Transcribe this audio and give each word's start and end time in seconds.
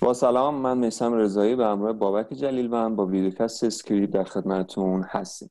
با 0.00 0.14
سلام 0.14 0.54
من 0.54 0.78
میسم 0.78 1.14
رضایی 1.14 1.56
به 1.56 1.66
همراه 1.66 1.92
بابک 1.92 2.34
جلیل 2.34 2.72
و 2.72 2.76
هم 2.76 2.96
با 2.96 3.06
videocast 3.06 3.64
اسکریپ 3.64 4.10
در 4.10 4.24
خدمتتون 4.24 5.02
هستیم. 5.08 5.50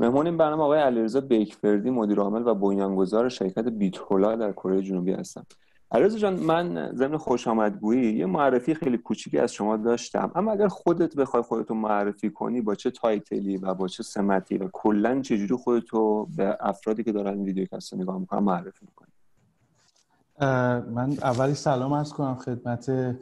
مهمون 0.00 0.26
این 0.26 0.36
برنامه 0.36 0.62
آقای 0.62 0.80
علیرضا 0.80 1.20
بیکفردی 1.20 1.90
مدیر 1.90 2.20
عامل 2.20 2.46
و 2.46 2.54
بنیانگذار 2.54 3.28
شرکت 3.28 3.68
بیتولا 3.68 4.36
در 4.36 4.52
کره 4.52 4.82
جنوبی 4.82 5.12
هستم. 5.12 5.46
علیرضا 5.92 6.18
جان 6.18 6.34
من 6.34 6.92
ضمن 6.94 7.16
خوش 7.16 7.48
آمدگویی 7.48 8.12
یه 8.12 8.26
معرفی 8.26 8.74
خیلی 8.74 8.98
کوچیکی 8.98 9.38
از 9.38 9.52
شما 9.52 9.76
داشتم. 9.76 10.32
اما 10.34 10.52
اگر 10.52 10.68
خودت 10.68 11.16
بخوای 11.16 11.42
خودتو 11.42 11.74
معرفی 11.74 12.30
کنی 12.30 12.60
با 12.60 12.74
چه 12.74 12.90
title 12.90 13.45
ی 13.45 13.56
و 13.56 13.74
با 13.74 13.88
چه 13.88 14.02
سمتی 14.02 14.58
و 14.58 14.68
کلا 14.72 15.20
چجوری 15.20 15.54
خودتو 15.54 16.28
به 16.36 16.56
افرادی 16.60 17.04
که 17.04 17.12
دارن 17.12 17.42
videocast 17.42 17.94
نگاه 17.94 18.18
می‌کنن 18.18 18.42
معرفی 18.42 18.86
می‌کنی؟ 18.86 19.08
من 20.94 21.16
اولی 21.22 21.54
سلام 21.54 21.92
ارز 21.92 22.12
کنم 22.12 22.34
خدمت 22.34 23.16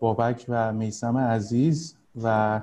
بابک 0.00 0.44
و 0.48 0.72
میسم 0.72 1.16
عزیز 1.16 1.94
و 2.22 2.60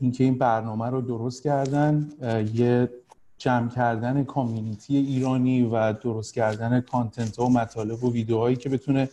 اینکه 0.00 0.24
این 0.24 0.38
برنامه 0.38 0.86
رو 0.86 1.00
درست 1.00 1.42
کردن 1.42 2.08
یه 2.54 2.90
جمع 3.38 3.68
کردن 3.68 4.24
کامیونیتی 4.24 4.96
ایرانی 4.96 5.62
و 5.62 5.92
درست 5.92 6.34
کردن 6.34 6.80
کانتنت 6.80 7.36
ها 7.36 7.46
و 7.46 7.50
مطالب 7.50 8.04
و 8.04 8.12
ویدیوهایی 8.12 8.56
که 8.56 8.68
بتونه 8.68 9.08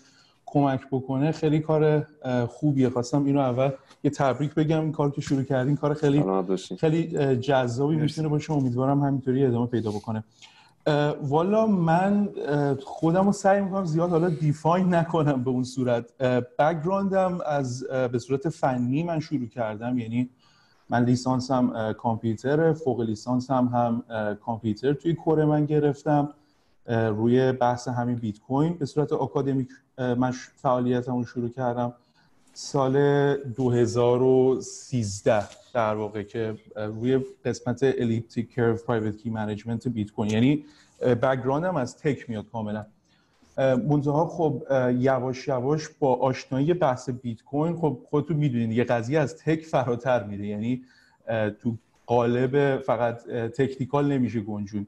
کمک 0.45 0.81
بکنه 0.91 1.31
خیلی 1.31 1.59
کار 1.59 2.08
خوبیه. 2.50 2.89
خواستم 2.89 3.25
اینو 3.25 3.39
اول 3.39 3.72
یه 4.03 4.11
تبریک 4.11 4.53
بگم. 4.53 4.81
این 4.81 4.91
کار 4.91 5.11
که 5.11 5.22
شروع 5.22 5.44
کردین 5.44 5.75
کار 5.75 5.94
خیلی 5.94 6.23
خیلی 6.80 7.36
جذابی 7.36 7.95
می‌تونه 7.95 8.28
باشه. 8.28 8.53
امیدوارم 8.53 9.03
همینطوری 9.03 9.45
ادامه 9.45 9.67
پیدا 9.67 9.91
بکنه. 9.91 10.23
والا 11.21 11.67
من 11.67 12.30
خودم 12.83 13.25
رو 13.25 13.31
سعی 13.31 13.61
می‌کنم 13.61 13.85
زیاد 13.85 14.09
حالا 14.09 14.30
دیفاین 14.30 14.94
نکنم 14.94 15.44
به 15.44 15.49
اون 15.49 15.63
صورت. 15.63 16.17
بکگراندم 16.59 17.39
از 17.45 17.83
به 18.11 18.19
صورت 18.19 18.49
فنی 18.49 19.03
من 19.03 19.19
شروع 19.19 19.47
کردم. 19.47 19.97
یعنی 19.97 20.29
من 20.89 21.03
لیسانس 21.03 21.52
هم 21.52 21.94
کامپیوتر 21.94 22.73
فوق 22.73 23.02
لیسانس 23.02 23.52
هم 23.52 23.66
هم 23.66 24.03
کامپیوتر 24.35 24.94
توی 24.94 25.13
کره 25.13 25.45
من 25.45 25.66
گرفتم 25.66 26.29
روی 26.88 27.51
بحث 27.51 27.88
همین 27.88 28.16
بیت 28.16 28.39
کوین. 28.39 28.73
به 28.73 28.85
صورت 28.85 29.13
آکادمیک 29.13 29.69
من 29.97 30.31
فعالیتمو 30.55 31.25
شروع 31.25 31.49
کردم. 31.49 31.94
سال 32.59 33.36
2013 33.36 35.44
در 35.73 35.95
واقع 35.95 36.23
که 36.23 36.55
روی 36.75 37.19
قسمت 37.45 37.83
elliptic 37.83 38.52
curve 38.52 38.75
private 38.75 39.17
key 39.17 39.30
management 39.30 39.88
بیت 39.88 40.11
کوین. 40.11 40.31
یعنی 40.31 40.66
background 41.02 41.69
م 41.69 41.75
از 41.75 41.97
tech 41.97 42.30
میاد 42.30 42.45
کاملا. 42.52 42.85
منتها 43.58 44.28
خب 44.28 44.63
یواش 45.00 45.47
یواش 45.47 45.89
با 46.00 46.16
آشنایی 46.16 46.73
بحث 46.73 47.09
بیت 47.09 47.44
کوین 47.44 47.75
خب 47.75 48.00
خودتون 48.09 48.38
می‌دونید 48.38 48.72
یه 48.72 48.83
قضیه 48.83 49.19
از 49.19 49.38
tech 49.38 49.66
فراتر 49.66 50.23
میره. 50.23 50.47
یعنی 50.47 50.83
تو 51.59 51.78
قالب 52.05 52.81
فقط 52.81 53.23
technical 53.31 54.11
نمیشه 54.11 54.39
گنجون. 54.39 54.88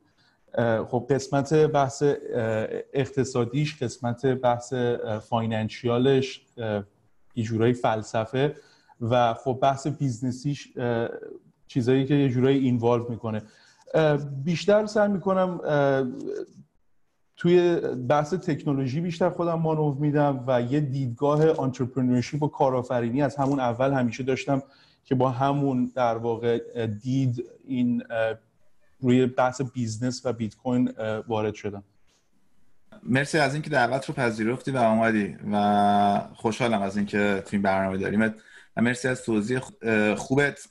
خب 0.88 1.08
قسمت 1.10 1.54
بحث 1.54 2.04
اقتصادیش 2.94 3.84
قسمت 3.84 4.26
بحث 4.26 4.74
financial 5.30 6.25
ش 6.25 6.46
یه 7.36 7.44
جورایی 7.44 7.74
فلسفه 7.74 8.56
و 9.02 9.34
خب 9.34 9.60
بحث 9.62 9.88
business 9.88 10.50
یش 10.50 10.74
چیزایی 11.68 12.06
که 12.06 12.16
یه 12.16 12.30
جورایی 12.30 12.60
involve 12.60 13.10
می‌کنه. 13.10 13.42
بیشتر 14.44 14.86
سعی 14.86 15.08
می‌کنم 15.08 15.62
توی 17.38 17.80
بحث 18.10 18.34
تکنولوژی 18.34 19.02
بیشتر 19.02 19.30
خودم 19.30 19.60
مانور 19.60 19.94
میدم 19.94 20.44
و 20.48 20.62
یه 20.62 20.80
دیدگاه 20.80 21.50
entrepreneurship 21.50 22.44
و 22.44 22.48
کارآفرینی 22.48 23.22
از 23.22 23.36
همون 23.36 23.60
اول 23.60 23.94
همیشه 23.94 24.24
داشتم 24.24 24.64
که 25.04 25.16
با 25.16 25.30
همون 25.30 25.92
در 25.96 26.18
واقع 26.18 26.88
دید 26.88 27.44
این 27.64 28.04
روی 29.00 29.26
بحث 29.26 29.62
business 29.62 30.26
و 30.26 30.34
بیت 30.34 30.56
کوین 30.56 30.92
وارد 31.28 31.54
شدم. 31.54 31.84
مرسی 33.04 33.38
از 33.38 33.54
اینکه 33.54 33.70
دعوت 33.70 34.06
رو 34.06 34.14
پذیرفتی 34.14 34.72
و 34.72 34.78
آمدی 34.78 35.36
و 35.52 36.20
خوشحالم 36.34 36.82
از 36.82 36.98
اینکه 36.98 37.44
تو 37.46 37.50
این 37.52 37.62
برنامه 37.62 37.98
داریم. 37.98 38.22
و 38.78 38.82
مرسی 38.82 39.08
از 39.08 39.24
توضیح 39.24 39.60
خوبت. 40.16 40.68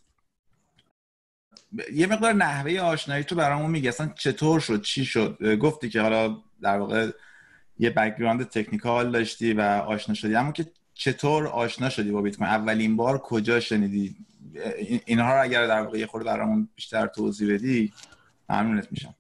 یه 1.93 2.07
مقدار 2.07 2.33
نحوه 2.33 2.81
آشنایی 2.81 3.25
تو 3.25 3.35
برامون 3.35 3.71
میگی. 3.71 3.89
اصلا 3.89 4.11
چطور 4.15 4.61
شد؟ 4.61 4.83
چی 4.83 5.05
شد؟ 5.05 5.57
گفتی 5.61 5.89
که 5.89 6.01
حالا 6.01 6.37
در 6.63 6.79
واقع 6.79 7.11
یه 7.79 7.91
background 7.91 8.45
technical 8.49 9.13
داشتی 9.13 9.53
و 9.53 9.61
آشنا 9.61 10.15
شدی. 10.15 10.37
اما 10.37 10.53
که 10.53 10.67
چطور 10.95 11.47
آشنا 11.47 11.89
شدی 11.89 12.11
با 12.11 12.23
بیت 12.23 12.37
کوین 12.37 12.51
اولین 12.51 12.97
بار 12.97 13.19
کجا 13.19 13.61
شنیدی؟ 13.61 14.17
اینها 15.07 15.35
رو 15.35 15.43
اگر 15.43 15.67
در 15.67 15.83
واقع 15.83 15.99
یه 15.99 16.07
خورده 16.07 16.27
برامون 16.27 16.69
بیشتر 16.75 17.07
توضیح 17.07 17.55
بدی 17.55 17.93
ممنونت 18.49 18.89
میشم. 18.91 19.15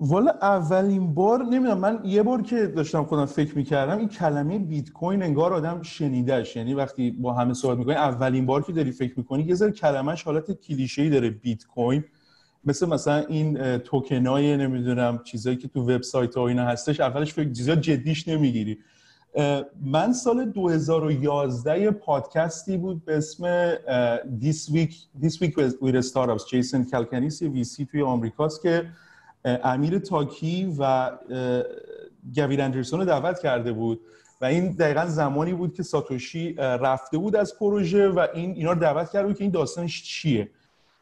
والا 0.00 0.30
اولین 0.42 1.14
بار 1.14 1.42
نمی‌دونم 1.44 1.78
من 1.78 2.00
یه 2.04 2.22
بار 2.22 2.42
که 2.42 2.66
داشتم 2.66 3.04
خودم 3.04 3.26
فکر 3.26 3.56
می‌کردم 3.56 3.98
این 3.98 4.08
کلمه 4.08 4.58
بیت 4.58 4.92
کوین 4.92 5.22
انگار 5.22 5.52
آدم 5.54 5.82
شنیدهش 5.82 6.56
یعنی 6.56 6.74
وقتی 6.74 7.10
با 7.10 7.32
همه 7.32 7.54
صحبت 7.54 7.78
می‌کنی 7.78 7.94
اولین 7.94 8.46
بار 8.46 8.62
که 8.62 8.72
داری 8.72 8.92
فکر 8.92 9.14
می‌کنی 9.16 9.42
یه 9.42 9.54
ذره 9.54 9.70
کلمهش 9.70 10.22
حالت 10.22 10.60
کلیشه‌ای 10.60 11.10
داره 11.10 11.30
بیت 11.30 11.66
کوین 11.66 12.04
مثل 12.64 12.88
مثلا 12.88 13.16
این 13.16 13.78
توکنای 13.78 14.56
نمی‌دونم 14.56 15.20
چیزایی 15.24 15.56
که 15.56 15.68
تو 15.68 15.82
وبسایت 15.82 16.34
ها 16.36 16.48
اینا 16.48 16.64
هستش 16.64 17.00
اولش 17.00 17.34
فکر 17.34 17.52
زیاد 17.52 17.80
جدیش 17.80 18.28
نمی‌گیری. 18.28 18.78
من 19.82 20.12
سال 20.12 20.44
2011 20.44 21.90
پادکستی 21.90 22.76
بود 22.76 23.04
به 23.04 23.16
اسم 23.16 23.74
This 24.40 24.70
Week, 24.72 24.92
This 25.22 25.34
Week 25.34 25.54
with 25.82 26.04
Startups 26.12 26.50
جیسن 26.50 26.84
کلکنیسی 26.84 27.48
وی 27.48 27.64
سی 27.64 27.84
توی 27.84 28.02
آمریکاست 28.02 28.62
که 28.62 28.86
امیر 29.44 29.98
تاکی 29.98 30.74
و 30.78 31.10
گویر 32.34 32.62
اندرسون 32.62 33.00
رو 33.00 33.06
دعوت 33.06 33.38
کرده 33.40 33.72
بود 33.72 34.00
و 34.40 34.44
این 34.44 34.72
دقیقا 34.72 35.06
زمانی 35.06 35.52
بود 35.52 35.74
که 35.74 35.82
ساتوشی 35.82 36.52
رفته 36.54 37.18
بود 37.18 37.36
از 37.36 37.58
پروژه 37.58 38.08
و 38.08 38.26
این 38.34 38.50
اینا 38.54 38.72
رو 38.72 38.78
دعوت 38.78 39.10
کرده 39.10 39.26
بود 39.26 39.36
که 39.36 39.44
این 39.44 39.50
داستانش 39.50 40.02
چیه. 40.02 40.50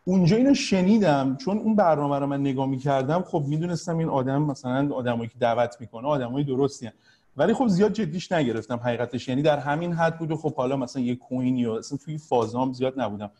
اونجا 0.05 0.37
اینو 0.37 0.55
شنیدم 0.55 1.37
چون 1.37 1.59
اون 1.59 1.77
برنامه 1.77 2.19
رو 2.19 2.27
من 2.27 2.41
نگاه 2.41 2.67
می‌کردم 2.67 3.23
خب 3.23 3.45
می‌دونستم 3.49 3.99
این 3.99 4.09
آدم 4.09 4.43
مثلا 4.43 4.95
آدمایی 4.95 5.29
که 5.29 5.39
دعوت 5.41 5.77
می‌کنه 5.81 6.09
آدمای 6.09 6.45
درستی 6.45 6.87
هن. 6.87 6.93
ولی 7.37 7.55
خب 7.55 7.69
زیاد 7.69 7.93
جدیش 7.93 8.33
نگرفتم 8.33 8.77
حقیقتش. 8.77 9.29
یعنی 9.29 9.43
در 9.43 9.59
همین 9.59 9.93
حد 9.93 10.19
بود 10.19 10.31
و 10.31 10.37
خب 10.37 10.55
حالا 10.55 10.77
مثلا 10.77 11.03
یه 11.03 11.17
کوین 11.17 11.57
یا 11.57 11.79
اصلا 11.79 11.99
توی 12.05 12.19
فازام 12.19 12.73
زیاد 12.73 13.01
نبودم. 13.01 13.31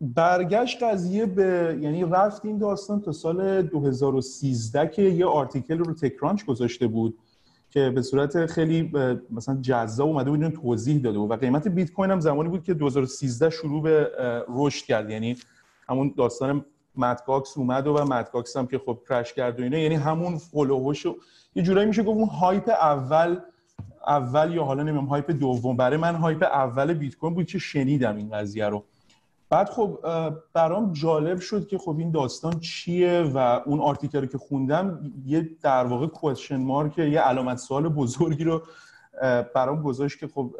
برگشت 0.00 0.82
قضیه 0.82 1.26
به 1.26 1.78
یعنی 1.80 2.04
رفت 2.04 2.44
این 2.44 2.58
داستان 2.58 3.00
تا 3.00 3.12
سال 3.12 3.62
2013 3.62 4.88
که 4.88 5.02
یه 5.02 5.26
آرتیکل 5.26 5.78
رو 5.78 5.94
تکرانچ 5.94 6.44
گذاشته 6.44 6.86
بود 6.86 7.18
که 7.70 7.90
به 7.90 8.02
صورت 8.02 8.46
خیلی 8.46 8.92
مثلا 9.30 9.58
جذاب 9.60 10.08
اومده 10.08 10.30
بود 10.30 10.48
توضیح 10.48 11.02
داده 11.02 11.18
بود. 11.18 11.30
و 11.30 11.36
قیمت 11.36 11.68
بیت 11.68 11.92
کوین 11.92 12.10
هم 12.10 12.20
زمانی 12.20 12.48
بود 12.48 12.64
که 12.64 12.74
2013 12.74 13.50
شروع 13.50 13.82
به 13.82 14.10
رشد 14.48 14.84
کرد. 14.84 15.10
یعنی 15.10 15.36
همون 15.88 16.14
داستان 16.16 16.64
Mt. 16.96 17.27
Gox 17.27 17.58
اومد 17.58 17.86
و 17.86 18.04
Mt. 18.04 18.30
Gox 18.30 18.56
هم 18.56 18.66
که 18.66 18.78
خب 18.78 18.98
crash 19.08 19.32
کرد 19.32 19.60
و 19.60 19.62
اینا. 19.62 19.78
یعنی 19.78 19.94
همون 19.94 20.38
فلوهوش 20.38 21.06
یه 21.54 21.62
جورایی 21.62 21.86
میشه 21.86 22.02
گفت 22.02 22.18
اون 22.18 22.28
hype 22.28 22.68
اول 22.68 23.36
اول 24.06 24.54
یا 24.54 24.64
حالا 24.64 24.82
نمی‌دونم 24.82 25.04
hype 25.04 25.30
دوم. 25.30 25.76
برای 25.76 25.96
من 25.96 26.14
hype 26.14 26.42
اول 26.42 26.94
بیت 26.94 27.16
کوین 27.16 27.34
بود 27.34 27.46
که 27.46 27.58
شنیدم 27.58 28.16
این 28.16 28.30
قضیه 28.30 28.68
رو. 28.68 28.84
بعد 29.50 29.70
خب 29.70 29.98
برام 30.52 30.92
جالب 30.92 31.40
شد 31.40 31.68
که 31.68 31.78
خب 31.78 31.96
این 31.98 32.10
داستان 32.10 32.60
چیه 32.60 33.22
و 33.34 33.60
اون 33.66 33.80
article 33.80 34.26
که 34.26 34.38
خوندم 34.38 35.12
یه 35.26 35.50
در 35.62 35.84
واقع 35.84 36.06
question 36.06 36.56
mark 36.56 36.98
یه 36.98 37.20
علامت 37.20 37.58
سوال 37.58 37.88
بزرگی 37.88 38.44
رو 38.44 38.62
برام 39.54 39.82
گذاشت 39.82 40.18
که 40.18 40.28
خب 40.28 40.54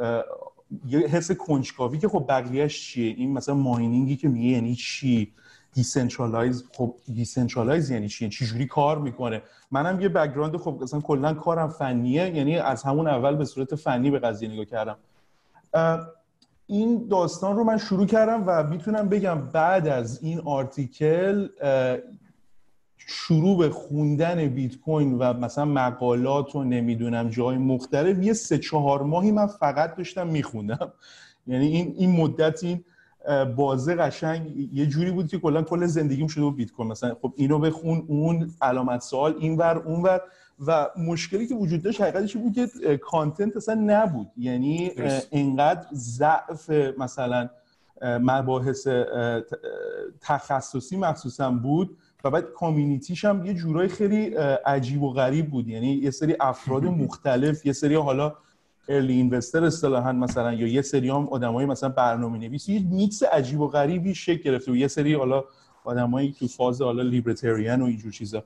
یه 0.86 0.98
حس 0.98 1.30
کنجکاوی 1.30 1.98
که 1.98 2.08
خب 2.08 2.24
بقیهش 2.28 2.80
چیه؟ 2.80 3.14
این 3.14 3.32
مثلا 3.32 3.54
mining 3.54 4.07
ی 4.07 4.16
که 4.16 4.28
میگه 4.28 4.48
یعنی 4.48 4.74
چی؟ 4.74 5.32
decentralize 5.72 6.64
خب 6.72 6.94
decentralize 7.14 7.90
یعنی 7.90 8.08
چی؟ 8.08 8.28
چی 8.28 8.46
جوری 8.46 8.66
کار 8.66 8.98
می‌کنه؟ 8.98 9.42
منم 9.70 10.00
یه 10.00 10.08
background 10.08 10.56
خب 10.56 10.78
مثلا 10.82 11.00
کلا 11.00 11.34
کارم 11.34 11.68
فنیه 11.68 12.36
یعنی 12.36 12.58
از 12.58 12.82
همون 12.82 13.08
اول 13.08 13.36
به 13.36 13.44
صورت 13.44 13.74
فنی 13.74 14.10
به 14.10 14.18
قضیه 14.18 14.48
نگاه 14.48 14.64
کردم. 14.64 14.96
این 16.66 17.08
داستان 17.08 17.56
رو 17.56 17.64
من 17.64 17.78
شروع 17.78 18.06
کردم 18.06 18.44
و 18.46 18.62
می‌تونم 18.62 19.08
بگم 19.08 19.40
بعد 19.52 19.88
از 19.88 20.22
این 20.22 20.40
article 20.44 21.48
شروع 22.96 23.58
به 23.58 23.70
خوندن 23.70 24.48
بیت 24.48 24.80
کوین 24.80 25.18
و 25.18 25.32
مثلا 25.32 25.64
مقالات 25.64 26.56
و 26.56 26.64
نمی‌دونم 26.64 27.28
جای 27.28 27.58
مختلف 27.58 28.22
یه 28.22 28.32
سه 28.32 28.58
چهار 28.58 29.02
ماهی 29.02 29.32
من 29.32 29.46
فقط 29.46 29.96
داشتم 29.96 30.26
میخوندم. 30.26 30.92
یعنی 31.46 31.66
این 31.66 31.94
این 31.96 32.10
مدت 32.10 32.64
این 32.64 32.84
بازه 33.56 33.94
قشنگ 33.94 34.68
یه 34.72 34.86
جوری 34.86 35.10
بود 35.10 35.28
که 35.28 35.38
کلا 35.38 35.62
کل 35.62 35.86
زندگیم 35.86 36.26
شده 36.26 36.44
بود 36.44 36.56
بیت 36.56 36.72
کوین 36.72 36.88
مثلا 36.88 37.16
خب 37.22 37.32
اینو 37.36 37.58
بخون 37.58 38.04
اون 38.06 38.50
علامت 38.62 39.00
سوال 39.00 39.34
اینور 39.40 39.78
اونور. 39.78 40.20
و 40.66 40.88
مشکلی 40.96 41.46
که 41.46 41.54
وجود 41.54 41.82
داشت 41.82 42.00
حقیقتش 42.00 42.36
بود 42.36 42.54
که 42.54 42.96
کانتنت 42.98 43.56
اصلا 43.56 43.74
نبود. 43.74 44.26
یعنی 44.36 44.90
اینقدر 45.30 45.86
ضعف 45.94 46.70
مثلا 46.98 47.48
مباحث 48.02 48.88
تخصصی 50.20 50.96
مخصوصا 50.96 51.50
بود 51.50 51.96
و 52.24 52.30
بعد 52.30 52.44
کامیونیتیش 52.44 53.24
هم 53.24 53.46
یه 53.46 53.54
جورای 53.54 53.88
خیلی 53.88 54.34
عجیب 54.66 55.02
و 55.02 55.12
غریب 55.12 55.50
بود. 55.50 55.68
یعنی 55.68 55.92
یه 55.92 56.10
سری 56.10 56.36
افراد 56.40 56.84
مختلف 57.04 57.66
یه 57.66 57.72
سری 57.72 57.94
حالا 57.94 58.34
ارلی 58.88 59.12
اینوستر 59.12 59.64
اصطلاحا 59.64 60.12
مثلا 60.12 60.52
یا 60.52 60.66
یه 60.66 60.82
سری 60.82 61.08
هم 61.08 61.28
آدمای 61.28 61.66
مثلا 61.66 61.88
برنامه 61.88 62.38
نویسی 62.38 62.72
یه 62.72 62.82
میکس 62.82 63.22
عجیب 63.22 63.60
و 63.60 63.68
غریبی 63.68 64.14
شکل 64.14 64.42
گرفته 64.42 64.72
و 64.72 64.76
یه 64.76 64.88
سری 64.88 65.14
حالا 65.14 65.44
آدمایی 65.84 66.32
تو 66.32 66.48
فاز 66.48 66.82
حالا 66.82 67.02
لیبرتریان 67.02 67.82
و 67.82 67.84
اینجور 67.84 68.12
چیزا. 68.12 68.44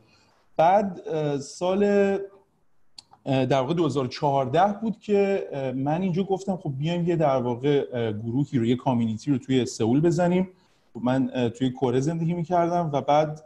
بعد 0.61 1.01
سال 1.39 2.19
در 3.25 3.61
واقع 3.61 3.75
2014 3.75 4.79
بود 4.81 4.99
که 4.99 5.49
من 5.77 6.03
اینجا 6.03 6.23
گفتم 6.23 6.57
خب 6.57 6.73
بیایم 6.79 7.09
یه 7.09 7.17
در 7.17 7.37
واقع 7.37 8.12
گروهی 8.12 8.59
رو 8.59 8.65
یه 8.65 8.77
کامیونیتی 8.77 9.31
رو 9.31 9.39
توی 9.39 9.67
سئول 9.67 10.01
بزنیم. 10.01 10.49
من 11.03 11.51
توی 11.59 11.71
کره 11.71 12.01
زندگی 12.01 12.35
می‌کردم 12.35 12.91
و 12.93 13.01
بعد 13.01 13.43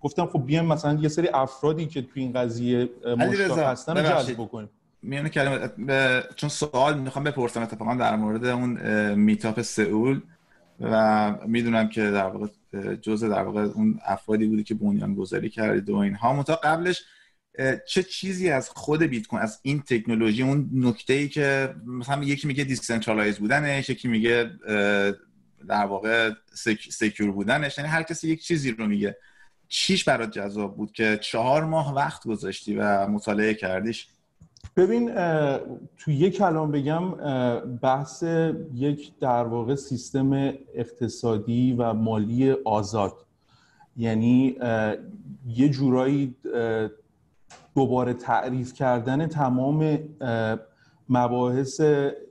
گفتم 0.00 0.26
خب 0.26 0.46
بیایم 0.46 0.64
مثلا 0.64 0.98
یه 1.00 1.08
سری 1.08 1.28
افرادی 1.28 1.86
که 1.86 2.02
توی 2.02 2.22
این 2.22 2.32
قضیه 2.32 2.88
مشتاق 3.18 3.58
هستن 3.58 3.96
رو 3.96 4.02
جذب 4.02 4.34
بکنیم. 4.34 4.70
میون 5.02 5.28
کلمه 5.28 5.70
چون 6.36 6.48
سوال 6.48 6.98
می‌خوام 6.98 7.24
بپرسم 7.24 7.62
اتفاقا 7.62 7.94
در 7.94 8.16
مورد 8.16 8.44
اون 8.44 8.70
meetup 9.14 9.62
سئول. 9.62 10.20
و 10.82 11.34
می‌دونم 11.46 11.88
که 11.88 12.00
در 12.00 12.26
واقع 12.26 12.46
جزء 12.94 13.28
در 13.28 13.42
واقع 13.42 13.60
اون 13.60 14.00
افرادی 14.04 14.46
بودی 14.46 14.62
که 14.62 14.74
بنیان 14.74 15.14
گذاری 15.14 15.50
کردید 15.50 15.90
و 15.90 15.96
اینها 15.96 16.32
متا 16.32 16.56
قبلش 16.56 17.02
چه 17.86 18.02
چیزی 18.02 18.50
از 18.50 18.70
خود 18.70 19.02
بیت 19.02 19.26
کوین 19.26 19.42
از 19.42 19.58
این 19.62 19.82
تکنولوژی 19.82 20.42
اون 20.42 20.70
نکته 20.74 21.12
ای 21.12 21.28
که 21.28 21.74
مثلا 21.86 22.24
یکی 22.24 22.46
میگه 22.46 22.64
decentralize 22.64 23.38
بودنش 23.38 23.90
یکی 23.90 24.08
میگه 24.08 24.50
در 25.68 25.86
واقع 25.86 26.30
secure 26.90 27.30
بودنش. 27.30 27.78
یعنی 27.78 27.90
هر 27.90 28.02
کسی 28.02 28.28
یک 28.28 28.42
چیزی 28.42 28.70
رو 28.70 28.86
میگه. 28.86 29.16
چیش 29.68 30.04
برات 30.04 30.30
جذاب 30.30 30.76
بود 30.76 30.92
که 30.92 31.18
چهار 31.22 31.64
ماه 31.64 31.94
وقت 31.94 32.26
گذاشتی 32.26 32.74
و 32.74 33.06
مطالعه 33.06 33.54
کردیش؟ 33.54 34.08
ببین 34.76 35.14
تو 35.96 36.10
یک 36.10 36.36
کلام 36.36 36.70
بگم 36.70 37.10
بحث 37.82 38.24
یک 38.74 39.18
در 39.18 39.44
واقع 39.44 39.74
سیستم 39.74 40.52
اقتصادی 40.74 41.72
و 41.78 41.94
مالی 41.94 42.52
آزاد. 42.52 43.12
یعنی 43.96 44.56
یه 45.46 45.68
جورایی 45.68 46.36
دوباره 47.74 48.14
تعریف 48.14 48.74
کردن 48.74 49.26
تمام 49.26 49.98
مباحث 51.08 51.80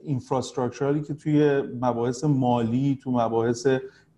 اینفراستراکچرالی 0.04 1.02
که 1.02 1.14
توی 1.14 1.62
مباحث 1.80 2.24
مالی 2.24 2.98
تو 3.02 3.10
مباحث 3.10 3.66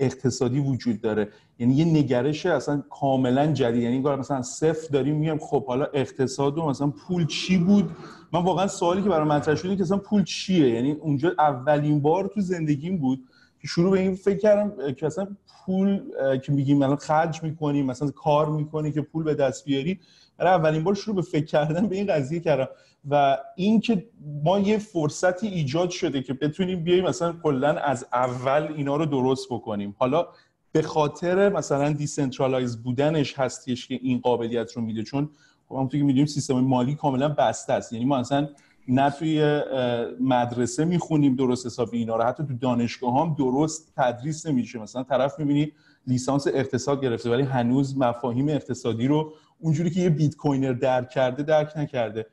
اقتصادی 0.01 0.61
وجود 0.61 1.01
داره. 1.01 1.29
یعنی 1.59 1.75
یه 1.75 1.85
نگرش 1.85 2.47
اصلا 2.47 2.83
کاملا 2.91 3.53
جدید. 3.53 3.83
یعنی 3.83 3.97
انگار 3.97 4.19
مثلا 4.19 4.43
صفر 4.43 4.89
داریم 4.93 5.17
میگم 5.17 5.39
خب 5.39 5.67
حالا 5.67 5.87
اقتصاد 5.95 6.59
و 6.59 6.67
مثلا 6.67 6.87
پول 6.87 7.27
چی 7.27 7.59
بود؟ 7.59 7.91
من 8.33 8.43
واقعا 8.43 8.67
سوالی 8.67 9.03
که 9.03 9.09
برای 9.09 9.29
مطرح 9.29 9.55
شده 9.55 9.77
که 9.77 9.83
مثلا 9.83 9.99
پول 9.99 10.25
چیه؟ 10.25 10.71
یعنی 10.71 10.93
اونجا 10.93 11.33
اولین 11.39 12.01
بار 12.01 12.31
تو 12.35 12.41
زندگیم 12.41 12.99
بود 12.99 13.25
شروع 13.65 13.91
به 13.91 14.01
این 14.01 14.15
فکر 14.15 14.39
کردم 14.39 14.93
که 14.93 15.07
مثلا 15.07 15.29
پول 15.67 16.01
که 16.39 16.53
میگیم 16.53 16.79
مثلا 16.79 16.97
خرج 16.97 17.43
می‌کنیم 17.43 17.87
مثلا 17.87 18.11
کار 18.11 18.49
می‌کنی 18.49 18.93
که 18.93 19.01
پول 19.01 19.25
به 19.25 19.35
دست 19.35 19.65
بیاری. 19.65 20.01
برای 20.37 20.53
اولین 20.53 20.85
بار 20.85 20.95
شروع 20.95 21.17
به 21.17 21.23
فکر 21.23 21.45
کردن 21.45 21.87
به 21.87 21.97
این 21.97 22.07
قضیه 22.07 22.41
کردم 22.41 22.69
و 23.11 23.39
اینکه 23.57 24.07
ما 24.45 24.59
یه 24.59 24.79
فرصتی 24.79 25.47
ایجاد 25.47 25.91
شده 25.91 26.23
که 26.23 26.33
بتونیم 26.33 26.85
بیایم 26.85 27.05
مثلا 27.05 27.33
کلا 27.43 27.69
از 27.69 28.07
اول 28.13 28.73
اینا 28.77 28.97
رو 28.97 29.07
درست 29.07 29.47
بکنیم. 29.51 29.95
حالا 29.99 30.27
به 30.73 30.83
خاطر 30.83 31.49
مثلا 31.49 31.93
decentralize 31.93 32.83
بودنش 32.83 33.39
هستش 33.39 33.89
که 33.89 33.99
این 34.03 34.19
قابلیت 34.19 34.73
رو 34.73 34.83
میده. 34.83 35.03
چون 35.03 35.31
خب 35.69 35.75
همونطور 35.75 36.01
که 36.01 36.07
می‌دونیم 36.07 36.27
سیستم 36.27 36.55
مالی 36.55 36.95
کاملا 36.95 37.29
بسته 37.29 37.73
است. 37.73 37.93
یعنی 37.93 38.05
ما 38.05 38.17
اصلا 38.17 38.49
نه 38.89 39.11
توی 39.11 39.63
مدرسه 40.21 40.85
می‌خونیم 40.85 41.37
درست 41.37 41.67
حسابی 41.67 41.99
اینا 41.99 42.17
رو. 42.17 42.25
حتی 42.25 42.45
تو 42.47 42.55
دانشگاه 42.55 43.21
هم 43.21 43.35
درست 43.39 43.93
تدریس 43.97 44.47
نمیشه. 44.47 44.79
مثلا 44.79 45.03
طرف 45.03 45.39
می‌بینی 45.39 45.73
لیسانس 46.07 46.47
اقتصاد 46.47 47.03
گرفته 47.03 47.31
ولی 47.31 47.43
هنوز 47.43 47.99
مفاهیم 47.99 48.49
اقتصادی 48.49 49.07
رو 49.07 49.33
اونجوری 49.61 49.91
که 49.91 50.01
یه 50.01 50.11
Bitcoiner 50.11 50.73
درک 50.73 51.11
کرده 51.11 51.43
درک 51.43 51.73
نکرده. 51.77 52.27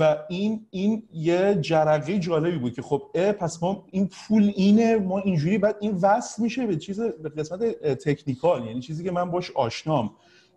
و 0.00 0.16
این 0.28 0.66
این 0.70 1.02
یه 1.12 1.58
جرقه 1.60 2.18
جالبی 2.18 2.58
بود 2.58 2.74
که 2.74 2.82
خب 2.82 3.02
پس 3.38 3.62
ما 3.62 3.86
این 3.90 4.08
پول 4.08 4.52
اینه 4.56 4.96
ما 4.96 5.18
اینجوری 5.18 5.58
بعد 5.58 5.76
این 5.80 5.98
وصل 6.02 6.42
میشه 6.42 6.66
به 6.66 6.76
چیز 6.76 7.00
به 7.00 7.28
قسمت 7.28 7.60
تکنیکال. 7.82 8.66
یعنی 8.66 8.80
چیزی 8.80 9.04
که 9.04 9.10
من 9.10 9.30
باش 9.30 9.50
آشنام. 9.50 10.10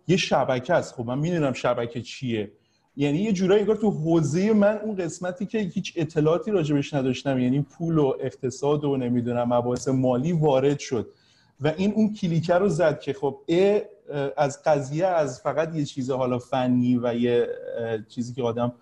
یه 0.08 0.16
شبکه 0.16 0.74
است. 0.74 0.94
خب 0.94 1.06
من 1.06 1.18
می‌دونم 1.18 1.52
شبکه 1.52 2.02
چیه. 2.02 2.52
یعنی 3.00 3.18
یه 3.18 3.32
جورایی 3.32 3.60
انگار 3.60 3.76
تو 3.76 3.90
حوزه 3.90 4.52
من 4.52 4.78
اون 4.78 4.96
قسمتی 4.96 5.46
که 5.46 5.58
هیچ 5.58 5.92
اطلاعاتی 5.96 6.50
راجبش 6.50 6.94
نداشتم 6.94 7.38
یعنی 7.38 7.60
پول 7.60 7.98
و 7.98 8.12
اقتصاد 8.20 8.84
و 8.84 8.96
نمی‌دونم 8.96 9.52
مباحث 9.52 9.88
مالی 9.88 10.32
وارد 10.32 10.78
شد. 10.78 11.08
و 11.60 11.72
این 11.76 11.92
اون 11.92 12.14
کلیکه 12.14 12.54
رو 12.54 12.68
زد 12.68 13.00
که 13.00 13.12
خب 13.12 13.38
از 14.36 14.62
قضیه 14.62 15.06
از 15.06 15.40
فقط 15.40 15.74
یه 15.74 15.84
چیز 15.84 16.10
حالا 16.10 16.38
فنی 16.38 17.00
و 17.02 17.14
یه 17.14 17.48
چیزی 18.08 18.34
که 18.34 18.42
آدم 18.42 18.72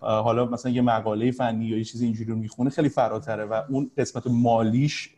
حالا 0.00 0.44
مثلا 0.44 0.72
یه 0.72 0.82
مقاله 0.82 1.30
فنی 1.30 1.64
یا 1.64 1.78
یه 1.78 1.84
چیزی 1.84 2.04
اینجوری 2.04 2.30
رو 2.30 2.36
می‌خونه 2.36 2.70
خیلی 2.70 2.88
فراتره. 2.88 3.44
و 3.44 3.62
اون 3.68 3.90
قسمت 3.98 4.26
مالیش 4.26 5.10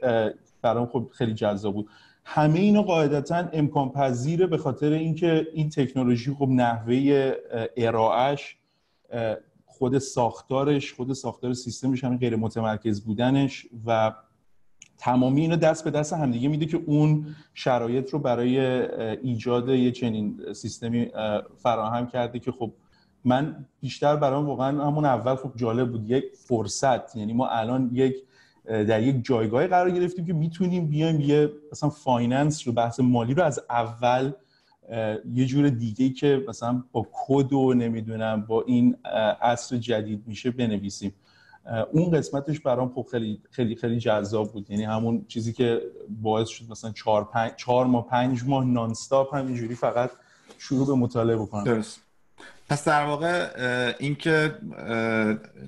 برام 0.63 0.87
خب 0.87 1.09
خیلی 1.13 1.35
جذاب 1.35 1.75
بود. 1.75 1.89
همه 2.25 2.59
اینا 2.61 2.83
قاعدتا 2.83 3.49
امکان 3.53 3.91
پذیره 3.91 4.47
به 4.47 4.57
خاطر 4.57 4.93
اینکه 4.93 5.47
این 5.55 5.71
تکنولوژی 5.71 6.35
خب 6.35 6.49
نحوه 6.49 7.33
ارائهش 7.77 8.57
خود 9.67 9.99
ساختارش 9.99 10.93
خود 10.93 11.13
ساختار 11.13 11.53
سیستمش 11.53 12.05
همین 12.05 12.19
غیر 12.19 12.37
متمرکز 12.37 13.01
بودنش 13.01 13.67
و 13.87 14.13
تمامی 14.99 15.41
اینو 15.41 15.57
دست 15.57 15.85
به 15.85 15.91
دست 15.91 16.13
همدیگه 16.13 16.49
میده 16.49 16.67
که 16.67 16.81
اون 16.87 17.27
شرایط 17.55 18.11
رو 18.11 18.19
برای 18.19 18.59
ایجاد 19.17 19.69
یه 19.69 19.91
چنین 19.91 20.53
سیستمی 20.53 21.11
فراهم 21.57 22.07
کرده 22.07 22.39
که 22.39 22.53
خب 22.53 22.73
من 23.25 23.67
بیشتر 23.81 24.17
برام 24.17 24.47
واقعا 24.47 24.87
همون 24.87 25.05
اول 25.05 25.35
خب 25.35 25.53
جالب 25.57 25.91
بود 25.91 26.11
یک 26.11 26.25
فرصت. 26.35 27.17
یعنی 27.17 27.33
ما 27.33 27.49
الان 27.49 27.91
یک 27.93 28.17
در 28.65 29.03
یک 29.03 29.25
جایگاه 29.25 29.67
قرار 29.67 29.91
گرفتیم 29.91 30.27
که 30.27 30.33
می‌تونیم 30.33 30.87
بیایم 30.87 31.21
یه 31.21 31.51
مثلا 31.73 31.91
finance 31.91 32.67
رو 32.67 32.73
بحث 32.73 33.01
مالی 33.01 33.35
رو 33.35 33.43
از 33.43 33.61
اول 33.71 34.33
یه 35.35 35.47
جور 35.47 35.69
دیگه 35.69 36.11
که 36.11 36.45
مثلا 36.49 36.85
با 36.93 37.07
کد 37.13 37.53
و 37.53 37.75
نمی‌دونم 37.75 38.41
با 38.41 38.63
این 38.63 38.97
عصر 39.43 39.77
جدید 39.77 40.23
میشه 40.27 40.51
بنویسیم. 40.51 41.15
اون 41.93 42.11
قسمتش 42.11 42.61
برام 42.61 42.93
خب 42.95 43.07
خیلی 43.11 43.41
خیلی 43.51 43.77
خیلی 43.77 43.99
جذاب 43.99 44.53
بود. 44.53 44.71
یعنی 44.71 44.85
همون 44.85 45.25
چیزی 45.29 45.53
که 45.53 45.81
باعث 46.23 46.49
شد 46.49 46.65
مثلا 46.71 46.91
چهار, 46.91 47.25
پنج، 47.25 47.53
چهار 47.57 47.87
ماه 47.87 48.09
پنج 48.09 48.45
ماه 48.47 48.65
نانستاپ 48.65 49.35
همینجوری 49.35 49.75
فقط 49.75 50.11
شروع 50.59 50.87
به 50.87 50.95
مطالعه 50.95 51.37
بکنم. 51.37 51.65
درست. 51.65 52.01
پس 52.69 52.85
در 52.85 53.07
واقع 53.07 53.49
اینکه 53.99 54.55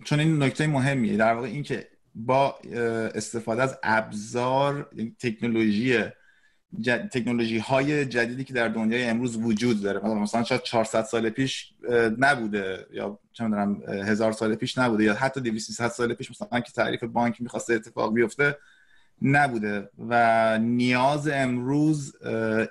چون 0.05 0.21
این 0.21 0.43
نکته 0.43 0.67
مهمیه 0.67 1.17
در 1.17 1.35
واقع 1.35 1.47
اینکه 1.47 1.87
با 2.19 2.59
استفاده 3.15 3.63
از 3.63 3.79
ابزار 3.83 4.89
یعنی 4.97 5.17
تکنولوژی 5.19 5.99
تکنولوژی 7.13 7.59
های 7.59 8.05
جدیدی 8.05 8.45
که 8.45 8.53
در 8.53 8.69
دنیای 8.69 9.05
امروز 9.05 9.37
وجود 9.37 9.83
داره. 9.83 10.01
مثلا 10.01 10.45
شاید 10.45 10.63
400 10.63 11.05
سال 11.05 11.31
پیش 11.31 11.73
نبوده 12.19 12.87
یا 12.93 13.19
چه 13.33 13.45
می‌دونم 13.45 13.83
هزار 13.89 14.33
سال 14.33 14.55
پیش 14.55 14.79
نبوده 14.79 15.05
یا 15.05 15.15
حتی 15.15 15.41
200 15.41 15.89
سال 15.89 16.15
پیش 16.15 16.31
مثلا 16.31 16.61
که 16.61 16.73
تعریف 16.73 17.05
بانک 17.05 17.41
می‌خواسته 17.41 17.75
اتفاق 17.75 18.15
بیفته 18.15 18.59
نبوده. 19.23 19.89
و 20.09 20.59
نیاز 20.59 21.29
امروز 21.29 22.17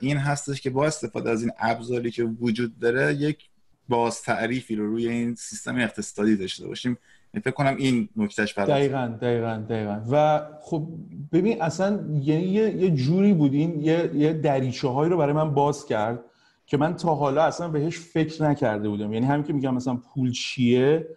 این 0.01 0.17
هستش 0.17 0.61
که 0.61 0.69
با 0.69 0.85
استفاده 0.85 1.29
از 1.29 1.41
این 1.41 1.51
ابزاری 1.59 2.11
که 2.11 2.23
وجود 2.23 2.79
داره 2.79 3.13
یک 3.13 3.49
باز 3.89 4.21
تعریفی 4.21 4.75
رو 4.75 4.87
روی 4.87 5.07
این 5.07 5.35
سیستم 5.35 5.77
اقتصادی 5.77 6.35
داشته 6.35 6.67
باشیم. 6.67 6.97
فکر 7.39 7.53
کنم 7.53 7.75
این 7.77 8.09
نکتهش 8.17 8.53
برای 8.53 8.71
دقیقا 8.71 9.17
دقیقا 9.21 9.63
دقیقا. 9.69 10.01
و 10.11 10.41
خب 10.61 10.87
ببین 11.31 11.61
اصلا 11.61 11.99
یعنی 12.21 12.43
یه, 12.43 12.75
یه 12.75 12.91
جوری 12.91 13.33
بودین 13.33 13.79
یه, 13.79 14.11
یه 14.13 14.33
دریچه 14.33 14.87
هایی 14.87 15.11
رو 15.11 15.17
برای 15.17 15.33
من 15.33 15.53
باز 15.53 15.85
کرد 15.85 16.19
که 16.65 16.77
من 16.77 16.95
تا 16.95 17.15
حالا 17.15 17.43
اصلا 17.43 17.67
بهش 17.67 17.99
فکر 17.99 18.43
نکرده 18.43 18.89
بودم. 18.89 19.13
یعنی 19.13 19.25
همین 19.25 19.43
که 19.43 19.53
میگم 19.53 19.73
مثلا 19.73 19.95
پول 19.95 20.31
چیه؟ 20.31 21.07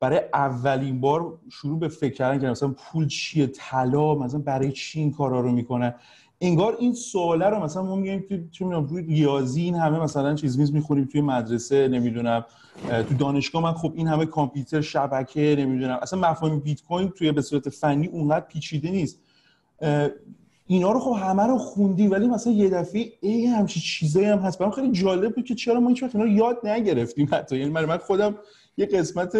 برای 0.00 0.20
اولین 0.34 1.00
بار 1.00 1.38
شروع 1.50 1.78
به 1.78 1.88
فکر 1.88 2.14
کردن 2.14 2.40
که 2.40 2.46
مثلا 2.46 2.68
پول 2.68 3.08
چیه 3.08 3.46
طلا 3.46 4.14
مثلا 4.14 4.40
برای 4.40 4.72
چی 4.72 5.00
این 5.00 5.12
کارا 5.12 5.40
رو 5.40 5.52
می‌کنن 5.52 5.94
انگار 6.40 6.76
این 6.78 6.94
سواله 6.94 7.46
رو 7.46 7.64
مثلا 7.64 7.82
ما 7.82 7.96
میگیم 7.96 8.24
که 8.28 8.44
چه 8.50 8.64
می‌دونم 8.64 8.86
روی 8.86 9.02
ریاضی 9.02 9.62
این 9.62 9.74
همه 9.74 10.00
مثلا 10.00 10.34
چیز 10.34 10.58
میز 10.58 10.74
می‌خوریم 10.74 11.04
توی 11.04 11.20
مدرسه 11.20 11.88
نمی‌دونم 11.88 12.44
تو 13.08 13.14
دانشگاه 13.14 13.62
من 13.62 13.72
خب 13.72 13.92
این 13.94 14.08
همه 14.08 14.26
کامپیوتر 14.26 14.80
شبکه 14.80 15.56
نمی‌دونم. 15.58 15.98
اصلا 16.02 16.30
مفاهیم 16.30 16.58
بیت 16.60 16.82
کوین 16.82 17.08
توی 17.08 17.32
به 17.32 17.42
صورت 17.42 17.68
فنی 17.68 18.06
اونقدر 18.06 18.46
پیچیده 18.46 18.90
نیست. 18.90 19.18
اینا 20.66 20.92
رو 20.92 21.00
خب 21.00 21.16
همه 21.20 21.42
رو 21.42 21.58
خوندی 21.58 22.06
ولی 22.08 22.26
مثلا 22.26 22.52
یه 22.52 22.70
دفعه 22.70 23.12
ای 23.20 23.46
همچی 23.46 23.80
چیزایی 23.80 24.26
هم 24.26 24.38
هست. 24.38 24.58
برام 24.58 24.70
خیلی 24.70 24.92
جالب 24.92 25.34
بود 25.34 25.44
که 25.44 25.54
چرا 25.54 25.80
ما 25.80 25.88
هیچ 25.88 26.02
وقت 26.02 26.14
اینا 26.14 26.26
رو 26.26 26.32
یاد 26.32 26.66
نگرفتیم 26.66 27.28
حتی. 27.32 27.58
یعنی 27.58 27.70
من 27.70 27.96
خودم 27.96 28.34
یه 28.76 28.86
قسمت 28.86 29.36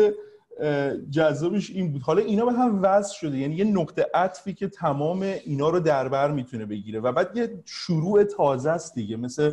جذابش 1.11 1.71
این 1.71 1.93
بود. 1.93 2.03
حالا 2.03 2.23
اینا 2.23 2.45
به 2.45 2.53
هم 2.53 2.83
وصل 2.83 3.15
شده. 3.15 3.39
یعنی 3.39 3.55
یه 3.55 3.65
نقطه 3.65 4.07
عطفی 4.15 4.55
که 4.55 4.69
تمام 4.69 5.23
اینا 5.23 5.69
رو 5.69 5.81
در 5.81 6.09
بر 6.09 6.31
می‌تونه 6.31 6.67
بگیره 6.67 7.01
و 7.01 7.13
بعد 7.13 7.37
یه 7.37 7.63
شروع 7.65 8.25
تازه 8.25 8.71
است 8.71 8.95
دیگه. 8.95 9.17
مثل 9.17 9.53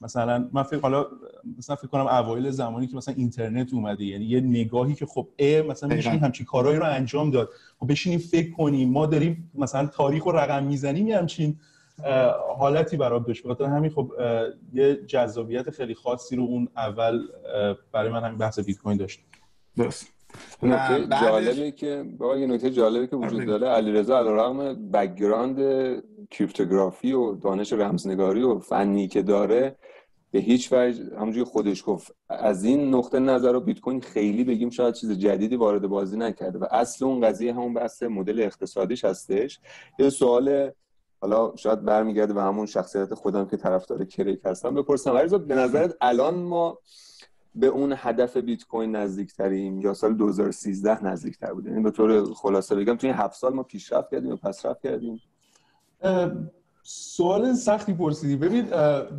مثلا 0.00 0.48
من 0.52 0.62
فکر 0.62 0.80
حالا 0.80 1.06
مثلا 1.58 1.76
فکر 1.76 1.86
کنم 1.86 2.06
اوایل 2.06 2.50
زمانی 2.50 2.86
که 2.86 2.96
مثلا 2.96 3.14
اینترنت 3.14 3.74
اومده 3.74 4.04
یعنی 4.04 4.24
یه 4.24 4.40
نگاهی 4.40 4.94
که 4.94 5.06
خب 5.06 5.28
ا 5.38 5.62
مثلا 5.62 5.96
میشه 5.96 6.10
همچین 6.10 6.46
کارهایی 6.46 6.78
رو 6.78 6.84
انجام 6.84 7.30
داد. 7.30 7.50
خب 7.80 7.90
بشینیم 7.90 8.18
فکر 8.18 8.50
کنیم. 8.50 8.90
ما 8.90 9.06
داریم 9.06 9.50
مثلا 9.54 9.86
تاریخ 9.86 10.26
و 10.26 10.32
رقم 10.32 10.64
می‌زنیم 10.64 11.08
یه 11.08 11.18
همچین 11.18 11.56
حالتی 12.58 12.96
برام 12.96 13.22
داشت. 13.22 13.44
بخاطر 13.44 13.64
همین 13.64 13.90
خب 13.90 14.12
یه 14.72 14.96
جذابیت 15.06 15.70
خیلی 15.70 15.94
خاصی 15.94 16.36
رو 16.36 16.42
اون 16.42 16.68
اول 16.76 17.22
برای 17.92 18.10
من 18.10 18.24
همین 18.24 18.38
بحث 18.38 18.58
بیت 18.58 18.78
کوین 18.78 18.96
داشت. 18.96 19.20
درست. 19.76 20.17
نکته 20.62 21.06
جالبی 21.22 21.72
که 21.72 22.04
با 22.18 22.36
یه 22.36 22.46
نکته 22.46 22.70
جالبی 22.70 23.06
که 23.06 23.16
وجود 23.16 23.46
داره. 23.46 23.68
علیرضا 23.68 24.18
علیرغم 24.18 24.90
background 24.90 25.58
cryptography 26.30 27.12
و 27.12 27.34
دانش 27.34 27.72
رمزنگاری 27.72 28.42
و 28.42 28.58
فنی 28.58 29.08
که 29.08 29.22
داره 29.22 29.76
به 30.30 30.38
هیچ 30.38 30.72
وجه 30.72 31.16
همونجوری 31.16 31.44
خودش 31.44 31.82
گفت. 31.86 32.14
از 32.28 32.64
این 32.64 32.94
نقطه 32.94 33.18
نظر 33.18 33.52
رو 33.52 33.60
بیت 33.60 33.80
کوین 33.80 34.00
خیلی 34.00 34.44
بگیم 34.44 34.70
شاید 34.70 34.94
چیز 34.94 35.10
جدیدی 35.10 35.56
وارد 35.56 35.86
بازی 35.86 36.16
نکرده 36.16 36.58
و 36.58 36.64
اصل 36.70 37.04
اون 37.04 37.20
قضیه 37.20 37.54
همون 37.54 37.74
بحث 37.74 38.02
مدل 38.02 38.40
اقتصادیش 38.40 39.04
هستش. 39.04 39.60
یه 39.98 40.10
سوال 40.10 40.70
حالا 41.20 41.56
شاید 41.56 41.84
برمیگرده 41.84 42.32
به 42.32 42.42
همون 42.42 42.66
شخصیت 42.66 43.14
خودم 43.14 43.46
که 43.46 43.56
طرفدار 43.56 44.04
کریک 44.04 44.40
هستم. 44.44 44.74
بپرسم 44.74 45.10
علیرضا 45.10 45.38
به 45.38 45.54
نظرت 45.54 45.94
الان 46.00 46.34
ما 46.34 46.78
به 47.60 47.66
اون 47.66 47.94
هدف 47.96 48.36
بیت 48.36 48.64
کوین 48.64 48.96
نزدیکتریم 48.96 49.80
یا 49.80 49.94
سال 49.94 50.14
2013 50.14 51.04
نزدیکتر 51.04 51.52
بودیم. 51.52 51.72
یعنی 51.72 51.84
به 51.84 51.90
طور 51.90 52.34
خلاصه 52.34 52.76
بگم 52.76 52.96
توی 52.96 53.10
هفت 53.10 53.36
سال 53.36 53.54
ما 53.54 53.62
پیشرفت 53.62 54.10
کردیم 54.10 54.30
یا 54.30 54.36
پسرفت 54.36 54.82
کردیم. 54.82 55.20
سوال 56.82 57.54
سختی 57.54 57.92
پرسیدی. 57.92 58.36
ببین 58.36 58.64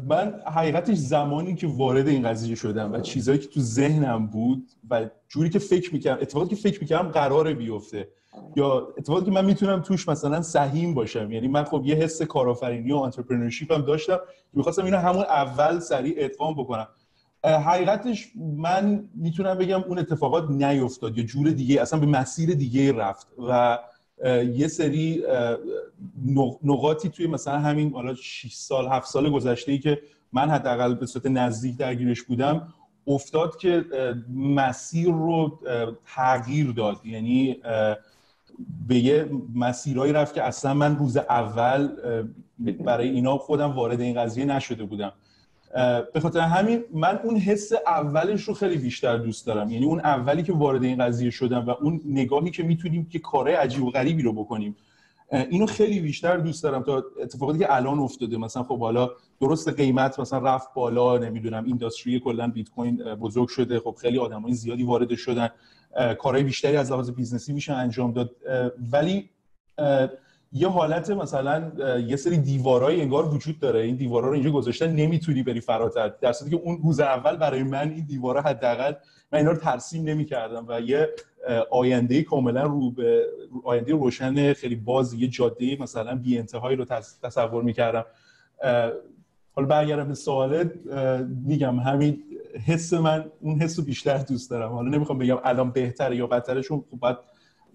من 0.10 0.41
حقیقتش 0.46 0.98
زمانی 0.98 1.55
که 1.55 1.67
وارد 1.67 2.08
این 2.08 2.29
قضیه 2.29 2.55
شدم 2.55 2.93
و 2.93 3.00
چیزهایی 3.00 3.39
که 3.39 3.48
تو 3.48 3.60
ذهنم 3.60 4.27
بود 4.27 4.67
و 4.89 5.10
جوری 5.27 5.50
که 5.50 5.60
فکر 5.60 5.93
می‌کردم 5.93 6.22
اتفاقی 6.22 6.48
که 6.48 6.55
فکر 6.55 6.81
می‌کردم 6.81 7.10
قراره 7.10 7.53
بیفته. 7.53 8.08
یا 8.55 8.93
اتفاقی 8.98 9.25
که 9.25 9.31
من 9.31 9.46
می‌تونم 9.46 9.81
توش 9.81 10.10
مثلا 10.10 10.41
سهیم 10.41 10.93
باشم. 10.93 11.31
یعنی 11.31 11.48
من 11.48 11.63
خب 11.63 11.81
یه 11.86 11.96
حس 11.96 12.22
کارآفرینی 12.22 12.91
و 12.91 12.96
انترپرنورشیپ 12.98 13.72
هم 13.72 13.81
داشتم 13.81 14.17
که 14.17 14.22
می‌خواستم 14.53 14.86
اینو 14.86 14.98
همون 14.98 15.24
اول 15.24 15.79
سریع 15.79 16.15
ادغام 16.17 16.53
بکنم. 16.53 16.88
حقیقتش 17.43 18.31
من 18.36 19.10
می‌تونم 19.15 19.58
بگم 19.58 19.84
اون 19.84 20.00
اتفاقات 20.00 20.50
نیفتاد. 20.50 21.17
یا 21.17 21.24
جور 21.24 21.50
دیگه 21.50 21.81
اصلا 21.81 22.00
به 22.00 22.05
مسیر 22.05 22.53
دیگه 22.53 22.93
رفت 22.93 23.27
و 23.50 23.79
یه 24.53 24.67
سری 24.67 25.24
نقاطی 26.63 27.10
توی 27.10 27.27
مثلا 27.27 27.60
همین 27.60 27.93
حالا 27.93 28.15
6 28.15 28.53
سال 28.53 28.88
7 28.88 29.08
سال 29.08 29.29
گذشته 29.29 29.72
ای 29.72 29.79
که 29.79 30.01
من 30.34 30.50
حداقل 30.50 30.96
به 30.96 31.05
صورت 31.05 31.25
نزدیک 31.25 31.77
درگیرش 31.77 32.22
بودم 32.22 32.74
افتاد 33.08 33.58
که 33.58 33.86
مسیر 34.36 35.08
رو 35.08 35.60
تغییر 36.15 36.72
داد. 36.72 37.05
یعنی 37.05 37.58
به 38.88 38.96
یه 38.96 39.29
مسیرهایی 39.55 40.13
رفت 40.13 40.34
که 40.34 40.43
اصلا 40.43 40.74
من 40.74 40.98
روز 40.98 41.17
اول 41.17 41.89
برای 42.86 43.10
اینا 43.10 43.38
خودم 43.38 43.72
وارد 43.72 44.01
این 44.01 44.24
قضیه 44.24 44.46
نشده 44.46 44.84
بودم. 44.84 45.12
به 46.14 46.20
خاطر 46.20 46.40
همین 46.40 46.84
من 46.94 47.20
اون 47.24 47.38
حس 47.38 47.72
اولش 47.86 48.44
رو 48.44 48.54
خیلی 48.54 48.78
بیشتر 48.78 49.18
دوست 49.18 49.48
دارم. 49.48 49.72
یعنی 49.72 49.86
اون 49.86 50.00
اولی 50.00 50.44
که 50.44 50.54
وارد 50.54 50.84
این 50.84 51.06
قضیه 51.06 51.30
شدم 51.30 51.66
و 51.66 51.70
اون 51.70 52.02
نگاهی 52.06 52.52
که 52.52 52.64
می‌تونیم 52.64 53.06
که 53.06 53.20
کارهای 53.20 53.56
عجیب 53.56 53.84
و 53.84 53.92
غریبی 53.92 54.22
رو 54.22 54.34
بکنیم 54.34 54.76
اینو 55.32 55.66
خیلی 55.66 56.00
بیشتر 56.00 56.38
دوست 56.38 56.64
دارم 56.64 56.84
تا 56.84 57.04
اتفاقاتی 57.22 57.60
که 57.60 57.76
الان 57.76 58.00
افتاده. 58.00 58.38
مثلا 58.38 58.64
خب 58.64 58.80
حالا 58.80 59.10
درست 59.42 59.70
قیمت 59.70 60.20
مثلا 60.20 60.40
رفت 60.40 60.74
بالا 60.74 61.18
نمی‌دونم 61.18 61.64
industry 61.65 62.20
کلا 62.20 62.48
بیت 62.48 62.70
کوین 62.70 62.96
بزرگ 63.16 63.48
شده. 63.48 63.80
خب 63.80 63.96
خیلی 64.02 64.18
آدمای 64.18 64.54
زیادی 64.54 64.84
وارد 64.84 65.16
شدن. 65.16 65.50
کارهای 66.20 66.44
بیشتری 66.44 66.78
از 66.78 66.92
لحاظ 66.92 67.12
business 67.12 67.49
ی 67.49 67.53
میشه 67.54 67.74
انجام 67.74 68.14
داد. 68.14 68.36
ولی 68.92 69.30
یه 70.51 70.68
حالت 70.68 71.10
مثلا 71.10 71.72
یه 72.00 72.15
سری 72.15 72.38
دیوارای 72.38 73.01
انگار 73.01 73.34
وجود 73.34 73.60
داره. 73.60 73.79
این 73.79 73.96
دیوارا 73.96 74.27
رو 74.27 74.34
اینجا 74.34 74.51
گذاشتن 74.51 74.91
نمی‌تونی 74.91 75.44
بری 75.44 75.62
فراتر. 75.62 76.08
در 76.22 76.34
صورتی 76.34 76.56
که 76.56 76.62
اون 76.63 76.82
روز 76.84 77.00
اول 77.00 77.36
برای 77.36 77.63
من 77.63 77.89
این 77.89 78.06
دیوارا 78.06 78.41
حداقل 78.41 78.94
من 79.32 79.39
اینا 79.39 79.51
رو 79.51 79.58
ترسیم 79.58 80.03
نمی‌کردم 80.03 80.65
و 80.68 80.82
یه 80.82 81.10
آینده 81.72 82.24
کاملا 82.24 82.63
رو 82.63 82.91
به 82.91 83.25
آینده 83.63 83.91
روشن 83.91 84.53
خیلی 84.53 84.75
باز 84.75 85.13
یه 85.13 85.27
جاده 85.27 85.77
مثلا 85.79 86.15
بی 86.15 86.38
انتهایی 86.38 86.77
رو 86.77 86.86
تصور 87.24 87.63
می‌کردم. 87.63 88.06
حالا 89.53 89.68
برگردم 89.68 90.08
به 90.08 90.13
سوالت 90.13 90.72
میگم 91.46 91.79
همین 91.79 92.24
حس 92.65 92.94
من 92.94 93.25
اون 93.41 93.62
حس 93.62 93.79
بیشتر 93.79 94.18
دوست 94.18 94.50
دارم. 94.50 94.72
حالا 94.72 94.89
نمی‌خوام 94.89 95.20
بگم 95.20 95.38
الان 95.44 95.72
بهتره 95.72 96.15
یا 96.15 96.27
بدتره 96.27 96.62
چون 96.62 96.84
خب 96.91 97.18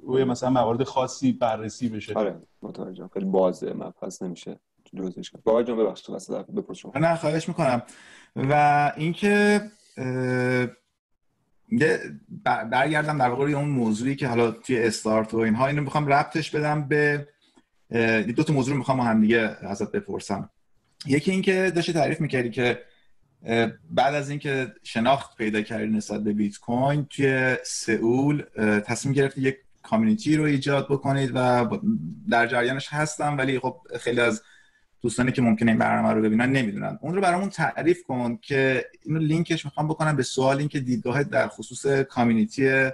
روی 0.02 0.24
مثلا 0.24 0.50
موارد 0.50 0.82
خاصی 0.82 1.32
بررسی 1.32 1.88
بشه. 1.88 2.14
آره 2.14 2.42
متوجهم. 2.62 3.08
خیلی 3.08 3.26
بازه 3.26 3.72
مبحث 3.72 4.22
نمیشه. 4.22 4.60
جزش 4.96 5.30
کرد 5.30 5.42
بابا 5.42 5.62
جان 5.62 5.76
ببخشید 5.76 6.10
واسه 6.10 6.42
بپرسم 6.42 6.92
نه 6.94 7.16
خواهش 7.16 7.48
می‌کنم. 7.48 7.82
و 8.36 8.92
اینکه 8.96 9.60
برگردم 12.70 13.18
در 13.18 13.28
واقع 13.28 13.44
اون 13.44 13.68
موضوعی 13.68 14.16
که 14.16 14.28
حالا 14.28 14.50
توی 14.50 14.78
استارت 14.78 15.34
و 15.34 15.38
اینها 15.38 15.66
اینو 15.66 15.82
می‌خوام 15.82 16.06
ربطش 16.06 16.50
بدم 16.50 16.88
به 16.88 17.28
دو 18.36 18.42
تا 18.42 18.52
موضوع 18.52 18.76
می‌خوام 18.76 19.00
هم 19.00 19.20
دیگه 19.20 19.38
ازت 19.38 19.92
بپرسم. 19.92 20.50
یکی 21.06 21.30
اینکه 21.30 21.72
داشتی 21.74 21.92
تعریف 21.92 22.20
می‌کردی 22.20 22.50
که 22.50 22.82
بعد 23.90 24.14
از 24.14 24.30
اینکه 24.30 24.72
شناخت 24.82 25.36
پیدا 25.36 25.62
کردی 25.62 25.86
نسبت 25.86 26.20
به 26.20 26.32
بیت 26.32 26.58
کوین 26.58 27.04
توی 27.04 27.56
سئول 27.64 28.42
تصمیم 28.80 29.14
گرفتی 29.14 29.40
یک 29.40 29.56
کامیونیتی 29.84 30.36
رو 30.36 30.44
ایجاد 30.44 30.86
بکنید 30.90 31.30
و 31.34 31.68
در 32.30 32.46
جریانش 32.46 32.88
هستم 32.92 33.38
ولی 33.38 33.58
خب 33.58 33.80
خیلی 34.00 34.20
از 34.20 34.42
دوستانی 35.02 35.32
که 35.32 35.42
ممکنه 35.42 35.70
این 35.70 35.78
برنامه 35.78 36.14
رو 36.14 36.22
ببینن 36.22 36.52
نمی‌دونن. 36.52 36.98
اون 37.02 37.14
رو 37.14 37.20
برامون 37.20 37.48
تعریف 37.48 38.02
کن 38.02 38.36
که 38.42 38.84
اینو 39.02 39.18
لینکش 39.18 39.64
می‌خوام 39.64 39.88
بکنم 39.88 40.16
به 40.16 40.22
سوال 40.22 40.58
اینکه 40.58 40.80
دیدگاه 40.80 41.24
در 41.24 41.48
خصوص 41.48 41.86
کامیونیتی 41.86 42.90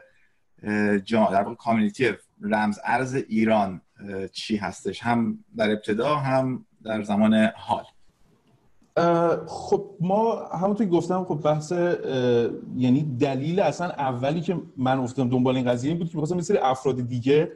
در 1.10 1.42
واقع 1.42 1.54
کامیونیتی 1.54 2.10
رمز 2.42 2.78
ارز 2.84 3.14
ایران 3.14 3.80
چی 4.32 4.56
هستش؟ 4.56 5.02
هم 5.02 5.44
در 5.56 5.70
ابتدا 5.70 6.16
هم 6.16 6.66
در 6.84 7.02
زمان 7.02 7.50
حال. 7.56 7.84
خب 9.46 9.84
ما 10.00 10.46
همونطور 10.46 10.86
که 10.86 10.92
گفتم 10.92 11.24
خب 11.24 11.34
بحث 11.34 11.72
یعنی 12.76 13.16
دلیل 13.20 13.60
اصلا 13.60 13.86
اولی 13.86 14.40
که 14.40 14.56
من 14.76 14.98
افتادم 14.98 15.28
دنبال 15.28 15.56
این 15.56 15.70
قضیه 15.70 15.90
این 15.90 15.98
بود 15.98 16.08
که 16.08 16.16
می‌خواستم 16.16 16.36
یه 16.36 16.42
سری 16.42 16.58
افراد 16.58 17.00
دیگه 17.08 17.52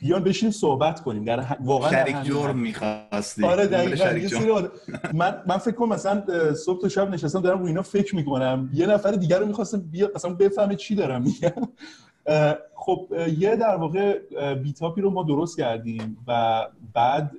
بیان 0.00 0.24
بشینیم 0.24 0.52
صحبت 0.52 1.02
کنیم. 1.02 1.24
در 1.24 1.44
واقعا 1.60 1.90
شریک 1.90 2.22
جرم 2.22 2.58
می‌خواستی. 2.58 3.44
آره 3.44 3.66
دقیقاً 3.66 4.68
من 5.14 5.42
من 5.46 5.58
فکر 5.58 5.74
کنم 5.74 5.88
مثلا 5.88 6.22
صبح 6.54 6.80
تا 6.80 6.88
شب 6.88 7.10
نشستم 7.10 7.40
دارم 7.40 7.58
رو 7.58 7.66
اینا 7.66 7.82
فکر 7.82 8.16
می‌کنم. 8.16 8.70
یه 8.74 8.86
نفر 8.86 9.10
دیگر 9.10 9.38
رو 9.38 9.46
می‌خواستم 9.46 9.80
بیا 9.80 10.10
مثلا 10.14 10.34
بفهمه 10.34 10.74
چی 10.74 10.94
دارم 10.94 11.22
میگم. 11.22 11.68
خب 12.74 13.08
یه 13.38 13.56
در 13.56 13.76
واقع 13.76 14.18
بیتاپی 14.54 15.00
رو 15.00 15.10
ما 15.10 15.22
درست 15.22 15.56
کردیم 15.56 16.16
و 16.26 16.62
بعد 16.94 17.30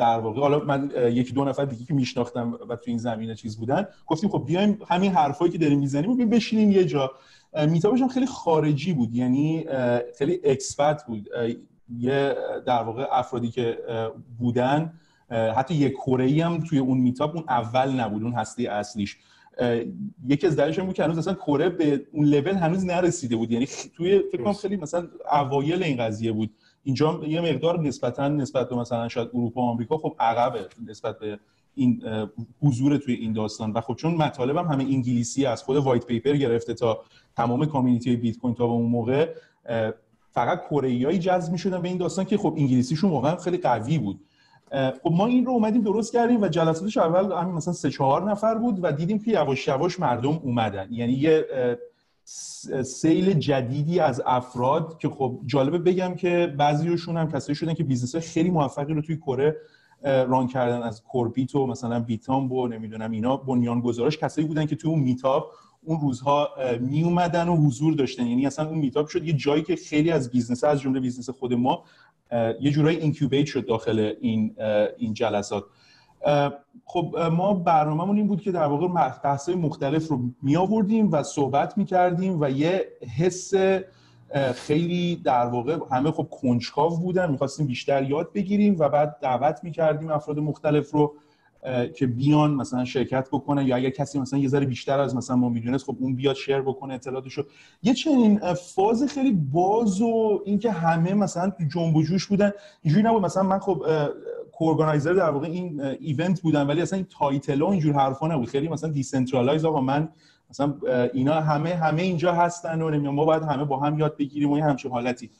در 0.00 0.18
واقع 0.18 0.40
حالا 0.40 0.58
من 0.58 0.90
یکی 1.12 1.32
دو 1.32 1.44
نفر 1.44 1.64
دیگه 1.64 1.84
که 1.84 1.94
میشناختم 1.94 2.58
و 2.68 2.76
تو 2.76 2.82
این 2.86 2.98
زمینه 2.98 3.34
چیز 3.34 3.58
بودن 3.58 3.86
گفتیم 4.06 4.30
خب 4.30 4.44
بیایم 4.46 4.78
همین 4.88 5.12
حرفایی 5.12 5.52
که 5.52 5.58
داریم 5.58 5.78
می‌زنیم 5.78 6.10
و 6.10 6.26
بشینیم 6.26 6.70
یه 6.70 6.84
جا. 6.84 7.10
میتابش 7.68 8.00
هم 8.00 8.08
خیلی 8.08 8.26
خارجی 8.26 8.92
بود 8.92 9.14
یعنی 9.14 9.64
خیلی 10.18 10.40
اکسپت 10.44 11.06
بود. 11.06 11.28
یه 11.98 12.36
در 12.66 12.82
واقع 12.82 13.06
افرادی 13.10 13.48
که 13.48 13.78
بودن 14.38 14.92
حتی 15.56 15.74
یک 15.74 15.92
کره 15.92 16.44
هم 16.44 16.60
توی 16.60 16.78
اون 16.78 16.98
میتاب 16.98 17.36
اون 17.36 17.44
اول 17.48 18.00
نبود 18.00 18.22
اون 18.22 18.32
هسته 18.32 18.62
اصلیش. 18.62 19.16
یکی 20.26 20.46
از 20.46 20.56
دلیلش 20.56 20.80
بود 20.80 20.94
که 20.94 21.04
هنوز 21.04 21.18
اصلا 21.18 21.34
کره 21.34 21.68
به 21.68 22.06
اون 22.12 22.26
لول 22.26 22.54
هنوز 22.54 22.84
نرسیده 22.84 23.36
بود. 23.36 23.50
یعنی 23.50 23.66
توی 23.96 24.22
فکر 24.32 24.42
کنم 24.42 24.52
خیلی 24.52 24.76
مثلا 24.76 25.08
اوایل 25.32 25.82
این 25.82 25.96
قضیه 25.96 26.32
بود. 26.32 26.50
اینجا 26.82 27.20
یه 27.26 27.40
مقدار 27.40 27.80
نسبتا 27.80 28.28
نسبت 28.28 28.68
به 28.68 28.76
مثلا 28.76 29.08
شاید 29.08 29.28
اروپا 29.34 29.60
و 29.60 29.64
آمریکا 29.64 29.98
خب 29.98 30.16
عقبه 30.18 30.66
نسبت 30.86 31.18
به 31.18 31.38
این 31.74 32.02
حضور 32.62 32.96
توی 32.96 33.14
این 33.14 33.32
داستان. 33.32 33.72
و 33.72 33.80
خب 33.80 33.94
چون 33.94 34.14
مطالبم 34.14 34.66
همه 34.66 34.84
انگلیسی 34.84 35.46
از 35.46 35.62
خود 35.62 35.76
وایت 35.76 36.06
پیپر 36.06 36.32
گرفته 36.32 36.74
تا 36.74 37.02
تمام 37.36 37.66
کامیونیتی 37.66 38.16
بیت 38.16 38.38
کوین 38.38 38.54
تا 38.54 38.66
به 38.66 38.72
اون 38.72 38.90
موقع 38.90 39.34
فقط 40.30 40.60
کره 40.70 41.18
جذب 41.18 41.52
می‌شدن 41.52 41.82
به 41.82 41.88
این 41.88 41.98
داستان 41.98 42.24
که 42.24 42.36
خب 42.36 42.54
انگلیسیشون 42.58 43.10
واقعا 43.10 43.36
خیلی 43.36 43.58
قوی 43.58 43.98
بود. 43.98 44.20
خب 45.02 45.12
ما 45.12 45.26
این 45.26 45.46
رو 45.46 45.52
اومدیم 45.52 45.82
درست 45.82 46.12
کردیم 46.12 46.42
و 46.42 46.48
جلساتش 46.48 46.96
اول 46.96 47.32
همین 47.32 47.54
مثلا 47.54 47.74
سه 47.74 47.90
چهار 47.90 48.30
نفر 48.30 48.54
بود 48.54 48.78
و 48.82 48.92
دیدیم 48.92 49.18
که 49.18 49.30
یواش 49.30 49.68
یواش 49.68 50.00
مردم 50.00 50.40
اومدن. 50.42 50.88
یعنی 50.90 51.12
یه 51.12 51.46
سیل 52.84 53.32
جدیدی 53.32 54.00
از 54.00 54.22
افراد 54.26 54.98
که 54.98 55.08
خب 55.08 55.40
جالبه 55.46 55.78
بگم 55.78 56.14
که 56.14 56.54
بعضیشون 56.58 57.16
هم 57.16 57.32
کسایی 57.32 57.56
شدن 57.56 57.74
که 57.74 57.84
business 57.84 58.16
خیلی 58.16 58.50
موفقی 58.50 58.94
رو 58.94 59.02
توی 59.02 59.16
کره 59.16 59.56
run 60.02 60.46
کردن 60.46 60.82
از 60.82 61.02
Korbit 61.02 61.54
و 61.54 61.66
مثلا 61.66 62.00
Bithumb 62.00 62.52
و 62.52 62.66
نمی‌دونم 62.66 63.10
اینا. 63.10 63.36
بنیان 63.36 63.80
گذارش 63.80 64.18
کسایی 64.18 64.46
بودن 64.46 64.66
که 64.66 64.76
توی 64.76 64.90
اون 64.90 65.00
meetup 65.00 65.50
اون 65.82 66.00
روزها 66.00 66.48
می 66.80 67.02
اومدن 67.02 67.48
و 67.48 67.56
حضور 67.56 67.94
داشتن. 67.94 68.26
یعنی 68.26 68.46
اصلا 68.46 68.68
اون 68.68 68.78
meetup 68.78 69.08
شد 69.08 69.24
یه 69.24 69.32
جایی 69.32 69.62
که 69.62 69.76
خیلی 69.76 70.10
از 70.10 70.30
business 70.30 70.64
از 70.64 70.80
جمله 70.80 71.00
business 71.00 71.30
خود 71.30 71.54
ما 71.54 71.84
یه 72.60 72.70
جورایی 72.70 72.98
incubate 72.98 73.46
شد 73.46 73.66
داخل 73.66 74.12
این 74.20 74.56
این 74.98 75.14
جلسات. 75.14 75.64
خب 76.84 77.16
ما 77.32 77.54
برنامهمون 77.54 78.16
این 78.16 78.26
بود 78.26 78.40
که 78.40 78.52
در 78.52 78.64
واقع 78.64 78.88
بحث‌های 79.24 79.54
مختلف 79.58 80.08
رو 80.08 80.20
می 80.42 80.56
آوردیم 80.56 81.12
و 81.12 81.22
صحبت 81.22 81.78
می 81.78 81.84
کردیم 81.84 82.40
و 82.40 82.50
یه 82.50 82.84
حس 83.18 83.52
خیلی 84.54 85.16
در 85.16 85.46
واقع 85.46 85.78
همه 85.90 86.10
خب 86.10 86.28
کنجکاو 86.30 86.98
بودن. 86.98 87.30
می‌خواستیم 87.30 87.66
بیشتر 87.66 88.10
یاد 88.10 88.32
بگیریم 88.32 88.76
و 88.78 88.88
بعد 88.88 89.16
دعوت 89.22 89.60
می‌کردیم 89.62 90.10
افراد 90.10 90.38
مختلف 90.38 90.90
رو 90.90 91.14
که 91.96 92.06
بیان 92.06 92.54
مثلا 92.54 92.84
شرکت 92.84 93.28
بکنن 93.32 93.66
یا 93.66 93.76
اگر 93.76 93.90
کسی 93.90 94.18
مثلا 94.18 94.38
یه 94.38 94.48
ذره 94.48 94.66
بیشتر 94.66 95.00
از 95.00 95.16
مثلا 95.16 95.36
ما 95.36 95.48
می‌دونست 95.48 95.84
خب 95.84 95.96
اون 96.00 96.14
بیاد 96.16 96.36
شیر 96.36 96.60
بکنه 96.60 96.94
اطلاعاتشو 96.94 97.44
یه 97.82 97.94
چنین 97.94 98.40
فاز 98.54 99.02
خیلی 99.02 99.32
باز 99.32 100.00
و 100.00 100.42
اینکه 100.44 100.70
همه 100.70 101.14
مثلا 101.14 101.50
تو 101.50 101.64
جنب 101.64 101.96
و 101.96 102.02
جوش 102.02 102.26
بودن. 102.26 102.52
اینجوری 102.82 103.06
نبود. 103.06 103.22
مثلا 103.22 103.42
من 103.42 103.58
خب 103.58 103.82
co-organizer 104.60 105.12
در 105.12 105.30
واقع 105.30 105.46
این 105.46 105.80
event 105.80 106.40
بودم 106.40 106.68
ولی 106.68 106.82
اصلا 106.82 106.96
این 106.96 107.06
title 107.10 107.62
ها 107.62 107.70
اینجور 107.72 107.94
حرفا 107.94 108.26
نبود. 108.28 108.48
خیلی 108.48 108.68
مثلا 108.68 108.90
decentralize 108.90 109.64
آقا 109.64 109.80
من 109.80 110.08
مثلا 110.50 110.74
اینا 111.12 111.34
همه 111.34 111.74
همه 111.74 112.02
اینجا 112.02 112.32
هستن 112.32 112.82
و 112.82 113.12
ما 113.12 113.24
باید 113.24 113.42
همه 113.42 113.64
با 113.64 113.80
هم 113.80 113.98
یاد 113.98 114.16
بگیریم 114.16 114.50
و 114.50 114.58
یه 114.58 114.64
همچین 114.64 114.90
حالتی. 114.90 115.30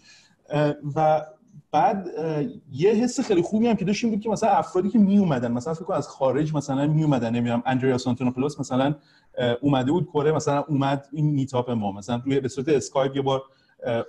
و 0.97 1.27
بعد 1.73 2.07
یه 2.73 2.91
حس 2.91 3.21
خیلی 3.21 3.43
خوبی 3.43 3.67
هم 3.67 3.77
که 3.77 3.85
داشتیم 3.85 4.11
بود 4.11 4.21
که 4.21 4.31
مثلا 4.31 4.51
افرادی 4.51 4.89
که 4.89 4.99
می 4.99 5.19
اومدن 5.19 5.53
مثلا 5.53 5.75
فکر 5.75 5.93
از 5.93 6.09
خارج 6.09 6.55
مثلا 6.55 6.87
می 6.87 7.05
اومدن 7.05 7.31
نمی‌دونم 7.31 7.63
Andreas 7.67 7.99
Antonopoulos 7.99 8.61
مثلا 8.61 8.95
اومده 9.61 9.93
بود 9.93 10.07
کره 10.07 10.33
مثلا 10.33 10.65
اومد 10.69 11.09
این 11.13 11.27
meetup 11.27 11.71
ما 11.71 11.93
مثلا 11.93 12.23
روی 12.25 12.41
به 12.41 12.49
صورت 12.49 12.69
اسکایپ 12.69 13.17
یه 13.17 13.23
بار 13.23 13.43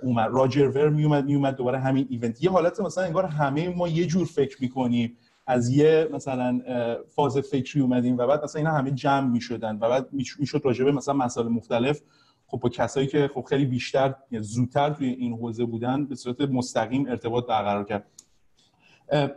اومد. 0.02 0.30
Roger 0.32 0.68
Ver 0.68 0.88
می 0.88 1.04
اومد 1.04 1.24
می 1.24 1.34
اومد 1.34 1.56
دوباره 1.56 1.78
همین 1.78 2.06
event. 2.10 2.44
یه 2.44 2.50
حالت 2.50 2.80
مثلا 2.80 3.04
انگار 3.04 3.24
همه 3.24 3.68
ما 3.68 3.88
یه 3.88 4.06
جور 4.06 4.26
فکر 4.26 4.56
می‌کنیم. 4.60 5.16
از 5.46 5.70
یه 5.70 6.08
مثلا 6.12 6.60
فاز 7.08 7.38
فکری 7.38 7.82
اومدیم 7.82 8.18
و 8.18 8.26
بعد 8.26 8.44
مثلا 8.44 8.58
اینا 8.58 8.70
همه 8.70 8.90
جمع 8.90 9.28
می‌شدن 9.28 9.76
و 9.76 9.88
بعد 9.88 10.08
می‌شد 10.12 10.60
راجع 10.64 10.84
به 10.84 10.92
مثلا 10.92 11.14
مسائل 11.14 11.48
مختلف. 11.48 12.00
خب 12.46 12.58
با 12.58 12.68
کسایی 12.68 13.06
که 13.06 13.30
خب 13.34 13.44
خیلی 13.48 13.64
بیشتر 13.64 14.14
زودتر 14.40 14.90
توی 14.90 15.06
این 15.08 15.32
حوزه 15.32 15.64
بودن 15.64 16.04
به 16.04 16.14
صورت 16.14 16.40
مستقیم 16.40 17.06
ارتباط 17.06 17.46
برقرار 17.46 17.84
کرد. 17.84 18.06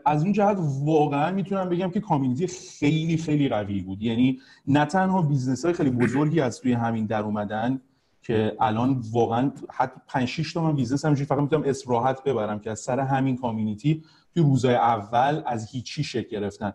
از 0.05 0.23
اون 0.23 0.31
جهت 0.31 0.57
واقعا 0.85 1.31
می‌تونم 1.31 1.69
بگم 1.69 1.89
که 1.89 1.99
community 1.99 2.47
خیلی 2.47 3.17
خیلی 3.17 3.49
قوی 3.49 3.81
بود. 3.81 4.01
یعنی 4.01 4.39
نه 4.67 4.85
تنها 4.85 5.21
business 5.21 5.65
های 5.65 5.73
خیلی 5.73 5.89
بزرگی 5.89 6.41
از 6.41 6.61
توی 6.61 6.73
همین 6.73 7.05
در 7.05 7.21
اومدن 7.21 7.81
که 8.25 8.55
الان 8.59 9.01
واقعا 9.11 9.51
حتی 9.69 10.01
5 10.07 10.27
6 10.27 10.53
تا 10.53 10.63
من 10.63 10.75
business 10.75 11.05
همینجوری 11.05 11.25
فقط 11.25 11.39
می‌تونم 11.39 11.63
اسم 11.65 12.15
ببرم 12.25 12.59
که 12.59 12.71
از 12.71 12.79
سر 12.79 12.99
همین 12.99 13.37
community 13.37 14.03
توی 14.33 14.43
روزهای 14.43 14.75
اول 14.75 15.41
از 15.45 15.71
هیچی 15.71 16.03
شکل 16.03 16.29
گرفتن. 16.29 16.73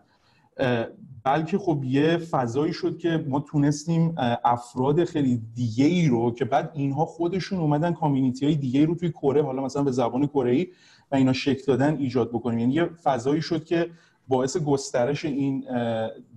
بلکه 1.23 1.57
خب 1.57 1.83
یه 1.83 2.17
فضایی 2.17 2.73
شد 2.73 2.97
که 2.97 3.25
ما 3.29 3.39
تونستیم 3.39 4.15
افراد 4.43 5.03
خیلی 5.03 5.41
دیگه 5.55 5.85
ای 5.85 6.07
رو 6.07 6.31
که 6.31 6.45
بعد 6.45 6.71
اینها 6.73 7.05
خودشون 7.05 7.59
اومدن 7.59 7.93
کامیونیتی 7.93 8.45
های 8.45 8.55
دیگه 8.55 8.79
ای 8.79 8.85
رو 8.85 8.95
توی 8.95 9.09
کره 9.09 9.43
حالا 9.43 9.63
مثلا 9.63 9.83
به 9.83 9.91
زبان 9.91 10.27
کره 10.27 10.51
ای 10.51 10.67
و 11.11 11.15
اینا 11.15 11.33
شکل 11.33 11.63
دادن 11.67 11.97
ایجاد 11.97 12.29
بکنیم. 12.29 12.59
یعنی 12.59 12.73
یه 12.73 12.85
فضایی 12.85 13.41
شد 13.41 13.65
که 13.65 13.89
باعث 14.31 14.57
گسترش 14.57 15.25
این 15.25 15.65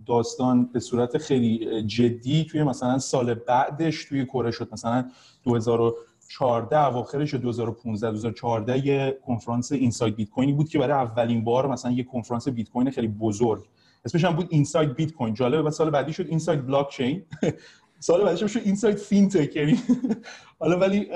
داستان 0.07 0.65
به 0.65 0.81
صورت 0.81 1.19
خیلی 1.19 1.83
جدی 1.83 2.45
توی 2.45 2.63
مثلا 2.63 2.99
سال 2.99 3.35
بعدش 3.35 4.05
توی 4.05 4.25
کره 4.25 4.51
شد. 4.51 4.69
مثلا 4.73 5.05
2014 5.43 6.87
اواخرش 6.87 7.35
2015 7.35 8.11
2014 8.11 8.87
یه 8.87 9.19
کنفرانس 9.27 9.73
اینساید 9.73 10.17
بیت 10.17 10.31
کوینی 10.31 10.53
بود 10.53 10.69
که 10.69 10.79
برای 10.79 10.93
اولین 10.93 11.45
بار 11.45 11.67
مثلا 11.67 11.91
یه 11.91 12.05
کنفرانس 12.05 12.49
بیت 12.49 12.71
کوین 12.71 12.91
خیلی 12.91 13.09
بزرگ. 13.09 13.65
اسمش 14.05 14.25
هم 14.25 14.37
بود 14.37 14.47
Inside 14.51 14.95
Bitcoin. 14.95 15.35
جالبه 15.35 15.63
و 15.63 15.71
سال 15.71 15.91
بعدی 15.91 16.13
شد 16.13 16.27
Inside 16.29 16.67
Blockchain. 16.67 17.23
سال 18.01 18.25
بعدی 18.25 18.49
شد 18.49 18.61
Inside 18.65 18.97
Fintech. 18.97 19.57
یعنی 19.57 19.79
حالا 20.61 20.79
ولی 20.79 21.07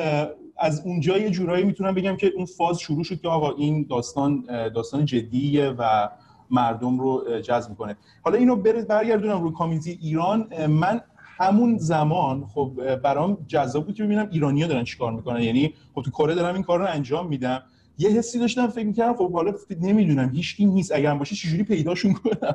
از 0.59 0.83
اونجا 0.85 1.19
یه 1.19 1.31
جورایی 1.31 1.65
می‌تونم 1.65 1.95
بگم 1.95 2.17
که 2.17 2.33
اون 2.37 2.45
فاز 2.45 2.79
شروع 2.79 3.05
شد 3.05 3.21
که 3.21 3.29
آقا 3.29 3.53
این 3.53 3.87
داستان 3.91 4.45
داستان 4.75 5.05
جدیه 5.05 5.69
و 5.79 6.09
مردم 6.51 6.99
رو 6.99 7.41
جذب 7.41 7.71
می‌کنه. 7.71 7.97
حالا 8.23 8.39
اینو 8.39 8.57
برگردونم 8.57 9.43
رو 9.43 9.51
community 9.51 9.99
ایران. 10.03 10.67
من 10.67 11.01
همون 11.17 11.79
زمان 11.79 12.47
خب 12.47 12.97
برام 12.97 13.39
جذاب 13.47 13.87
بود 13.87 13.95
که 13.95 14.05
ببینم 14.05 14.29
ایرانیا 14.33 14.67
دارن 14.67 14.85
چیکار 14.85 15.13
می‌کنن. 15.13 15.41
یعنی 15.41 15.75
خب 15.95 16.03
تو 16.03 16.11
کره 16.11 16.35
دارم 16.35 16.55
این 16.55 16.63
کار 16.63 16.79
رو 16.79 16.87
انجام 16.87 17.29
میدم. 17.29 17.63
یه 17.99 18.11
حسی 18.11 18.39
داشتم 18.39 18.67
فکر 18.67 18.87
می‌کردم 18.87 19.15
خب 19.15 19.33
حالا 19.33 19.55
نمی‌دونم 19.81 20.31
هیچ 20.35 20.57
کی 20.57 20.67
نیست. 20.67 20.93
اگر 20.93 21.15
باشه 21.15 21.37
چجوری 21.37 21.63
پیداشون 21.63 22.15
کنم؟ 22.15 22.55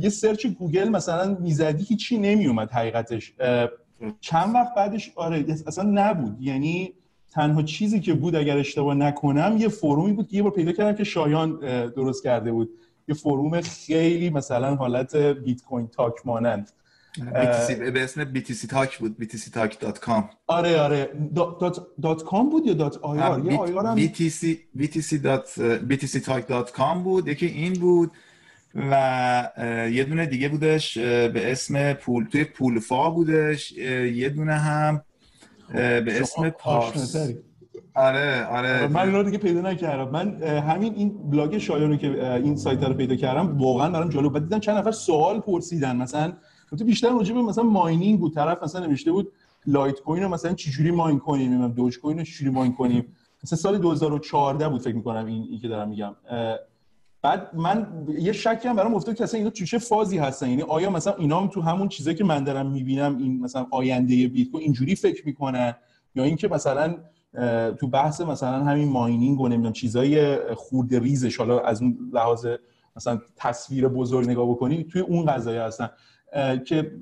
یه 0.00 0.08
search 0.08 0.46
گوگل 0.46 0.88
مثلا 0.88 1.36
می‌زدی 1.40 1.84
هیچی 1.84 2.18
نمیومد 2.18 2.70
حقیقتش. 2.70 3.34
چند 4.20 4.54
وقت 4.54 4.74
بعدش 4.76 5.12
آره 5.16 5.44
اصلا 5.66 5.90
نبود. 5.90 6.36
یعنی 6.40 6.92
تنها 7.30 7.62
چیزی 7.62 8.00
که 8.00 8.14
بود 8.14 8.36
اگر 8.36 8.58
اشتباه 8.58 8.94
نکنم 8.94 9.56
یه 9.58 9.68
فرومی 9.68 10.12
بود 10.12 10.28
که 10.28 10.36
یه 10.36 10.42
بار 10.42 10.52
پیدا 10.52 10.72
کردم 10.72 10.96
که 10.96 11.04
شایان 11.04 11.58
درست 11.88 12.22
کرده 12.24 12.52
بود. 12.52 12.70
یه 13.08 13.14
فروم 13.14 13.60
خیلی 13.60 14.30
مثلا 14.30 14.74
حالت 14.74 15.16
Bitcointalk 15.16 16.14
مانند. 16.24 16.70
به 17.92 18.04
اسم 18.04 18.34
BTC 18.34 18.66
تاک 18.66 18.98
بود 18.98 19.16
btctalk.com 19.20 20.22
آره 20.46 20.80
آره 20.80 21.10
dot 22.02 22.24
com 22.24 22.50
بود 22.50 22.66
یا 22.66 22.74
dot 22.74 22.96
ir؟ 22.96 23.44
یه 23.44 23.58
آی 23.58 23.72
هم 23.72 23.96
BTC 23.96 24.46
BTC 24.78 25.12
بود 27.04 27.28
یکی 27.28 27.46
این 27.46 27.72
بود 27.72 28.10
و 28.74 29.50
یه 29.92 30.04
دونه 30.04 30.26
دیگه 30.26 30.48
بودش 30.48 30.98
به 30.98 31.52
اسم 31.52 31.92
پول 31.92 32.24
توی 32.24 32.44
پولفا 32.44 33.10
بودش 33.10 33.72
یه 33.72 34.28
دونه 34.28 34.54
هم 34.54 35.02
به 35.72 36.20
اسم 36.20 36.50
پارس. 36.50 37.16
آره 37.98 38.46
آره. 38.46 38.86
من 38.86 39.14
رو 39.14 39.22
دیگه 39.22 39.38
پیدا 39.38 39.60
نکردم. 39.60 40.10
من 40.10 40.42
همین 40.42 40.94
این 40.94 41.30
بلاگ 41.30 41.58
شایانو 41.58 41.96
که 41.96 42.34
این 42.34 42.56
سایت 42.56 42.84
رو 42.84 42.94
پیدا 42.94 43.16
کردم 43.16 43.58
واقعا 43.58 43.90
برام 43.90 44.08
جالب 44.08 44.32
بود. 44.32 44.42
دیدم 44.42 44.58
چند 44.58 44.76
نفر 44.76 44.90
سوال 44.90 45.40
پرسیدن. 45.40 45.96
مثلا 45.96 46.32
تو 46.78 46.84
بیشتر 46.84 47.10
راجع 47.10 47.34
به 47.34 47.42
مثلا 47.42 47.64
ماینینگ 47.64 48.20
بود. 48.20 48.34
طرف 48.34 48.62
مثلا 48.62 48.86
نوشته 48.86 49.12
بود 49.12 49.32
لایت 49.66 50.00
کوین 50.00 50.22
رو 50.22 50.28
مثلا 50.28 50.54
چجوری 50.54 50.90
ماین 50.90 51.18
کنیم؟ 51.18 51.52
میگم 51.52 51.74
دوج 51.74 51.98
کوین 52.00 52.18
رو 52.18 52.24
چجوری 52.24 52.50
ماین 52.50 52.74
کنیم؟ 52.74 53.06
مثلا 53.44 53.56
سال 53.56 53.78
2014 53.78 54.68
بود 54.68 54.80
فکر 54.80 54.94
می‌کنم 54.94 55.26
این, 55.26 55.46
این 55.50 55.60
که 55.60 55.68
دارم 55.68 55.88
میگم. 55.88 56.14
بعد 57.22 57.50
من 57.54 57.86
یه 58.18 58.32
شکی 58.32 58.68
هم 58.68 58.76
برام 58.76 58.94
افتاد 58.94 59.14
که 59.14 59.24
اصلا 59.24 59.38
اینا 59.38 59.50
چه 59.50 59.78
فازی 59.78 60.18
هستن؟ 60.18 60.48
یعنی 60.48 60.62
آیا 60.62 60.90
مثلا 60.90 61.14
اینا 61.14 61.40
هم 61.40 61.48
تو 61.48 61.60
همون 61.60 61.88
چیزایی 61.88 62.16
که 62.16 62.24
من 62.24 62.44
دارم 62.44 62.70
می‌بینم 62.70 63.16
این 63.18 63.40
مثلا 63.40 63.66
آینده 63.70 64.28
بیت 64.28 64.50
کوین 64.50 64.62
اینجوری 64.62 64.94
فکر 64.94 65.26
می‌کنن؟ 65.26 65.74
یا 66.14 66.24
اینکه 66.24 66.48
مثلا 66.48 66.94
تو 67.80 67.86
بحث 67.86 68.20
مثلا 68.20 68.64
همین 68.64 68.88
ماینینگ 68.88 69.40
و 69.40 69.48
نمی‌دونم 69.48 69.72
چیزای 69.72 70.36
خورد 70.54 70.94
ریزش 70.94 71.36
حالا 71.36 71.60
از 71.60 71.82
اون 71.82 72.10
لحاظ 72.12 72.46
مثلا 72.96 73.20
تصویر 73.36 73.88
بزرگ 73.88 74.28
نگاه 74.28 74.50
بکنی 74.50 74.84
توی 74.84 75.00
اون 75.00 75.26
قضایا 75.26 75.62
هستن. 75.62 75.90
که 76.66 76.92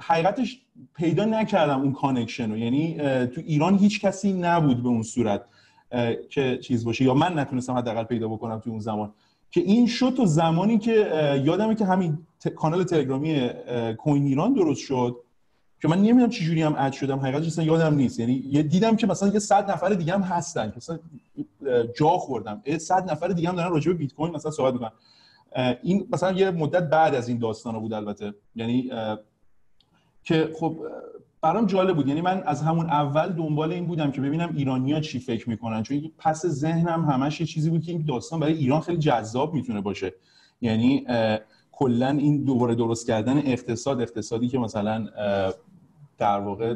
حقیقتش 0.00 0.62
پیدا 0.94 1.24
نکردم 1.24 1.80
اون 1.80 1.92
connection 1.92 2.50
رو. 2.50 2.58
یعنی 2.58 2.96
تو 3.26 3.40
ایران 3.40 3.78
هیچ 3.78 4.00
کسی 4.00 4.32
نبود 4.32 4.82
به 4.82 4.88
اون 4.88 5.02
صورت 5.02 5.44
که 6.30 6.58
چیز 6.62 6.84
باشه. 6.84 7.04
یا 7.04 7.14
من 7.14 7.38
نتونستم 7.38 7.72
حداقل 7.72 8.04
پیدا 8.04 8.28
بکنم 8.28 8.58
تو 8.58 8.70
اون 8.70 8.80
زمان. 8.80 9.12
که 9.50 9.60
این 9.60 9.86
شد 9.86 10.14
تو 10.16 10.26
زمانی 10.26 10.78
که 10.78 10.92
یادمه 11.44 11.74
که 11.74 11.84
همین 11.84 12.18
کانال 12.56 12.84
تلگرامی 12.84 13.50
کوین 13.98 14.26
ایران 14.26 14.54
درست 14.54 14.80
شد. 14.80 15.16
که 15.82 15.88
من 15.88 15.96
نمی‌دونم 15.96 16.30
چه 16.30 16.44
جوری 16.44 16.62
هم 16.62 16.74
add 16.78 16.92
شدم 16.92 17.18
حقیقتش 17.18 17.46
اصلا 17.46 17.64
یادم 17.64 17.94
نیست. 17.94 18.20
یعنی 18.20 18.44
یه 18.46 18.62
دیدم 18.62 18.96
که 18.96 19.06
مثلا 19.06 19.28
یه 19.28 19.38
صد 19.38 19.70
نفر 19.70 19.88
دیگه 19.88 20.12
هم 20.12 20.22
هستن. 20.22 20.70
که 20.70 20.76
مثلا 20.76 20.98
جا 21.98 22.08
خوردم. 22.08 22.62
صد 22.78 23.10
نفر 23.10 23.28
دیگه 23.28 23.48
هم 23.48 23.56
دارن 23.56 23.70
راجع 23.70 23.92
به 23.92 23.98
بیت 23.98 24.14
کوین 24.14 24.34
مثلا 24.34 24.50
صحبت 24.50 24.72
می‌کنن. 24.72 24.92
این 25.82 26.08
مثلا 26.12 26.32
یه 26.32 26.50
مدت 26.50 26.90
بعد 26.90 27.14
از 27.14 27.28
این 27.28 27.38
داستان 27.38 27.78
بود 27.78 27.92
البته. 27.92 28.34
یعنی 28.54 28.90
که 30.24 30.50
خب 30.60 30.76
برام 31.40 31.66
جالب 31.66 31.96
بود. 31.96 32.08
یعنی 32.08 32.20
من 32.20 32.42
از 32.46 32.62
همون 32.62 32.86
اول 32.86 33.28
دنبال 33.28 33.72
این 33.72 33.86
بودم 33.86 34.10
که 34.10 34.20
ببینم 34.20 34.54
ایرانیا 34.56 35.00
چی 35.00 35.18
فکر 35.18 35.50
می‌کنن. 35.50 35.82
چون 35.82 36.10
پس 36.18 36.46
ذهنم 36.46 37.04
همش 37.04 37.40
یه 37.40 37.46
چیزی 37.46 37.70
بود 37.70 37.82
که 37.82 37.92
این 37.92 38.04
داستان 38.08 38.40
برای 38.40 38.54
ایران 38.54 38.80
خیلی 38.80 38.98
جذاب 38.98 39.54
می‌تونه 39.54 39.80
باشه. 39.80 40.14
یعنی 40.60 41.06
کلا 41.72 42.08
این 42.08 42.44
دوباره 42.44 42.74
درست 42.74 43.06
کردن 43.06 43.38
اقتصاد 43.38 44.00
اقتصادی 44.00 44.48
که 44.48 44.58
مثلا 44.58 45.08
در 46.18 46.40
واقع 46.40 46.74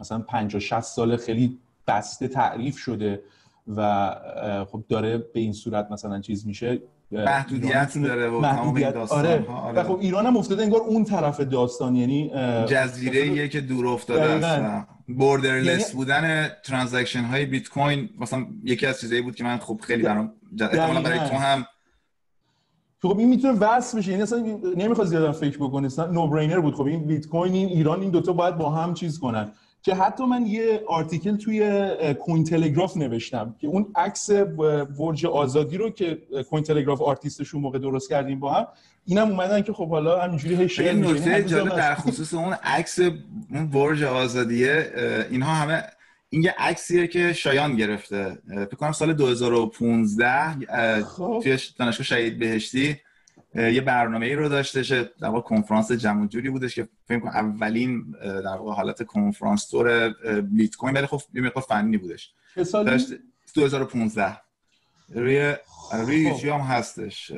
مثلا 0.00 0.18
50 0.18 0.60
60 0.60 0.80
سال 0.80 1.16
خیلی 1.16 1.58
بسته 1.86 2.28
تعریف 2.28 2.78
شده 2.78 3.22
و 3.76 4.10
خب 4.70 4.84
داره 4.88 5.18
به 5.18 5.40
این 5.40 5.52
صورت 5.52 5.88
مثلا 5.90 6.20
چیز 6.20 6.46
میشه 6.46 6.80
محدودیت 7.10 7.98
داره 7.98 8.28
و 8.28 8.40
محدودیت 8.40 8.96
آره. 8.96 9.48
آره. 9.48 9.80
و 9.80 9.84
خب 9.84 9.98
ایران 10.00 10.26
هم 10.26 10.36
افتاده 10.36 10.62
انگار 10.62 10.80
اون 10.80 11.04
طرف 11.04 11.40
داستان 11.40 11.96
یعنی 11.96 12.30
جزیره 12.66 13.26
یه 13.26 13.48
که 13.48 13.60
دور 13.60 13.86
افتاده 13.86 14.46
است 14.46 14.86
borderless 15.06 15.80
یعنی... 15.80 15.94
بودن 15.94 16.48
transaction 16.64 17.22
های 17.24 17.46
بیت 17.46 17.68
کوین 17.68 18.10
مثلا 18.20 18.46
یکی 18.64 18.86
از 18.86 19.00
چیزایی 19.00 19.22
بود 19.22 19.34
که 19.34 19.44
من 19.44 19.58
خب 19.58 19.80
خیلی 19.82 20.02
برام 20.02 20.32
احتمالاً 20.60 21.02
برای 21.02 21.18
تو 21.18 21.36
هم 21.36 21.66
خب 23.08 23.18
این 23.18 23.28
می‌تونه 23.28 23.58
وصل 23.58 23.98
بشه. 23.98 24.10
یعنی 24.10 24.22
اصلا 24.22 24.58
نمی‌خواد 24.76 25.06
زیاد 25.06 25.32
فکر 25.32 25.58
بکنه. 25.58 25.86
اصلا 25.86 26.06
no 26.06 26.26
brainer 26.28 26.60
بود. 26.60 26.74
خب 26.74 26.82
این 26.82 27.04
بیت 27.04 27.26
کوین 27.26 27.52
این 27.52 27.68
ایران 27.68 28.00
این 28.00 28.10
دوتا 28.10 28.32
باید 28.32 28.56
با 28.56 28.70
هم 28.70 28.94
چیز 28.94 29.18
کنن. 29.18 29.52
که 29.82 29.94
حتی 29.94 30.24
من 30.24 30.46
یه 30.46 30.82
آرتیکل 30.88 31.36
توی 31.36 31.90
کوین 32.14 32.44
تلگراف 32.44 32.96
نوشتم 32.96 33.54
که 33.58 33.66
اون 33.66 33.86
عکس 33.96 34.30
برج 34.98 35.26
آزادی 35.26 35.76
رو 35.76 35.90
که 35.90 36.18
کوین 36.50 36.62
تلگراف 36.62 37.02
آرتیستشون 37.02 37.60
موقع 37.60 37.78
درست 37.78 38.08
کردیم 38.08 38.40
با 38.40 38.52
هم 38.52 38.66
اینم 39.04 39.28
اومدن 39.28 39.62
که 39.62 39.72
خب 39.72 39.88
حالا 39.88 40.20
همینجوری 40.20 40.56
هی 40.56 40.68
شیر 40.68 40.92
نکته 40.92 41.44
جالب 41.44 41.76
در 41.76 41.94
خصوص 41.94 42.34
اون 42.34 42.52
عکس 42.52 42.98
اون 43.50 43.66
برج 43.72 44.02
آزادیه 44.02 44.92
اینها 45.30 45.54
همه 45.54 45.84
این 46.36 46.44
یه 46.44 46.54
عکسیه 46.58 47.06
که 47.06 47.32
شایان 47.32 47.76
گرفته. 47.76 48.38
فکر 48.48 48.76
کنم 48.76 48.92
سال 48.92 49.12
2015 49.12 51.02
خب. 51.02 51.40
توی 51.42 51.58
دانشگاه 51.78 52.06
شهید 52.06 52.38
بهشتی 52.38 53.00
یه 53.54 53.80
برنامه 53.80 54.26
ای 54.26 54.34
رو 54.34 54.48
داشته 54.48 55.10
در 55.20 55.28
واقع 55.28 55.40
کنفرانس 55.40 55.92
جمع 55.92 56.26
جوری 56.26 56.50
بودش 56.50 56.74
که 56.74 56.88
فکر 57.08 57.18
کنم 57.18 57.30
اولین 57.30 58.14
در 58.22 58.56
واقع 58.56 58.72
حالت 58.72 59.02
کنفرانس 59.02 59.66
تور 59.66 60.14
بیت 60.40 60.76
کوین 60.76 60.94
ولی 60.94 61.06
خب 61.06 61.20
یه 61.34 61.42
مقدار 61.42 61.64
فنی 61.68 61.96
بودش. 61.96 62.32
سالی؟ 62.64 63.04
2015 63.54 64.36
روی 65.14 65.54
روی 65.92 66.24
خب. 66.24 66.32
یوتیوب 66.32 66.54
هم 66.54 66.60
هستش. 66.60 67.30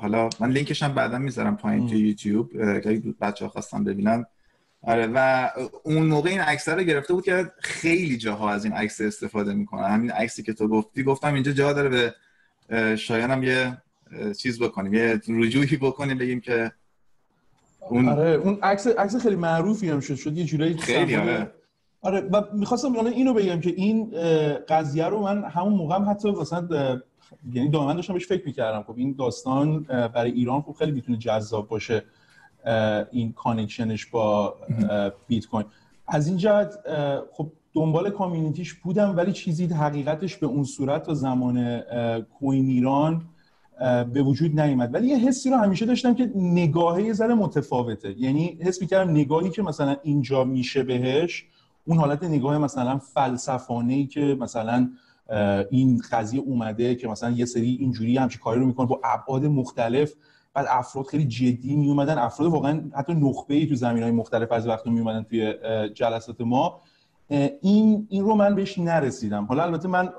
حالا 0.00 0.28
من 0.40 0.50
لینکش 0.50 0.82
هم 0.82 0.94
بعدا 0.94 1.18
می‌ذارم 1.18 1.56
پایین 1.56 1.88
توی 1.88 1.98
یوتیوب. 1.98 2.52
که 2.82 3.02
بچه 3.20 3.44
ها 3.44 3.50
خواستم 3.50 3.84
ببینن 3.84 4.26
آره 4.82 5.06
و 5.06 5.50
اون 5.82 6.06
موقع 6.06 6.30
این 6.30 6.40
عکس 6.40 6.68
رو 6.68 6.82
گرفته 6.82 7.14
بود 7.14 7.24
که 7.24 7.52
خیلی 7.58 8.16
جاها 8.16 8.50
از 8.50 8.64
این 8.64 8.74
عکس 8.74 9.00
استفاده 9.00 9.54
می‌کنن. 9.54 9.84
همین 9.84 10.10
عکسی 10.10 10.42
که 10.42 10.52
تو 10.52 10.68
گفتی 10.68 11.02
گفتم 11.02 11.34
اینجا 11.34 11.52
جا 11.52 11.72
داره 11.72 12.14
به 12.68 12.96
شایانم 12.96 13.42
یه 13.42 13.78
چیز 14.38 14.62
بکنیم 14.62 14.94
یه 14.94 15.20
رجوعی 15.28 15.76
بکنیم 15.76 16.18
بگیم 16.18 16.40
که 16.40 16.72
اون 17.80 18.08
آره 18.08 18.30
اون 18.30 18.58
عکس 18.62 18.86
عکس 18.86 19.16
خیلی 19.16 19.36
معروفی 19.36 19.90
هم 19.90 20.00
شد 20.00 20.14
شد 20.14 20.38
یه 20.38 20.44
جورایی 20.44 20.76
خیلی 20.76 21.16
آره. 21.16 21.50
آره 22.00 22.20
و 22.20 22.42
می‌خواستم 22.52 22.94
یعنی 22.94 23.08
اینو 23.08 23.34
بگم 23.34 23.60
که 23.60 23.70
این 23.70 24.10
قضیه 24.68 25.06
رو 25.06 25.22
من 25.22 25.44
همون 25.44 25.72
موقع 25.72 25.94
هم 25.94 26.10
حتی 26.10 26.30
مثلا 26.30 26.68
یعنی 27.52 27.70
دائما 27.70 27.92
داشتم 27.92 28.12
بهش 28.12 28.26
فکر 28.26 28.46
می‌کردم. 28.46 28.82
خب 28.82 28.94
این 28.96 29.14
داستان 29.18 29.82
برای 29.82 30.30
ایران 30.30 30.62
خب 30.62 30.72
خیلی 30.72 30.92
می‌تونه 30.92 31.18
جذاب 31.18 31.68
باشه. 31.68 32.04
این 33.10 33.32
connection 33.32 33.94
ش 33.94 34.06
با 34.06 34.54
بیت 35.26 35.46
کوین. 35.46 35.66
از 36.08 36.28
این 36.28 36.36
جهت 36.36 36.74
خب 37.32 37.52
دنبال 37.74 38.10
community 38.10 38.62
ش 38.62 38.74
بودم 38.74 39.16
ولی 39.16 39.32
چیزی 39.32 39.66
حقیقتش 39.66 40.36
به 40.36 40.46
اون 40.46 40.64
صورت 40.64 41.02
تا 41.02 41.14
زمان 41.14 41.80
کوین 42.38 42.68
ایران 42.68 43.22
به 44.12 44.22
وجود 44.22 44.60
نیومد. 44.60 44.94
ولی 44.94 45.08
یه 45.08 45.16
حسی 45.16 45.50
رو 45.50 45.56
همیشه 45.56 45.86
داشتم 45.86 46.14
که 46.14 46.30
نگاهه 46.34 47.02
یه 47.02 47.12
ذره 47.12 47.34
متفاوته. 47.34 48.20
یعنی 48.20 48.58
حس 48.60 48.80
می‌کردم 48.80 49.10
نگاهی 49.10 49.50
که 49.50 49.62
مثلا 49.62 49.96
اینجا 50.02 50.44
میشه 50.44 50.82
بهش 50.82 51.44
اون 51.86 51.98
حالت 51.98 52.24
نگاه 52.24 52.58
مثلا 52.58 52.98
فلسفانه 52.98 53.94
ای 53.94 54.06
که 54.06 54.36
مثلا 54.40 54.90
این 55.70 56.02
قضیه 56.12 56.40
اومده 56.40 56.94
که 56.94 57.08
مثلا 57.08 57.30
یه 57.30 57.44
سری 57.44 57.76
اینجوری 57.80 58.16
همچی 58.16 58.38
کاری 58.38 58.60
رو 58.60 58.66
می‌کنه 58.66 58.86
با 58.86 59.00
ابعاد 59.04 59.46
مختلف. 59.46 60.12
بعد 60.54 60.66
افراد 60.68 61.06
خیلی 61.06 61.24
جدی 61.24 61.76
می 61.76 61.88
اومدن 61.88 62.18
افراد 62.18 62.50
واقعا 62.50 62.80
حتی 62.94 63.14
نخبه 63.14 63.54
ای 63.54 63.66
تو 63.66 63.74
زمین 63.74 64.02
های 64.02 64.12
مختلف 64.12 64.52
از 64.52 64.66
وقت 64.66 64.86
می 64.86 65.00
اومدن 65.00 65.22
توی 65.22 65.54
جلسات 65.94 66.40
ما. 66.40 66.80
این 67.60 68.06
این 68.10 68.24
رو 68.24 68.34
من 68.34 68.54
بهش 68.54 68.78
نرسیدم. 68.78 69.44
حالا 69.44 69.62
البته 69.62 69.88
من 69.88 70.12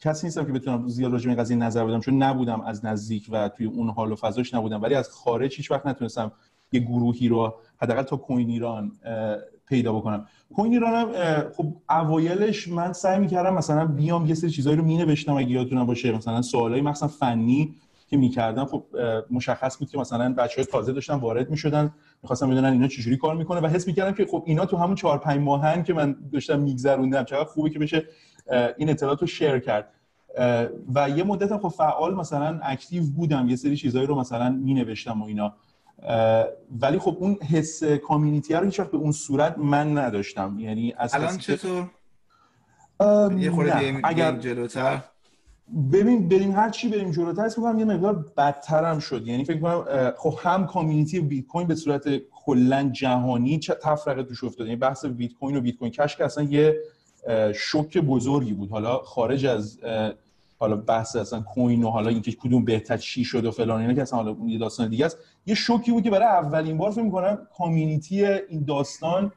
کسی 0.00 0.26
نیستم 0.26 0.44
که 0.44 0.52
بتونم 0.52 0.88
زیاد 0.88 1.12
راجع 1.12 1.30
به 1.30 1.36
قضیه 1.36 1.56
نظر 1.56 1.84
بدم 1.84 2.00
چون 2.00 2.22
نبودم 2.22 2.60
از 2.60 2.84
نزدیک 2.84 3.28
و 3.30 3.48
توی 3.48 3.66
اون 3.66 3.90
حال 3.90 4.12
و 4.12 4.16
فضاش 4.16 4.54
نبودم. 4.54 4.82
ولی 4.82 4.94
از 4.94 5.08
خارج 5.08 5.56
هیچ 5.56 5.70
وقت 5.70 5.86
نتونستم 5.86 6.32
یه 6.72 6.80
گروهی 6.80 7.28
رو 7.28 7.54
حداقل 7.82 8.02
تا 8.02 8.16
کوین 8.16 8.50
ایران 8.50 8.92
پیدا 9.68 9.92
بکنم. 9.92 10.26
کوین 10.54 10.72
ایران 10.72 10.94
هم 10.94 11.08
خب 11.56 11.66
اوایلش 11.90 12.68
من 12.68 12.92
سعی 12.92 13.20
می‌کردم 13.20 13.54
مثلا 13.54 13.86
بیام 13.86 14.26
یه 14.26 14.34
سری 14.34 14.50
چیزایی 14.50 14.76
رو 14.76 14.84
مینوشتم 14.84 15.36
اگه 15.36 15.50
یادتون 15.50 15.84
باشه 15.86 16.12
مثلا 16.12 16.42
سوالای 16.42 16.80
مثلا 16.80 17.08
فنی 17.08 17.74
که 18.06 18.16
می‌کردم 18.16 18.64
خب 18.64 18.84
مشخص 19.30 19.78
بود 19.78 19.90
که 19.90 19.98
مثلا 19.98 20.34
بچه 20.34 20.56
های 20.56 20.64
تازه 20.64 20.92
داشتن 20.92 21.14
وارد 21.14 21.50
می‌شدن 21.50 21.94
می‌خواستم 22.22 22.50
بدونن 22.50 22.72
اینا 22.72 22.88
چجوری 22.88 23.16
کار 23.16 23.36
می‌کنه 23.36 23.60
و 23.60 23.66
حس 23.66 23.86
می‌کردم 23.86 24.12
که 24.12 24.26
خب 24.30 24.42
اینا 24.46 24.66
تو 24.66 24.76
همون 24.76 24.94
4 24.94 25.18
5 25.18 25.40
ماهن 25.40 25.82
که 25.82 25.92
من 25.94 26.16
داشتم 26.32 26.60
میگذروندم 26.60 27.24
چقدر 27.24 27.44
خوبه 27.44 27.70
که 27.70 27.78
بشه 27.78 28.04
این 28.76 28.90
اطلاعات 28.90 29.20
رو 29.20 29.26
share 29.26 29.58
کرد. 29.58 29.90
و 30.94 31.10
یه 31.10 31.24
مدت 31.24 31.52
هم 31.52 31.58
خب 31.58 31.68
فعال 31.68 32.14
مثلا 32.14 32.60
active 32.62 33.02
بودم 33.16 33.48
یه 33.48 33.56
سری 33.56 33.76
چیزایی 33.76 34.06
رو 34.06 34.20
مثلا 34.20 34.50
می 34.50 34.74
نوشتم 34.74 35.22
و 35.22 35.24
اینا. 35.24 35.54
ولی 36.80 36.98
خب 36.98 37.16
اون 37.20 37.34
حس 37.34 37.84
community 37.84 38.54
رو 38.54 38.64
هیچ 38.64 38.80
به 38.80 38.96
اون 38.96 39.12
صورت 39.12 39.58
من 39.58 39.98
نداشتم. 39.98 40.56
یعنی 40.58 40.94
از 40.98 41.14
الان 41.14 41.38
چطور؟ 41.38 41.90
یه 43.38 43.50
خورده 43.50 44.00
اگر 44.04 44.36
جلوتر. 44.36 45.00
ببین 45.92 46.28
بریم 46.28 46.52
هر 46.52 46.70
چی 46.70 46.88
بریم 46.88 47.10
جلوتر 47.10 47.42
اسم 47.44 47.62
میگم 47.62 47.78
یه 47.78 47.84
مقدار 47.84 48.26
بدتر 48.36 48.84
هم 48.84 48.98
شد. 48.98 49.26
یعنی 49.26 49.44
فکر 49.44 49.60
کنم 49.60 50.12
خب 50.16 50.34
هم 50.38 50.66
community 50.66 51.20
بیت 51.20 51.46
کوین 51.46 51.66
به 51.66 51.74
صورت 51.74 52.04
کلا 52.44 52.90
جهانی 52.92 53.58
چه 53.58 53.74
تفرقه 53.82 54.22
توش 54.22 54.44
افتاد 54.44 54.66
یعنی 54.66 54.76
بحث 54.76 55.04
بیت 55.04 55.32
کوین 55.34 55.56
و 55.56 55.60
بیت 55.60 55.76
کوین 55.76 55.90
کش 55.90 56.16
که 56.16 56.24
اصلا 56.24 56.44
یه 56.44 56.76
شوک 57.54 57.98
بزرگی 57.98 58.52
بود. 58.52 58.70
حالا 58.70 58.98
خارج 58.98 59.46
از 59.46 59.78
حالا 60.58 60.76
بحث 60.76 61.16
اصلا 61.16 61.40
کوین 61.40 61.82
و 61.82 61.88
حالا 61.90 62.08
اینکه 62.10 62.32
کدوم 62.32 62.64
بهتر 62.64 62.96
چی 62.96 63.24
شد 63.24 63.44
و 63.44 63.50
فلان 63.50 63.80
اینا 63.80 63.94
که 63.94 64.02
اصلا 64.02 64.18
حالا 64.18 64.36
یه 64.46 64.58
داستان 64.58 64.88
دیگه 64.88 65.06
است. 65.06 65.18
یه 65.46 65.54
شوکی 65.54 65.92
بود 65.92 66.04
که 66.04 66.10
برای 66.10 66.28
اولین 66.28 66.78
بار 66.78 66.90
فکر 66.90 67.02
می‌کنم 67.02 67.38
کامیونیتی 67.58 68.24
این 68.24 68.64
داستان 68.64 69.32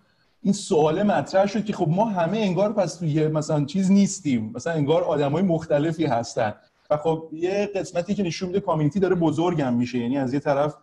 این 0.47 0.53
سوال 0.53 1.03
مطرح 1.03 1.45
شد 1.45 1.65
که 1.65 1.73
خب 1.73 1.87
ما 1.89 2.05
همه 2.05 2.37
انگار 2.37 2.73
پس 2.73 2.95
توی 2.95 3.27
مثلا 3.27 3.65
چیز 3.65 3.91
نیستیم. 3.91 4.51
مثلا 4.55 4.73
انگار 4.73 5.03
آدمای 5.03 5.43
مختلفی 5.43 6.05
هستن. 6.05 6.53
و 6.89 6.97
خب 6.97 7.29
یه 7.33 7.69
قسمتی 7.75 8.13
که 8.13 8.23
نشون 8.23 8.47
میده 8.47 8.59
کامیونیتی 8.59 8.99
داره 8.99 9.15
بزرگم 9.15 9.73
میشه. 9.73 9.97
یعنی 9.97 10.17
از 10.17 10.33
یه 10.33 10.39
طرف 10.39 10.75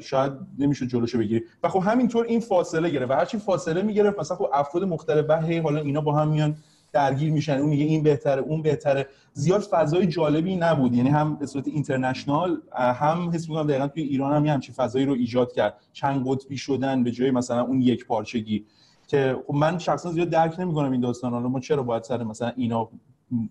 شاید 0.00 0.32
نمیشه 0.58 0.86
جلوشو 0.86 1.18
بگیری. 1.18 1.44
و 1.62 1.68
خب 1.68 1.82
همینطور 1.86 2.24
این 2.24 2.40
فاصله 2.40 2.90
گرفت. 2.90 3.10
و 3.10 3.14
هرچی 3.14 3.38
فاصله 3.38 3.82
می‌گرفت 3.82 4.18
مثلا 4.18 4.36
خب 4.36 4.48
افراد 4.52 4.84
مختلف 4.84 5.30
هی 5.30 5.58
حالا 5.58 5.80
اینا 5.80 6.00
با 6.00 6.12
هم 6.12 6.28
میان 6.28 6.56
درگیر 6.92 7.32
میشن. 7.32 7.58
اون 7.58 7.68
میگه 7.68 7.84
این 7.84 8.02
بهتره 8.02 8.42
اون 8.42 8.62
بهتره. 8.62 9.06
زیاد 9.32 9.60
فضای 9.60 10.06
جالبی 10.06 10.56
نبود. 10.56 10.94
یعنی 10.94 11.08
هم 11.08 11.36
به 11.36 11.46
صورت 11.46 11.68
اینترنشنال 11.68 12.60
هم 12.72 13.30
حس 13.34 13.48
می‌کنم 13.48 13.66
دقیقا 13.66 13.88
توی 13.88 14.02
ایران 14.02 14.32
هم 14.36 14.46
یه 14.46 14.52
همچین 14.52 14.74
فضایی 14.74 15.06
رو 15.06 15.12
ایجاد 15.12 15.52
کرد. 15.52 15.74
چند 15.92 16.24
قطبی 16.26 16.56
شدن 16.56 17.04
به 17.04 17.10
جای 17.10 17.30
مثلا 17.30 17.62
اون 17.62 17.80
یک 17.80 18.06
پارچگی. 18.06 18.64
که 19.06 19.36
خب 19.46 19.54
من 19.54 19.78
شخصا 19.78 20.12
زیاد 20.12 20.28
درک 20.28 20.60
نمی‌کنم 20.60 20.92
این 20.92 21.00
داستان 21.00 21.42
رو. 21.42 21.48
ما 21.48 21.60
چرا 21.60 21.82
باید 21.82 22.02
سر 22.02 22.22
مثلا 22.22 22.52
اینا 22.56 22.88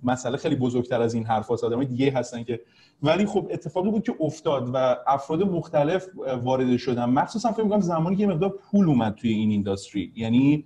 مسئله 0.04 0.38
خیلی 0.38 0.56
بزرگتر 0.56 1.02
از 1.02 1.14
این 1.14 1.26
حرف 1.26 1.52
آدمای 1.52 1.86
دیگه 1.86 2.12
هستن 2.12 2.44
که. 2.44 2.62
ولی 3.04 3.26
خب 3.26 3.48
اتفاقی 3.52 3.92
بود 3.92 4.04
که 4.04 4.16
افتاد 4.20 4.70
و 4.74 4.96
افراد 5.08 5.44
مختلف 5.44 6.08
وارد 6.44 6.78
شدن. 6.78 7.06
مخصوصا 7.06 7.52
فکر 7.52 7.64
می‌کنم 7.64 7.82
زمانی 7.82 8.16
که 8.16 8.28
مقدار 8.28 8.50
پول 8.50 8.88
اومد 8.88 9.16
توی 9.16 9.30
این 9.30 9.50
اینداستری. 9.50 10.14
یعنی 10.16 10.66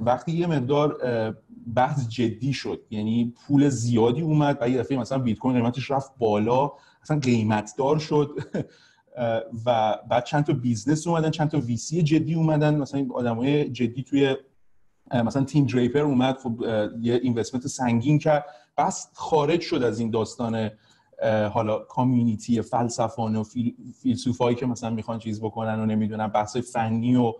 وقتی 0.00 0.32
یه 0.32 0.46
مقدار 0.46 0.98
بحث 1.74 2.08
جدی 2.08 2.52
شد. 2.52 2.80
یعنی 2.90 3.34
پول 3.46 3.68
زیادی 3.68 4.20
اومد 4.20 4.58
و 4.60 4.68
یه 4.68 4.78
دفعه 4.78 4.98
مثلا 4.98 5.18
بیت 5.18 5.38
کوین 5.38 5.56
قیمتش 5.56 5.90
رفت 5.90 6.12
بالا. 6.18 6.72
اصلا 7.02 7.18
قیمت 7.18 7.74
دار 7.78 7.98
شد. 7.98 8.38
و 9.66 9.98
بعد 10.10 10.24
چند 10.24 10.44
تا 10.44 10.52
business 10.52 11.06
اومدن 11.06 11.30
چند 11.30 11.50
تا 11.50 11.58
VC 11.58 12.02
جدی 12.02 12.34
اومدن. 12.34 12.74
مثلا 12.74 13.06
آدمای 13.14 13.70
جدی 13.70 14.02
توی 14.02 14.36
مثلا 15.24 15.44
تیم 15.44 15.66
دریپر 15.66 16.00
اومد 16.00 16.38
خب 16.38 16.64
یه 17.00 17.14
investment 17.14 17.66
سنگین 17.66 18.18
کرد. 18.18 18.44
پس 18.78 19.10
خارج 19.14 19.60
شد 19.60 19.82
از 19.82 20.00
این 20.00 20.10
داستان 20.10 20.70
حالا 21.52 21.78
community 21.78 22.62
فلسفانه 22.62 23.38
و 23.38 23.44
فیلسوفایی 24.02 24.56
که 24.56 24.66
مثلا 24.66 24.90
می‌خوان 24.90 25.18
چیز 25.18 25.40
بکنن 25.40 25.80
و 25.80 25.86
نمی‌دونم 25.86 26.28
بحث 26.28 26.56
فنی 26.56 27.16
و 27.16 27.32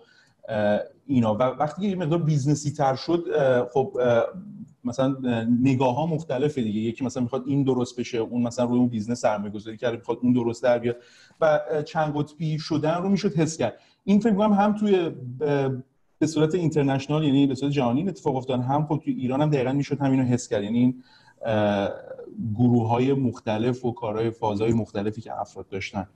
اینا. 1.06 1.34
و 1.34 1.38
وقتی 1.38 1.88
یه 1.88 1.96
مقدار 1.96 2.22
business 2.22 2.65
ی 2.65 2.70
تر 2.70 2.94
شد 2.94 3.24
خب 3.72 3.98
مثلا 4.84 5.16
نگاه 5.62 5.94
ها 5.94 6.06
مختلفه 6.06 6.62
دیگه. 6.62 6.80
یکی 6.80 7.04
مثلا 7.04 7.22
می‌خواد 7.22 7.42
این 7.46 7.64
درست 7.64 8.00
بشه 8.00 8.18
اون 8.18 8.42
مثلا 8.42 8.64
روی 8.64 8.78
اون 8.78 8.88
business 8.88 9.20
سرمایه 9.20 9.52
گذاری 9.52 9.76
کرده 9.76 9.96
می‌خواد 9.96 10.18
اون 10.22 10.32
درست 10.32 10.62
در 10.62 10.78
بیاد. 10.78 10.96
و 11.40 11.60
چند 11.86 12.12
قطبی 12.16 12.58
شدن 12.58 12.94
رو 12.94 13.08
می‌شد 13.08 13.34
حس 13.34 13.56
کرد. 13.56 13.78
این 14.04 14.20
فکر 14.20 14.34
کنم 14.34 14.52
هم 14.52 14.72
توی 14.72 15.10
به 16.18 16.26
صورت 16.26 16.54
international 16.54 17.24
یعنی 17.24 17.46
به 17.46 17.54
صورت 17.54 17.72
جهانی 17.72 18.08
اتفاق 18.08 18.36
افتاد 18.36 18.60
هم 18.60 18.86
خب 18.86 19.00
توی 19.04 19.14
ایران 19.14 19.42
هم 19.42 19.50
دقیقا 19.50 19.72
می‌شد 19.72 20.00
همینو 20.00 20.22
حس 20.22 20.48
کرد. 20.48 20.62
یعنی 20.62 20.78
این 20.78 21.02
گروه 22.54 22.88
های 22.88 23.12
مختلف 23.12 23.84
و 23.84 23.92
کارهای 23.92 24.30
فازهای 24.30 24.72
مختلفی 24.72 25.20
که 25.20 25.40
افراد 25.40 25.68
داشتن. 25.68 26.06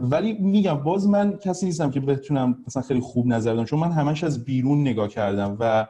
ولی 0.00 0.32
میگم 0.32 0.74
باز 0.74 1.08
من 1.08 1.36
کسی 1.36 1.66
نیستم 1.66 1.90
که 1.90 2.00
بتونم 2.00 2.58
مثلا 2.66 2.82
خیلی 2.82 3.00
خوب 3.00 3.26
نظر 3.26 3.54
بدم 3.54 3.64
چون 3.64 3.78
من 3.78 3.92
همش 3.92 4.24
از 4.24 4.44
بیرون 4.44 4.80
نگاه 4.80 5.08
کردم 5.08 5.56
و 5.60 5.86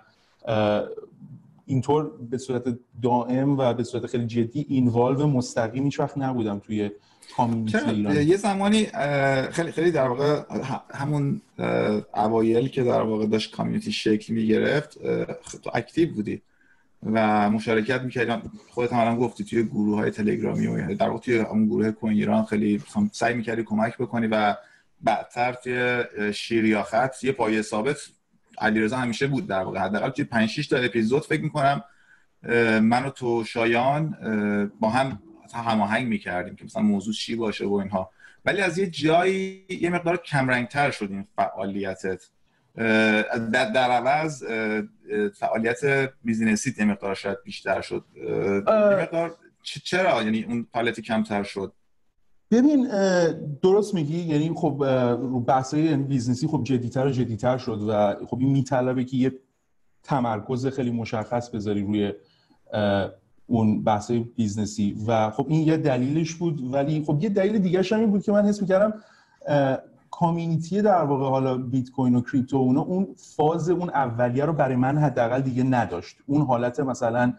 اینطور 1.71 2.11
به 2.31 2.39
صورت 2.39 2.63
دائم 3.03 3.59
و 3.59 3.75
به 3.75 3.85
صورت 3.85 4.07
خیلی 4.07 4.27
جدی 4.27 4.67
اینوالو 4.69 5.27
مستقیم 5.27 5.85
هیچ 5.85 6.01
وقت 6.01 6.19
نبودم 6.19 6.59
توی 6.59 6.91
کامیونیتی 7.37 7.91
ایران 7.91 8.17
یه 8.17 8.37
زمانی 8.37 8.85
خیلی 9.51 9.73
خیلی 9.73 9.91
در 9.91 10.09
واقع 10.09 10.43
همون 10.95 11.41
اوایل 12.15 12.69
که 12.69 12.83
در 12.83 13.03
واقع 13.03 13.27
داشت 13.27 13.57
کامیونیتی 13.57 13.93
شکل 13.93 14.35
می‌گرفت 14.35 14.99
تو 15.63 15.71
اکتیو 15.75 16.15
بودی 16.15 16.43
و 17.13 17.51
مشارکت 17.51 18.03
می‌کردی. 18.03 18.49
خودت 18.71 18.93
هم 18.93 19.17
گفتی 19.17 19.45
توی 19.45 19.63
گروه 19.63 19.99
های 19.99 20.11
تلگرامی 20.11 20.67
و 20.67 20.95
در 20.95 21.09
واقع 21.09 21.21
توی 21.21 21.39
اون 21.39 21.67
گروه 21.67 21.91
کوین 21.91 22.17
ایران 22.17 22.45
خیلی 22.45 22.83
سعی 23.13 23.35
می‌کردی 23.35 23.63
کمک 23.63 23.99
بکنی 23.99 24.27
و 24.27 24.55
بعدتر 25.01 25.53
توی 25.53 26.05
شیریاخت 26.33 27.25
یه 27.25 27.33
پایه 27.33 27.63
ثابت 27.63 27.97
علیرضا 28.61 28.97
همیشه 28.97 29.27
بود 29.27 29.47
در 29.47 29.63
واقع. 29.63 29.79
حداقل 29.79 30.11
توی 30.11 30.25
5 30.25 30.49
6 30.49 30.67
تا 30.67 30.77
اپیزود 30.77 31.23
فکر 31.23 31.43
می‌کنم 31.43 31.85
من 32.83 33.05
و 33.05 33.11
تو 33.11 33.45
شایان 33.45 34.17
با 34.81 34.91
هم 34.91 35.19
هماهنگ 35.55 36.07
می‌کردیم 36.07 36.57
که 36.57 36.65
مثلا 36.65 36.83
موضوع 36.83 37.15
چی 37.15 37.37
باشه 37.37 37.67
و 37.67 37.73
اینها. 37.73 38.11
ولی 38.45 38.61
از 38.61 38.79
یه 38.79 38.87
جایی 38.87 39.67
یه 39.69 39.91
مقدار 39.91 40.17
کمرنگتر 40.17 40.91
شد 40.91 41.09
این 41.11 41.27
فعالیتت. 41.37 42.23
در, 42.77 43.71
در 43.75 43.91
عوض 43.91 44.45
فعالیت 45.39 46.11
بیزینسی 46.25 46.75
یه 46.79 46.85
مقدار 46.85 47.15
شاید 47.15 47.39
بیشتر 47.45 47.81
شد. 47.81 48.05
یه 48.17 49.03
مقدار 49.03 49.37
چرا؟ 49.63 50.23
یعنی 50.23 50.45
اون 50.45 50.67
فعالیت 50.73 51.01
کمتر 51.01 51.43
شد؟ 51.43 51.73
ببین 52.51 52.89
درست 53.63 53.95
میگی 53.95 54.19
یعنی 54.19 54.53
خب 54.55 54.85
رو 55.21 55.41
بحثای 55.41 55.97
business 55.97 56.41
ی 56.41 56.47
خب 56.47 56.61
جدیتر 56.65 57.07
و 57.07 57.11
جدیتر 57.11 57.59
شد 57.59 57.81
و 57.89 58.15
خب 58.27 58.39
این 58.41 58.51
میطلبه 58.51 59.05
که 59.05 59.17
یه 59.17 59.33
تمرکز 60.03 60.67
خیلی 60.67 60.91
مشخص 60.91 61.51
بذاری 61.51 61.83
روی 61.83 62.13
اون 63.47 63.85
بحثای 63.85 64.19
business 64.19 64.88
ی 64.88 64.97
و 65.07 65.31
خب 65.31 65.47
این 65.49 65.69
یه 65.69 65.77
دلیلش 65.77 66.35
بود. 66.35 66.75
ولی 66.75 67.05
خب 67.07 67.19
یه 67.23 67.29
دلیل 67.29 67.59
دیگه 67.59 67.83
هم 67.83 68.01
این 68.01 68.11
بود 68.11 68.23
که 68.23 68.33
من 68.33 68.47
حس 68.47 68.63
می‌کردم 68.63 68.95
community 70.11 70.83
در 70.83 71.05
واقع 71.05 71.25
حالا 71.25 71.57
بیت 71.59 71.91
کوین 71.91 72.15
و 72.15 72.21
کریپتو 72.21 72.57
اونا 72.57 72.81
اون 72.81 73.09
فاز 73.17 73.71
اون 73.71 73.91
اولیه 73.91 74.45
رو 74.45 74.53
برای 74.53 74.77
من 74.77 74.99
حداقل 74.99 75.41
دیگه 75.41 75.63
نداشت. 75.63 76.17
اون 76.27 76.43
حالت 76.43 76.81
مثلا 76.81 77.33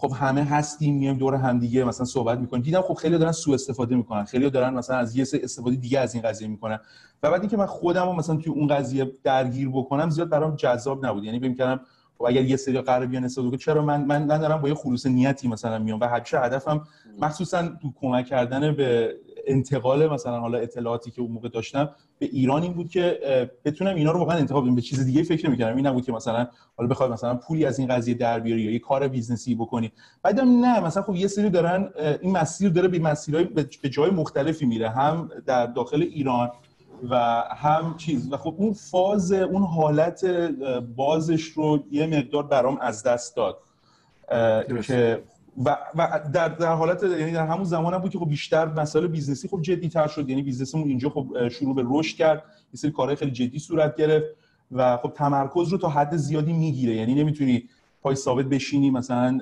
خب 0.00 0.12
همه 0.14 0.44
هستیم 0.44 0.98
میایم 0.98 1.18
دور 1.18 1.34
همدیگه 1.34 1.84
مثلا 1.84 2.06
صحبت 2.06 2.38
می‌کنیم. 2.38 2.62
دیدم 2.62 2.80
خب 2.80 2.94
خیلی 2.94 3.18
دارن 3.18 3.32
سوء 3.32 3.54
استفاده 3.54 3.96
می‌کنن. 3.96 4.24
خیلی 4.24 4.50
دارن 4.50 4.74
مثلا 4.74 4.96
از 4.96 5.16
یه 5.16 5.22
استفاده 5.22 5.76
دیگه 5.76 6.00
از 6.00 6.14
این 6.14 6.22
قضیه 6.22 6.48
می‌کنن. 6.48 6.80
و 7.22 7.30
بعد 7.30 7.40
اینکه 7.40 7.56
من 7.56 7.66
خودم 7.66 8.16
مثلا 8.16 8.36
توی 8.36 8.52
اون 8.52 8.66
قضیه 8.66 9.12
درگیر 9.24 9.68
بکنم 9.68 10.10
زیاد 10.10 10.28
برام 10.28 10.56
جذاب 10.56 11.06
نبود. 11.06 11.24
یعنی 11.24 11.40
فکر 11.40 11.54
کردم 11.54 11.80
خب 12.18 12.24
اگر 12.24 12.42
یه 12.42 12.56
سری 12.56 12.80
قرار 12.80 13.06
بیان 13.06 13.24
استفاده 13.24 13.56
چرا 13.56 13.82
من 13.82 14.04
من 14.04 14.26
دارم 14.26 14.60
با 14.60 14.68
یه 14.68 14.74
خلوص 14.74 15.06
نیتی 15.06 15.48
مثلا 15.48 15.78
میام؟ 15.78 16.00
و 16.00 16.04
همیشه 16.04 16.40
هدفم 16.40 16.80
مخصوصا 17.18 17.62
تو 17.62 17.92
کمک 18.00 18.26
کردن 18.26 18.74
به 18.74 19.14
انتقال 19.48 20.06
مثلا 20.12 20.40
حالا 20.40 20.58
اطلاعاتی 20.58 21.10
که 21.10 21.22
اون 21.22 21.30
موقع 21.30 21.48
داشتم 21.48 21.90
به 22.18 22.26
ایران 22.26 22.62
این 22.62 22.72
بود 22.72 22.90
که 22.90 23.20
بتونم 23.64 23.94
اینا 23.94 24.12
رو 24.12 24.18
واقعا 24.18 24.36
انتخاب 24.36 24.64
بدم 24.64 24.74
به 24.74 24.80
چیز 24.80 25.04
دیگه 25.04 25.22
فکر 25.22 25.48
نمی‌کردم. 25.48 25.76
این 25.76 25.86
نبود 25.86 26.06
که 26.06 26.12
مثلا 26.12 26.48
حالا 26.76 26.88
بخواد 26.88 27.12
مثلا 27.12 27.34
پولی 27.34 27.64
از 27.64 27.78
این 27.78 27.88
قضیه 27.88 28.14
در 28.14 28.40
بیاری 28.40 28.62
یا 28.62 28.70
یه 28.70 28.78
کار 28.78 29.08
business 29.08 29.49
ی 29.49 29.54
بکنی. 29.54 29.92
بعدم 30.22 30.60
نه 30.60 30.80
مثلا 30.80 31.02
خب 31.02 31.14
یه 31.14 31.26
سری 31.26 31.50
دارن 31.50 31.90
این 32.20 32.32
مسیر 32.32 32.70
داره 32.70 32.88
به 32.88 32.98
مسیرهای 32.98 33.44
به 33.82 33.88
جای 33.88 34.10
مختلفی 34.10 34.66
میره. 34.66 34.90
هم 34.90 35.30
در 35.46 35.66
داخل 35.66 36.02
ایران 36.02 36.50
و 37.10 37.16
هم 37.56 37.94
چیز. 37.96 38.32
و 38.32 38.36
خب 38.36 38.54
اون 38.58 38.72
فاز 38.72 39.32
اون 39.32 39.62
حالت 39.62 40.24
بازش 40.96 41.42
رو 41.44 41.84
یه 41.90 42.06
مقدار 42.06 42.42
برام 42.42 42.78
از 42.80 43.02
دست 43.02 43.36
داد. 43.36 43.58
که 44.82 45.22
و, 45.64 45.76
و 45.94 46.20
در, 46.32 46.48
در 46.48 46.74
حالت 46.74 47.02
یعنی 47.02 47.32
در 47.32 47.46
همون 47.46 47.64
زمان 47.64 47.94
هم 47.94 48.00
بود 48.00 48.10
که 48.10 48.18
خب 48.18 48.28
بیشتر 48.28 48.66
مسائل 48.66 49.06
business 49.06 49.43
ی 49.43 49.48
خب 49.48 49.62
جدی 49.62 49.88
تر 49.88 50.06
شد. 50.06 50.28
یعنی 50.28 50.42
business 50.42 50.76
مون 50.76 50.88
اینجا 50.88 51.10
خب 51.10 51.48
شروع 51.48 51.74
به 51.74 51.84
رشد 51.86 52.16
کرد. 52.16 52.42
یه 52.74 52.80
سری 52.80 52.90
کارهای 52.90 53.16
خیلی 53.16 53.30
جدی 53.30 53.58
صورت 53.58 53.96
گرفت 53.96 54.26
و 54.72 54.96
خب 54.96 55.12
تمرکز 55.16 55.68
رو 55.68 55.78
تا 55.78 55.88
حد 55.88 56.16
زیادی 56.16 56.52
می‌گیره. 56.52 56.94
یعنی 56.94 57.14
نمی‌تونی 57.14 57.68
پای 58.02 58.14
ثابت 58.14 58.44
بشینی 58.44 58.90
مثلا 58.90 59.38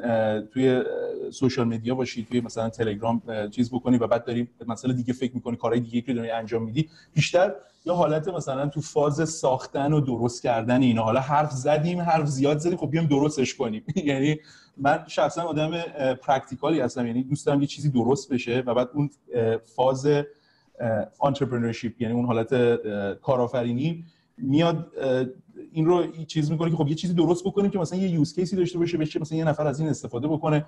توی 0.52 0.82
social 1.30 1.66
media 1.68 1.94
باشی 1.94 2.24
توی 2.24 2.40
مثلا 2.40 2.68
تلگرام 2.68 3.22
چیز 3.50 3.70
بکنی 3.70 3.96
و 3.96 4.06
بعد 4.06 4.24
داری 4.24 4.48
مثلا 4.66 4.92
دیگه 4.92 5.12
فکر 5.12 5.34
می‌کنی 5.34 5.56
کارهای 5.56 5.80
دیگه 5.80 6.00
که 6.00 6.14
داری 6.14 6.30
انجام 6.30 6.62
میدی. 6.62 6.88
بیشتر 7.14 7.52
یا 7.86 7.94
حالت 7.94 8.28
مثلا 8.28 8.68
تو 8.68 8.80
فاز 8.80 9.28
ساختن 9.28 9.92
و 9.92 10.00
درست 10.00 10.42
کردن 10.42 10.82
اینا. 10.82 11.02
حالا 11.02 11.20
حرف 11.20 11.50
زدیم 11.50 12.00
حرف 12.00 12.26
زیاد 12.26 12.58
زدیم 12.58 12.76
خب 12.76 12.90
بیام 12.90 13.06
درستش 13.06 13.54
کنیم. 13.54 13.82
یعنی 14.04 14.38
من 14.76 15.04
شخصا 15.06 15.42
آدم 15.42 15.80
practical 16.14 16.74
ی 16.74 16.80
هستم. 16.80 17.06
یعنی 17.06 17.22
دوست 17.22 17.46
دارم 17.46 17.60
یه 17.60 17.66
چیزی 17.66 17.90
درست 17.90 18.32
بشه 18.32 18.62
و 18.66 18.74
بعد 18.74 18.90
اون 18.94 19.10
فاز 19.64 20.08
entrepreneurship 21.24 22.02
یعنی 22.02 22.14
اون 22.14 22.26
حالت 22.26 22.54
کارآفرینی 23.20 24.04
میاد 24.38 24.92
این 25.72 25.86
رو 25.86 26.06
چیز 26.24 26.50
می‌کنه 26.50 26.70
که 26.70 26.76
خب 26.76 26.88
یه 26.88 26.94
چیزی 26.94 27.14
درست 27.14 27.44
بکنیم 27.44 27.70
که 27.70 27.78
مثلا 27.78 27.98
یه 27.98 28.08
use 28.08 28.34
case 28.34 28.52
ی 28.52 28.56
داشته 28.56 28.78
باشه 28.78 28.98
بشه 28.98 29.20
مثلا 29.20 29.38
یه 29.38 29.44
نفر 29.44 29.66
از 29.66 29.80
این 29.80 29.88
استفاده 29.88 30.28
بکنه. 30.28 30.66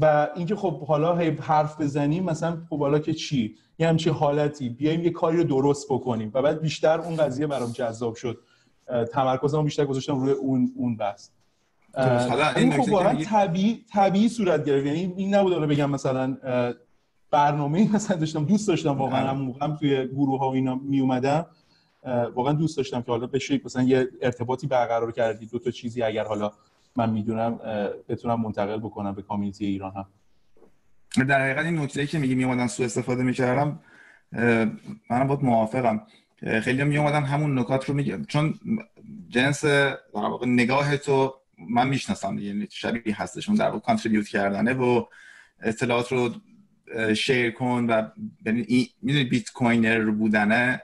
و 0.00 0.28
اینکه 0.36 0.56
خب 0.56 0.80
حالا 0.80 1.14
حرف 1.40 1.80
بزنیم 1.80 2.24
مثلا 2.24 2.58
خب 2.70 2.78
حالا 2.78 2.98
که 2.98 3.14
چی؟ 3.14 3.56
یه 3.78 3.88
همچین 3.88 4.12
حالتی. 4.12 4.68
بیایم 4.68 5.04
یه 5.04 5.10
کاری 5.10 5.36
رو 5.36 5.44
درست 5.44 5.86
بکنیم. 5.90 6.30
و 6.34 6.42
بعد 6.42 6.60
بیشتر 6.60 7.00
اون 7.00 7.16
قضیه 7.16 7.46
برام 7.46 7.72
جذاب 7.72 8.14
شد. 8.14 8.38
تمرکزم 9.12 9.64
بیشتر 9.64 9.84
گذاشتم 9.84 10.20
روی 10.20 10.32
اون 10.32 10.72
اون 10.76 10.96
بحث. 10.96 11.28
این 11.96 12.72
خب 12.72 12.92
واقعا 12.92 13.14
طبیعی 13.14 13.84
طبیعی 13.92 14.28
صورت 14.28 14.64
گرفت. 14.64 14.86
یعنی 14.86 15.14
این 15.16 15.34
نبود 15.34 15.52
حالا 15.52 15.66
بگم 15.66 15.90
مثلا 15.90 16.36
برنامه 17.30 17.94
مثلا 17.94 18.16
داشتم 18.16 18.44
دوست 18.44 18.68
داشتم 18.68 18.98
واقعا 18.98 19.28
هم 19.28 19.36
موقعم 19.36 19.76
توی 19.76 20.06
گروه 20.06 20.40
ها 20.40 20.52
اینا 20.52 20.74
می 20.74 21.00
اومدم 21.00 21.46
واقعا 22.34 22.52
دوست 22.52 22.76
داشتم 22.76 23.02
که 23.02 23.12
حالا 23.12 23.26
بشه 23.26 23.60
مثلا 23.64 23.82
یه 23.82 24.08
ارتباطی 24.22 24.66
برقرار 24.66 25.12
کردی 25.12 25.46
دو 25.46 25.58
تا 25.58 25.70
چیزی 25.70 26.02
اگر 26.02 26.24
حالا 26.24 26.52
من 26.96 27.10
می‌دونم 27.10 27.60
بتونم 28.08 28.40
منتقل 28.40 28.78
بکنم 28.78 29.14
به 29.14 29.22
کامیونیتی 29.22 29.66
ایران 29.66 29.92
هم. 29.96 30.06
در 31.24 31.40
حقیقت 31.40 31.64
این 31.64 31.78
نکته 31.78 32.06
که 32.06 32.18
میگی 32.18 32.34
میومدن 32.34 32.66
سو 32.66 32.82
استفاده 32.82 33.22
می‌کردم 33.22 33.80
منم 35.10 35.26
باید 35.26 35.42
موافقم. 35.42 36.02
خیلی 36.62 36.84
می 36.84 36.98
اومدن 36.98 37.22
همون 37.22 37.58
نکات 37.58 37.84
رو 37.84 37.94
میگم 37.94 38.24
چون 38.24 38.54
جنس 39.28 39.64
در 39.64 39.98
واقع 40.14 40.46
نگاه 40.46 40.96
تو 40.96 41.34
من 41.58 41.88
می‌شناسم 41.88 42.38
یعنی 42.38 42.68
شبیه 42.70 43.22
هستشون 43.22 43.54
در 43.54 43.66
واقع 43.66 43.78
کانتریبیوت 43.78 44.28
کردنه 44.28 44.74
و 44.74 45.04
اطلاعات 45.62 46.12
رو 46.12 46.34
شیر 47.14 47.50
کن 47.50 47.86
و 47.88 48.02
می‌دونی 49.02 49.24
بیت 49.24 49.52
کوینر 49.52 50.10
بودنه 50.10 50.82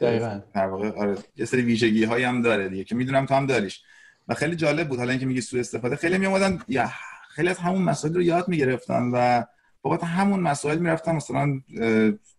دقیقاً. 0.00 0.40
در 0.54 0.66
واقع 0.66 0.90
آره 0.90 1.18
یه 1.36 1.44
سری 1.44 1.62
ویژگی 1.62 2.04
هایی 2.04 2.24
هم 2.24 2.42
داره 2.42 2.68
دیگه 2.68 2.84
که 2.84 2.94
می‌دونم 2.94 3.26
تو 3.26 3.34
هم 3.34 3.46
داریش. 3.46 3.82
و 4.28 4.34
خیلی 4.34 4.56
جالب 4.56 4.88
بود 4.88 4.98
حالا 4.98 5.10
اینکه 5.10 5.26
میگی 5.26 5.40
سوء 5.40 5.60
استفاده 5.60 5.96
خیلی 5.96 6.18
می 6.18 6.26
اومدن 6.26 6.62
یا 6.68 6.90
خیلی 7.30 7.48
از 7.48 7.58
همون 7.58 7.82
مسائل 7.82 8.14
رو 8.14 8.22
یاد 8.22 8.48
می‌گرفتن 8.48 9.10
و 9.12 9.44
بابت 9.88 10.04
همون 10.04 10.40
مسائل 10.40 10.78
می‌رفتم 10.78 11.16
مثلا 11.16 11.60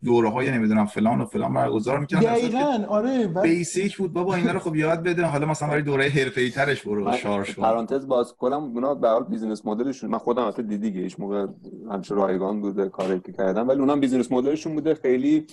دوره 0.04 0.30
های 0.30 0.52
نمی‌دونم 0.52 0.86
فلان 0.86 1.22
و 1.22 1.26
فلان 1.26 1.54
برگزار 1.54 2.00
می‌کردن. 2.00 2.34
دقیقاً 2.34 2.86
آره 2.88 3.28
بیسیک 3.28 3.98
بود 3.98 4.14
بابا 4.14 4.36
اینا 4.36 4.52
رو 4.52 4.60
خب 4.60 4.76
یاد 4.76 5.04
بده. 5.04 5.26
حالا 5.26 5.46
مثلا 5.46 5.68
برای 5.68 5.82
دوره 5.82 6.10
حرفه‌ای 6.10 6.50
ترش 6.50 6.84
برو 6.84 7.12
شار 7.12 7.44
شو 7.44 7.62
پرانتز 7.62 8.08
باز 8.08 8.34
کنم 8.34 8.64
اونا 8.64 8.96
به 8.96 9.10
حال 9.10 9.24
بیزینس 9.24 9.66
مدلشون 9.66 10.10
من 10.10 10.18
خودم 10.18 10.44
البته 10.44 10.64
دیدی 10.64 11.02
هیچ 11.02 11.20
موقع 11.20 11.48
همش 11.92 12.12
رایگان 12.12 12.62
بوده 12.62 12.90
کاری 12.90 13.20
که 13.20 13.32
کردم 13.32 13.68
ولی 13.68 13.80
اونم 13.80 14.00
بیزینس 14.00 14.32
مدلشون 14.32 14.76
بوده. 14.76 14.94
خیلی 14.94 15.48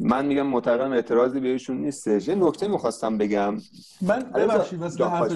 من 0.00 0.26
میگم 0.26 0.46
معتقدم 0.46 0.92
اعتراضی 0.92 1.40
بهشون 1.40 1.76
نیستش. 1.76 2.28
یه 2.28 2.34
نکته 2.34 2.68
می‌خواستم 2.68 3.18
بگم. 3.18 3.54
من 4.02 4.18
ببخشید 4.34 4.80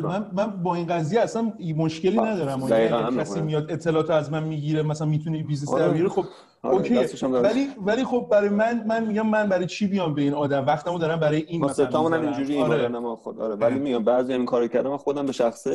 من 0.03 0.31
من 0.33 0.63
با 0.63 0.75
این 0.75 0.87
قضیه 0.87 1.21
اصلا 1.21 1.53
مشکلی 1.77 2.19
ندارم. 2.19 2.63
اگه 2.63 3.17
کسی 3.17 3.41
میاد 3.41 3.73
اطلاعات 3.73 4.11
از 4.11 4.33
من 4.33 4.45
می‌گیره 4.45 4.83
مثلا 4.83 5.07
می‌تونه 5.07 5.43
بیزنس 5.43 5.75
در 5.75 5.89
بیاره 5.89 6.09
خب 6.09 6.25
آره، 6.63 6.77
okay. 6.77 6.95
ولی 7.27 7.69
ولی 7.87 8.05
خب 8.05 8.29
برای 8.31 8.49
من 8.49 8.85
من 8.87 9.07
میگم 9.07 9.27
من 9.27 9.49
برای 9.49 9.67
چی 9.67 9.87
بیام 9.87 10.15
به 10.15 10.23
این 10.23 10.35
آدم؟ 10.35 10.67
وقتمو 10.67 10.99
دارم 10.99 11.21
برای 11.21 11.43
این 11.43 11.65
مثلا 11.65 12.01
هم 12.01 12.13
اینجوری 12.13 12.63
آره. 12.63 12.89
ما 12.89 13.17
خود 13.17 13.41
آره 13.41 13.55
ولی 13.55 13.79
میگم 13.79 14.05
بعضی 14.05 14.33
این 14.33 14.45
کارو 14.45 14.69
کردم 14.69 14.91
من 14.91 14.97
خودم 14.97 15.27
به 15.27 15.33
شخص 15.33 15.67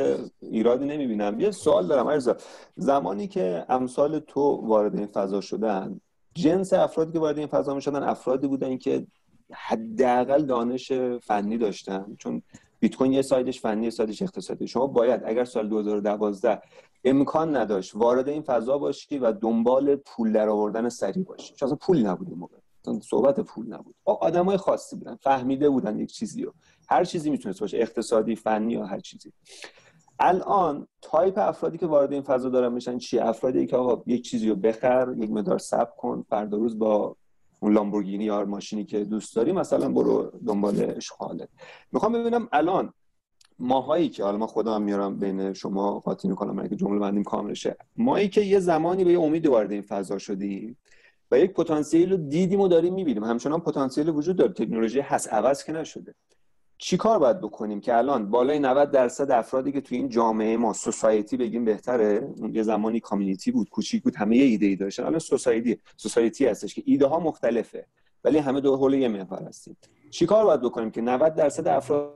ایرادی 0.41 0.85
نمی‌بینم. 0.85 1.39
یه 1.39 1.51
سوال 1.51 1.87
دارم 1.87 2.07
علیرضا 2.07 2.35
زمانی 2.75 3.27
که 3.27 3.65
امثال 3.69 4.19
تو 4.19 4.41
وارد 4.41 4.95
این 4.95 5.07
فضا 5.07 5.41
شدن 5.41 5.99
جنس 6.35 6.73
افرادی 6.73 7.11
که 7.13 7.19
وارد 7.19 7.37
این 7.37 7.47
فضا 7.47 7.79
شدن 7.79 8.03
افرادی 8.03 8.47
بودن 8.47 8.77
که 8.77 9.07
حداقل 9.51 10.45
دانش 10.45 10.91
فنی 11.21 11.57
داشتن. 11.57 12.15
چون 12.19 12.41
بیت 12.79 12.95
کوین 12.95 13.13
یه 13.13 13.21
side 13.21 13.48
ش 13.48 13.61
فنی 13.61 13.83
یه 13.83 13.89
side 13.89 14.11
ش 14.11 14.21
اقتصادی. 14.21 14.67
شما 14.67 14.87
باید 14.87 15.21
اگر 15.25 15.45
سال 15.45 15.69
2012 15.69 16.61
امکان 17.03 17.55
نداشت 17.55 17.95
وارد 17.95 18.29
این 18.29 18.41
فضا 18.41 18.77
باشی 18.77 19.17
و 19.17 19.31
دنبال 19.31 19.95
پول 19.95 20.31
در 20.31 20.49
آوردن 20.49 20.89
سریع 20.89 21.23
باشی. 21.23 21.55
چون 21.55 21.67
اصلا 21.67 21.77
پول 21.81 22.05
نبود 22.05 22.29
اون 22.29 22.39
موقع. 22.39 22.57
صحبت 23.01 23.39
پول 23.39 23.73
نبود. 23.73 23.95
آدمای 24.05 24.57
خاصی 24.57 24.95
بودن 24.95 25.15
فهمیده 25.15 25.69
بودن 25.69 25.99
یک 25.99 26.11
چیزی 26.11 26.43
رو 26.43 26.53
هر 26.89 27.03
چیزی 27.03 27.29
می‌تونست 27.29 27.59
باشه 27.59 27.77
اقتصادی 27.77 28.35
فنی 28.35 28.73
یا 28.73 28.85
هر 28.85 28.99
چیزی. 28.99 29.31
الان 30.19 30.87
تایپ 31.01 31.37
افرادی 31.37 31.77
که 31.77 31.85
وارد 31.85 32.13
این 32.13 32.21
فضا 32.21 32.49
دارن 32.49 32.73
میشن 32.73 32.97
چی؟ 32.97 33.19
افرادی 33.19 33.67
که 33.67 33.77
آقا 33.77 34.03
یک 34.07 34.21
چیزی 34.21 34.49
رو 34.49 34.55
بخر 34.55 35.15
یک 35.17 35.31
مدار 35.31 35.57
سب 35.57 35.95
کن 35.95 36.25
فردا 36.29 36.57
روز 36.57 36.79
با 36.79 37.15
اون 37.59 37.73
لامبورگینی 37.73 38.23
یا 38.23 38.45
ماشینی 38.45 38.85
که 38.85 39.03
دوست 39.03 39.35
داری 39.35 39.51
مثلا 39.51 39.89
برو 39.89 40.31
دنبال 40.47 40.93
اشغاله 40.97 41.47
می‌خوام 41.91 42.13
ببینم 42.13 42.47
الان 42.51 42.93
ماهایی 43.59 44.09
که 44.09 44.23
حالا 44.23 44.37
ما 44.37 44.47
خودم 44.47 44.81
میارم 44.81 45.19
بین 45.19 45.53
شما 45.53 45.99
قاطی 45.99 46.27
می‌کنم 46.27 46.67
که 46.67 46.75
جمله 46.75 46.99
بندیم 46.99 47.23
کامل 47.23 47.53
شه 47.53 47.77
ماهایی 47.97 48.29
که 48.29 48.41
یه 48.41 48.59
زمانی 48.59 49.03
به 49.03 49.11
یه 49.11 49.19
امید 49.19 49.47
وارد 49.47 49.71
این 49.71 49.81
فضا 49.81 50.17
شدیم 50.17 50.77
و 51.31 51.39
یک 51.39 51.53
پتانسیل 51.53 52.11
رو 52.11 52.17
دیدیم 52.17 52.59
و 52.59 52.67
داریم 52.67 52.93
می‌بینیم. 52.93 53.23
همچنان 53.23 53.59
پتانسیل 53.59 54.09
وجود 54.09 54.35
داره. 54.35 54.53
تکنولوژی 54.53 54.99
هست 54.99 55.33
عوض 55.33 55.63
که 55.63 55.71
نشده. 55.71 56.15
چی 56.83 56.97
کار 56.97 57.19
باید 57.19 57.41
بکنیم 57.41 57.81
که 57.81 57.97
الان 57.97 58.29
بالای 58.29 58.59
90 58.59 58.91
درصد 58.91 59.31
افرادی 59.31 59.71
که 59.71 59.81
توی 59.81 59.97
این 59.97 60.09
جامعه 60.09 60.57
ما 60.57 60.73
سوسایتی 60.73 61.37
بگیم 61.37 61.65
بهتره؟ 61.65 62.33
یه 62.53 62.63
زمانی 62.63 62.99
کامیونیتی 62.99 63.51
بود 63.51 63.69
کوچیک 63.69 64.03
بود 64.03 64.15
همه 64.15 64.37
یه 64.37 64.43
ایده 64.43 64.65
ای 64.65 64.75
داشتن. 64.75 65.03
الان 65.03 65.19
سوسایتی 65.19 65.79
سوسایتی 65.97 66.45
هستش 66.45 66.73
که 66.73 66.83
ایده 66.85 67.05
ها 67.05 67.19
مختلفه 67.19 67.87
ولی 68.23 68.37
همه 68.37 68.61
دو 68.61 68.75
حول 68.75 68.93
یه 68.93 69.07
محور 69.07 69.43
هستیم. 69.43 69.77
چی 70.09 70.25
کار 70.25 70.45
باید 70.45 70.61
بکنیم 70.61 70.91
که 70.91 71.01
90 71.01 71.35
درصد 71.35 71.67
افراد 71.67 72.13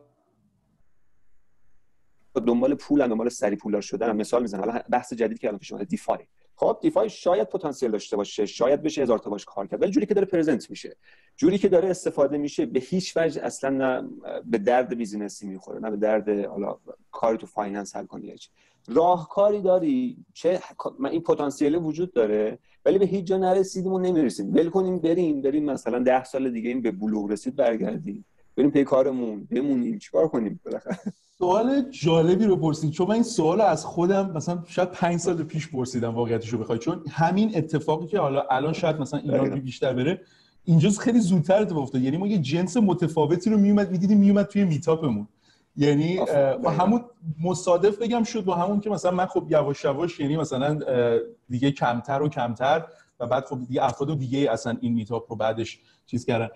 دنبال 2.35 2.75
پول 2.75 3.07
دنبال 3.07 3.29
سری 3.29 3.55
پولدار 3.55 3.81
شدن؟ 3.81 4.15
مثال 4.15 4.41
می‌زنم. 4.41 4.59
حالا 4.59 4.79
بحث 4.91 5.13
جدید 5.13 5.39
که 5.39 5.47
الان 5.47 5.59
پیش 5.59 5.71
اومده 5.71 5.85
DeFi. 5.85 6.27
خب 6.59 6.77
DeFi 6.81 7.09
شاید 7.09 7.49
پتانسیل 7.49 7.91
داشته 7.91 8.17
باشه 8.17 8.45
شاید 8.45 8.81
بشه 8.81 9.01
هزار 9.01 9.19
تا 9.19 9.29
باش 9.29 9.45
کار 9.45 9.67
کرد 9.67 9.81
ولی 9.81 9.91
جوری 9.91 10.05
که 10.05 10.13
داره 10.13 10.27
present 10.27 10.69
میشه. 10.69 10.95
جوری 11.35 11.57
که 11.57 11.69
داره 11.69 11.89
استفاده 11.89 12.37
میشه 12.37 12.65
به 12.65 12.79
هیچ 12.79 13.17
وجه 13.17 13.43
اصلا 13.43 13.69
نه 13.69 14.09
به 14.45 14.57
درد 14.57 14.97
business 14.97 15.42
ی 15.42 15.47
می‌خوره 15.47 15.79
نه 15.79 15.91
به 15.91 15.97
درد 15.97 16.45
حالا 16.45 16.77
کاری 17.11 17.37
تو 17.37 17.47
finance 17.47 17.95
حل 17.95 18.05
کنی 18.05 18.35
راهکاری 18.87 19.61
داری 19.61 20.17
چه 20.33 20.59
من 20.99 21.09
این 21.09 21.21
پتانسیل 21.21 21.75
وجود 21.75 22.13
داره 22.13 22.59
ولی 22.85 22.97
به 22.97 23.05
هیچ 23.05 23.25
جا 23.25 23.37
نرسیدیم 23.37 23.93
و 23.93 23.99
نمی‌رسیم. 23.99 24.53
ول 24.53 24.69
کنیم 24.69 24.99
بریم 24.99 25.41
بریم 25.41 25.65
مثلا 25.65 25.99
ده 25.99 26.23
سال 26.23 26.49
دیگه 26.49 26.69
این 26.69 26.81
به 26.81 26.91
بلوغ 26.91 27.31
رسید 27.31 27.55
برگردیم. 27.55 28.25
بریم 28.55 28.71
پی 28.71 28.83
کارمون 28.83 29.43
بمونیم 29.51 29.99
چیکار 29.99 30.27
کنیم؟ 30.27 30.59
بالاخره. 30.65 30.97
سوال 31.39 31.81
جالبی 31.91 32.45
رو 32.45 32.55
پرسید. 32.55 32.91
چون 32.91 33.07
من 33.07 33.13
این 33.13 33.23
سوال 33.23 33.61
از 33.61 33.85
خودم 33.85 34.31
مثلا 34.31 34.63
شاید 34.67 34.91
پنج 34.91 35.19
سال 35.19 35.43
پیش 35.43 35.67
پرسیدم 35.67 36.15
واقعیتش 36.15 36.49
رو 36.49 36.59
بخوای. 36.59 36.79
چون 36.79 37.03
همین 37.09 37.51
اتفاقی 37.55 38.07
که 38.07 38.19
حالا 38.19 38.43
الان 38.51 38.73
شاید 38.73 38.99
مثلا 38.99 39.19
ایران 39.19 39.59
بیشتر 39.59 39.93
بره 39.93 40.21
اینجا 40.63 40.89
خیلی 40.89 41.19
زودتر 41.19 41.61
اتفاق 41.61 41.81
افتاد. 41.81 42.01
یعنی 42.01 42.17
ما 42.17 42.27
یه 42.27 42.37
جنس 42.37 42.77
متفاوتی 42.77 43.49
رو 43.49 43.57
میومد 43.57 43.91
می‌دیدیم 43.91 44.17
میومد 44.17 44.45
توی 44.45 44.63
میتاپمون. 44.63 45.27
یعنی 45.75 46.19
با 46.63 46.69
همون 46.69 47.01
مصادف 47.43 47.97
بگم 47.97 48.23
شد 48.23 48.43
با 48.43 48.55
همون 48.55 48.79
که 48.79 48.89
مثلا 48.89 49.11
من 49.11 49.25
خب 49.25 49.45
یواش 49.49 49.83
یواش 49.83 50.19
یعنی 50.19 50.37
مثلا 50.37 50.79
دیگه 51.49 51.71
کمتر 51.71 52.21
و 52.21 52.29
کمتر 52.29 52.85
و 53.19 53.27
بعد 53.27 53.45
خب 53.45 53.59
دیگه 53.67 53.83
افراد 53.83 54.19
دیگه 54.19 54.51
اصلا 54.51 54.77
این 54.81 54.93
میتاپ 54.93 55.31
رو 55.31 55.35
بعدش 55.35 55.79
چیز 56.05 56.25
کردن. 56.25 56.49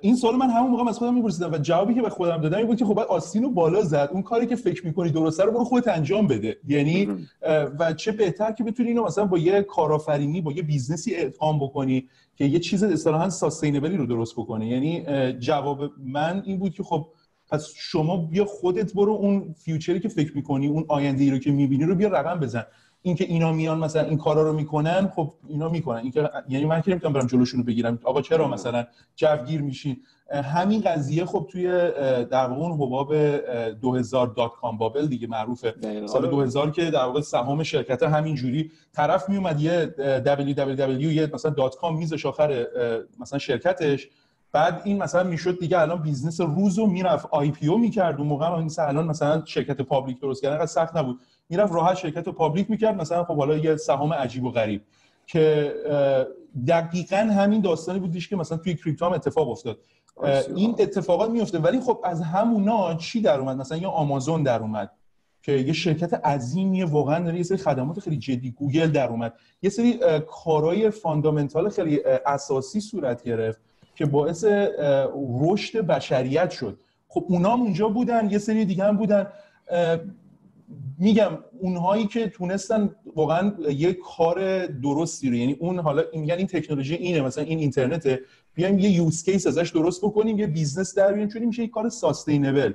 این 0.00 0.16
سوال 0.16 0.36
من 0.36 0.50
همون 0.50 0.70
موقع 0.70 0.88
از 0.88 0.98
خودم 0.98 1.14
میپرسیدم 1.14 1.52
و 1.52 1.58
جوابی 1.58 1.94
که 1.94 2.02
به 2.02 2.08
خودم 2.08 2.40
دادم 2.40 2.56
این 2.56 2.66
بود 2.66 2.78
که 2.78 2.84
خب 2.84 2.94
باید 2.94 3.08
آستین 3.08 3.42
رو 3.42 3.50
بالا 3.50 3.82
زد. 3.82 4.08
اون 4.12 4.22
کاری 4.22 4.46
که 4.46 4.56
فکر 4.56 4.86
می‌کنی 4.86 5.10
درسته 5.10 5.44
رو 5.44 5.52
برو 5.52 5.64
خودت 5.64 5.88
انجام 5.88 6.26
بده. 6.26 6.56
یعنی 6.68 7.08
و 7.78 7.92
چه 7.92 8.12
بهتر 8.12 8.52
که 8.52 8.64
بتونی 8.64 8.88
اینو 8.88 9.04
مثلا 9.04 9.24
با 9.24 9.38
یه 9.38 9.62
کارآفرینی 9.62 10.40
با 10.40 10.52
یه 10.52 10.62
business 10.62 11.10
ی 11.10 11.16
ادغام 11.16 11.58
بکنی 11.58 12.08
که 12.36 12.44
یه 12.44 12.58
چیز 12.58 12.82
اصطلاحا 12.82 13.30
sustainable 13.30 13.90
ی 13.90 13.96
رو 13.96 14.06
درست 14.06 14.34
بکنه 14.34 14.66
یعنی 14.66 15.04
جواب 15.32 15.90
من 16.04 16.42
این 16.46 16.58
بود 16.58 16.74
که 16.74 16.82
خب 16.82 17.06
پس 17.48 17.68
شما 17.76 18.16
بیا 18.16 18.44
خودت 18.44 18.94
برو 18.94 19.12
اون 19.12 19.54
future 19.58 19.94
ی 19.94 20.00
که 20.00 20.08
فکر 20.08 20.36
می‌کنی 20.36 20.66
اون 20.66 20.84
آینده 20.88 21.24
ای 21.24 21.30
رو 21.30 21.38
که 21.38 21.50
می‌بینی 21.50 21.84
رو 21.84 21.94
بیا 21.94 22.08
رقم 22.08 22.40
بزن. 22.40 22.64
اینکه 23.06 23.24
اینا 23.24 23.52
میان 23.52 23.78
مثلا 23.78 24.02
این 24.02 24.18
کارا 24.18 24.42
رو 24.42 24.52
می‌کنن 24.52 25.12
خب 25.16 25.32
اینا 25.48 25.68
می‌کنن. 25.68 25.98
اینکه 25.98 26.30
یعنی 26.48 26.64
من 26.64 26.80
که 26.80 26.90
نمی‌تونم 26.90 27.12
برم 27.12 27.26
جلوشون 27.26 27.60
رو 27.60 27.66
بگیرم. 27.66 27.98
آقا 28.04 28.22
چرا 28.22 28.48
مثلا 28.48 28.84
جوگیر 29.16 29.60
میشین؟ 29.62 29.96
همین 30.32 30.80
قضیه 30.80 31.24
خب 31.24 31.48
توی 31.52 31.66
در 32.30 32.46
واقع 32.46 32.62
اون 32.62 32.72
حباب 32.72 33.16
2000 33.80 34.26
dot-com 34.26 34.78
bubble 34.78 35.06
دیگه 35.06 35.26
معروفه. 35.26 35.74
سال 36.06 36.30
2000 36.30 36.70
که 36.70 36.90
در 36.90 37.04
واقع 37.04 37.20
سهام 37.20 37.62
شرکت 37.62 38.02
همین 38.02 38.34
جوری 38.34 38.70
طرف 38.92 39.28
میومد 39.28 39.60
یه 39.60 39.94
www 40.26 41.00
یه 41.00 41.30
مثلا 41.34 41.50
dot 41.50 41.76
com 41.76 41.96
میزاشت 41.98 42.26
آخر 42.26 42.66
مثلا 43.20 43.38
شرکتش. 43.38 44.08
بعد 44.52 44.80
این 44.84 45.02
مثلا 45.02 45.22
می‌شد 45.22 45.58
دیگه 45.58 45.80
الان 45.80 46.02
business 46.02 46.40
روز 46.40 46.78
رو 46.78 46.86
می‌رفت. 46.86 47.26
IPO 47.30 47.78
می‌کرد. 47.78 48.18
اون 48.18 48.26
موقع 48.26 48.60
مثلا 48.60 48.86
الان 48.86 49.06
مثلا 49.06 49.42
شرکت 49.44 49.80
public 49.80 50.20
درست 50.20 50.42
کردن 50.42 50.66
سخت 50.66 50.96
نبود. 50.96 51.20
می‌رفت 51.48 51.72
راحت 51.72 51.96
شرکت 51.96 52.26
رو 52.26 52.32
public 52.32 52.70
می‌کرد. 52.70 53.00
مثلا 53.00 53.24
خب 53.24 53.36
حالا 53.36 53.56
یه 53.56 53.76
سهام 53.76 54.12
عجیب 54.12 54.44
و 54.44 54.50
غریب 54.50 54.82
که 55.26 55.74
دقیقا 56.68 57.16
همین 57.16 57.60
داستانی 57.60 57.98
بودیش 57.98 58.28
که 58.28 58.36
مثلا 58.36 58.58
توی 58.58 58.74
crypto 58.74 59.06
هم 59.06 59.12
اتفاق 59.12 59.50
افتاد. 59.50 59.78
این 60.56 60.74
اتفاقات 60.78 61.30
میفته 61.30 61.58
ولی 61.58 61.80
خب 61.80 62.00
از 62.04 62.20
همونا 62.20 62.94
چی 62.94 63.20
در 63.20 63.40
اومد؟ 63.40 63.56
مثلا 63.56 63.78
یه 63.78 63.88
آمازون 63.88 64.42
در 64.42 64.60
اومد 64.60 64.90
که 65.42 65.52
یه 65.52 65.72
شرکت 65.72 66.14
عظیمیه 66.14 66.84
واقعا 66.84 67.24
داره 67.24 67.36
یه 67.36 67.42
سری 67.42 67.58
خدمات 67.58 68.00
خیلی 68.00 68.16
جدی 68.16 68.50
گوگل 68.50 68.86
در 68.86 69.08
اومد. 69.08 69.34
یه 69.62 69.70
سری 69.70 70.00
کارهای 70.28 70.90
fundamental 70.90 71.68
خیلی 71.68 72.00
اساسی 72.26 72.80
صورت 72.80 73.22
گرفت 73.22 73.60
که 73.94 74.06
باعث 74.06 74.44
رشد 75.40 75.78
بشریت 75.78 76.50
شد. 76.50 76.78
خب 77.08 77.24
اونا 77.28 77.54
اونجا 77.54 77.88
بودن 77.88 78.30
یه 78.30 78.38
سری 78.38 78.64
دیگه 78.64 78.84
هم 78.84 78.96
بودن. 78.96 79.26
میگم 80.98 81.38
اونهایی 81.60 82.06
که 82.06 82.28
تونستن 82.28 82.90
واقعا 83.16 83.52
یه 83.70 83.92
کار 83.92 84.66
درستی 84.66 85.30
رو 85.30 85.36
یعنی 85.36 85.52
اون 85.52 85.78
حالا 85.78 86.02
این 86.12 86.24
یعنی 86.24 86.38
این 86.38 86.46
تکنولوژی 86.46 86.94
اینه 86.94 87.20
مثلا 87.20 87.44
این 87.44 87.58
اینترنته 87.58 88.20
بیایم 88.54 88.78
یه 88.78 88.90
use 88.90 89.22
case 89.22 89.46
ازش 89.46 89.70
درست 89.70 90.04
بکنیم 90.04 90.38
یه 90.38 90.46
business 90.46 90.94
در 90.94 91.06
بیاریم 91.06 91.28
چون 91.28 91.44
میشه 91.44 91.62
یه 91.62 91.68
کار 91.68 91.88
sustainable 91.88 92.72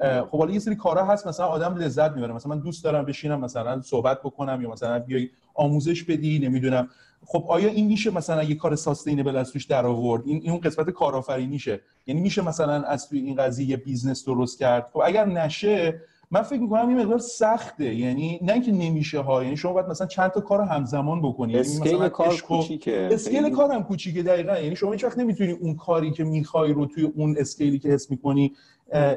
خب 0.00 0.38
حالا 0.38 0.52
یه 0.52 0.58
سری 0.58 0.76
کارها 0.76 1.12
هست 1.12 1.26
مثلا 1.26 1.46
آدم 1.46 1.74
لذت 1.74 2.12
می‌بره. 2.12 2.32
مثلا 2.32 2.54
من 2.54 2.60
دوست 2.60 2.84
دارم 2.84 3.04
بشینم 3.04 3.40
مثلا 3.40 3.80
صحبت 3.80 4.20
بکنم 4.20 4.62
یا 4.62 4.70
مثلا 4.70 4.98
بیای 4.98 5.28
آموزش 5.54 6.02
بدی 6.02 6.38
نمی‌دونم. 6.38 6.88
خب 7.26 7.44
آیا 7.48 7.68
این 7.68 7.86
میشه 7.86 8.10
مثلا 8.10 8.42
یه 8.42 8.54
کار 8.54 8.76
sustainable 8.76 9.36
از 9.36 9.52
توش 9.52 9.64
در 9.64 9.86
آورد؟ 9.86 10.22
این 10.26 10.50
اون 10.50 10.60
قسمت 10.60 10.90
کارآفرینیشه. 10.90 11.80
یعنی 12.06 12.20
میشه 12.20 12.42
مثلا 12.42 12.82
از 12.82 13.08
توی 13.08 13.18
این 13.18 13.36
قضیه 13.36 13.66
یه 13.66 13.76
business 13.76 14.24
درست 14.24 14.58
کرد؟ 14.58 14.90
خب 14.92 15.02
اگر 15.04 15.24
نشه 15.26 16.00
من 16.34 16.42
فکر 16.42 16.60
می‌کنم 16.60 16.88
این 16.88 17.00
مقدار 17.00 17.18
سخته. 17.18 17.94
یعنی 17.94 18.40
نه 18.42 18.52
اینکه 18.52 18.72
نمیشه 18.72 19.20
ها 19.20 19.44
یعنی 19.44 19.56
شما 19.56 19.72
باید 19.72 19.86
مثلا 19.86 20.06
چند 20.06 20.30
تا 20.30 20.40
کار 20.40 20.60
همزمان 20.60 21.22
بکنی. 21.22 21.52
یعنی 21.52 21.66
scale 21.66 22.08
کار 22.08 22.36
کوچیکه. 22.36 23.08
scale 23.12 23.50
کار 23.50 23.72
هم 23.72 23.84
کوچیکه 23.84 24.22
دقیقا. 24.22 24.58
یعنی 24.58 24.76
شما 24.76 24.92
هیچ 24.92 25.04
وقت 25.04 25.18
نمی‌تونی 25.18 25.52
اون 25.52 25.76
کاری 25.76 26.10
که 26.10 26.24
می‌خوای 26.24 26.72
رو 26.72 26.86
توی 26.86 27.04
اون 27.04 27.36
scale 27.38 27.71
ی 27.71 27.78
که 27.78 27.88
حس 27.88 28.10
می‌کنی 28.10 28.52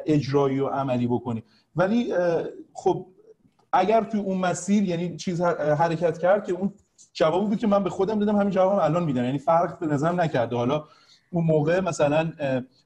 اجرایی 0.06 0.60
و 0.60 0.66
عملی 0.66 1.06
بکنی. 1.06 1.42
ولی 1.76 2.12
خب 2.72 3.06
اگر 3.72 4.04
توی 4.04 4.20
اون 4.20 4.38
مسیر 4.38 4.82
یعنی 4.82 5.16
چیز 5.16 5.40
حرکت 5.78 6.18
کرد 6.18 6.46
که 6.46 6.52
اون 6.52 6.72
جوابی 7.12 7.46
بود 7.46 7.58
که 7.58 7.66
من 7.66 7.84
به 7.84 7.90
خودم 7.90 8.18
دادم 8.18 8.36
همین 8.36 8.50
جوابم 8.50 8.78
الان 8.78 9.04
میدم. 9.04 9.24
یعنی 9.24 9.38
فرق 9.38 9.78
به 9.78 9.86
نظرم 9.86 10.20
نکرده. 10.20 10.56
حالا 10.56 10.84
اون 11.30 11.44
موقع 11.44 11.80
مثلا 11.80 12.32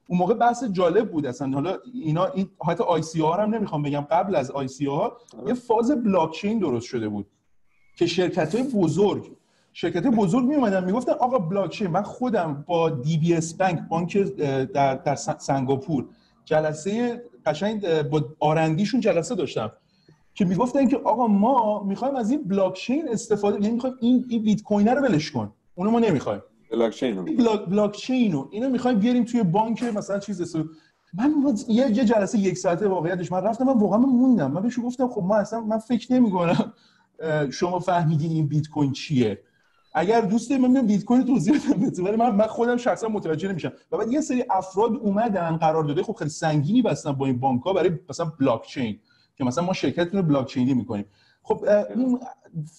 اون 0.07 0.19
موقع 0.19 0.33
بحث 0.33 0.63
جالب 0.63 1.11
بود 1.11 1.25
اصلا. 1.25 1.51
حالا 1.51 1.77
اینا 1.93 2.25
این 2.25 2.49
حتی 2.67 2.83
ICO 2.83 3.21
ها 3.21 3.33
هم 3.33 3.55
نمی‌خوام 3.55 3.81
بگم. 3.81 4.01
قبل 4.01 4.35
از 4.35 4.51
ICO 4.51 4.85
ها 4.85 5.17
یه 5.47 5.53
فاز 5.53 5.91
بلاک 5.91 6.31
چین 6.31 6.59
درست 6.59 6.85
شده 6.85 7.09
بود 7.09 7.27
که 7.97 8.05
شرکت 8.05 8.55
های 8.55 8.63
بزرگ 8.63 9.31
شرکت 9.73 10.07
بزرگ 10.07 10.45
می 10.45 10.55
اومدن 10.55 10.83
می‌گفتن 10.83 11.11
آقا 11.11 11.37
بلاک 11.37 11.69
چین 11.71 11.87
من 11.87 12.01
خودم 12.01 12.63
با 12.67 12.89
DBS 12.89 13.53
Bank 13.53 13.79
بانک 13.89 14.17
در 14.17 14.95
در 14.95 15.15
سنگاپور 15.15 16.05
جلسه 16.45 17.23
قشنگ 17.45 18.01
با 18.01 18.25
R&D 18.39 18.65
شون 18.65 18.99
جلسه 18.99 19.35
داشتم 19.35 19.71
که 20.35 20.45
می‌گفتن 20.45 20.87
که 20.87 20.97
آقا 20.97 21.27
ما 21.27 21.83
می‌خوایم 21.83 22.15
از 22.15 22.31
این 22.31 22.43
بلاک 22.43 22.73
چین 22.73 23.09
استفاده 23.09 23.61
یعنی 23.61 23.73
می‌خوایم 23.73 23.95
این 24.01 24.25
این 24.29 24.43
بیت 24.43 24.63
کوین 24.63 24.87
رو 24.87 25.01
ولش 25.01 25.31
کن. 25.31 25.53
اونو 25.75 25.91
ما 25.91 25.99
نمی‌خوایم. 25.99 26.41
blockchain 26.73 27.25
block 27.25 27.65
blockchain 27.65 28.31
رو. 28.31 28.49
اینو 28.51 28.69
می‌خوایم 28.69 28.99
بیاریم 28.99 29.23
توی 29.23 29.43
بانک 29.43 29.83
مثلا 29.83 30.19
چیز 30.19 30.41
استو... 30.41 30.63
من 31.13 31.33
یه 31.67 32.05
جلسه 32.05 32.39
یک 32.39 32.57
ساعته 32.57 32.87
واقعیتش. 32.87 33.31
من 33.31 33.41
رفتم 33.43 33.65
من 33.65 33.79
واقعا 33.79 33.97
موندم. 33.97 34.51
من 34.51 34.61
بهش 34.61 34.79
گفتم 34.79 35.07
خب 35.07 35.21
ما 35.23 35.35
اصلا 35.35 35.61
من 35.61 35.77
فکر 35.77 36.13
نمی 36.13 36.31
کنم 36.31 36.73
شما 37.51 37.79
فهمیدین 37.79 38.31
این 38.31 38.47
بیت 38.47 38.67
کوین 38.67 38.91
چیه. 38.91 39.39
اگر 39.93 40.21
دوست 40.21 40.51
من 40.51 40.71
میگم 40.71 40.87
بیت 40.87 41.03
کوین 41.03 41.25
توضیح 41.25 41.53
بدم. 41.53 42.05
ولی 42.05 42.15
من 42.15 42.35
من 42.35 42.47
خودم 42.47 42.77
شخصا 42.77 43.07
متوجه 43.07 43.49
نمیشم. 43.49 43.71
و 43.91 43.97
بعد 43.97 44.11
یه 44.11 44.21
سری 44.21 44.45
افراد 44.49 44.95
اومدن 44.95 45.57
قرار 45.57 45.83
داده. 45.83 46.03
خب 46.03 46.13
خیلی 46.13 46.29
سنگینی 46.29 46.81
بستن 46.81 47.11
با 47.11 47.25
این 47.25 47.39
بانک 47.39 47.61
ها 47.61 47.73
برای 47.73 47.91
مثلا 48.09 48.31
بلاک 48.39 48.67
چین 48.67 48.99
که 49.37 49.43
مثلا 49.43 49.65
ما 49.65 49.73
شرکت 49.73 50.15
رو 50.15 50.23
بلاک 50.23 50.47
چینی 50.47 50.73
می‌کنیم. 50.73 51.05
خب 51.43 51.65
اون 51.95 52.19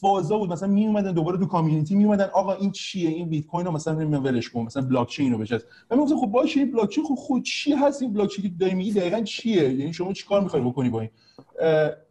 فازا 0.00 0.38
بود. 0.38 0.52
مثلا 0.52 0.68
می 0.68 0.86
اومدن 0.86 1.12
دوباره 1.12 1.38
تو 1.38 1.46
community 1.47 1.95
می 1.94 2.04
اومدن 2.04 2.30
آقا 2.32 2.52
این 2.52 2.70
چیه؟ 2.72 3.10
این 3.10 3.28
بیت 3.28 3.46
کوین 3.46 3.66
رو 3.66 3.72
مثلا 3.72 3.94
نمی‌دونم 3.94 4.24
ولش 4.24 4.50
کن. 4.50 4.62
مثلا 4.62 4.82
بلاک 4.82 5.08
چین 5.08 5.32
رو 5.32 5.38
بچسب 5.38 5.62
و 5.90 5.96
می‌گفتم 5.96 6.16
خب 6.16 6.26
باشه 6.26 6.60
این 6.60 6.72
بلاک 6.72 6.88
چین 6.88 7.04
خب 7.04 7.14
خود 7.14 7.42
چی 7.42 7.72
هست؟ 7.72 8.02
این 8.02 8.12
بلاک 8.12 8.30
چین 8.30 8.44
که 8.44 8.50
داری 8.60 8.74
میگی 8.74 8.92
دقیقاً 8.92 9.20
چیه؟ 9.20 9.74
یعنی 9.74 9.92
شما 9.92 10.12
چیکار 10.12 10.40
می‌خوای 10.40 10.62
بکنی 10.62 10.88
با 10.88 11.00
این؟ 11.00 11.10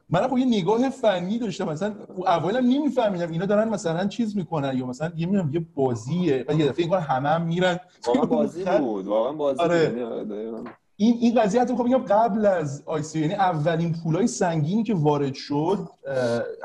من 0.09 0.27
خب 0.27 0.37
یه 0.37 0.45
نگاه 0.45 0.89
فنی 0.89 1.39
داشتم. 1.39 1.69
مثلا 1.69 1.93
اولا 2.25 2.59
نمیفهمیدم 2.59 3.31
اینا 3.31 3.45
دارن 3.45 3.69
مثلا 3.69 4.07
چیز 4.07 4.37
می‌کنن 4.37 4.77
یا 4.77 4.85
مثلا 4.85 5.11
یه 5.15 5.25
میگم 5.27 5.49
یه 5.53 5.65
بازیه. 5.75 6.43
بعد 6.43 6.59
یه 6.59 6.67
دفعه 6.67 6.85
این 6.85 6.93
همه 6.93 7.29
هم 7.29 7.41
میرن. 7.41 7.79
واقعا 8.07 8.25
بازی 8.37 8.65
بود. 8.79 9.07
واقعا 9.07 9.33
بازی 9.33 9.59
آره. 9.59 9.89
بود. 9.89 10.69
این 10.97 11.17
این 11.21 11.41
قضیه 11.41 11.61
حتی 11.61 11.73
می‌خوام 11.73 11.89
بگم 11.89 12.05
قبل 12.05 12.45
از 12.45 12.83
ICO 12.85 13.19
یعنی 13.19 13.33
اولین 13.33 13.95
پولای 14.03 14.27
سنگینی 14.27 14.83
که 14.83 14.93
وارد 14.93 15.33
شد 15.33 15.89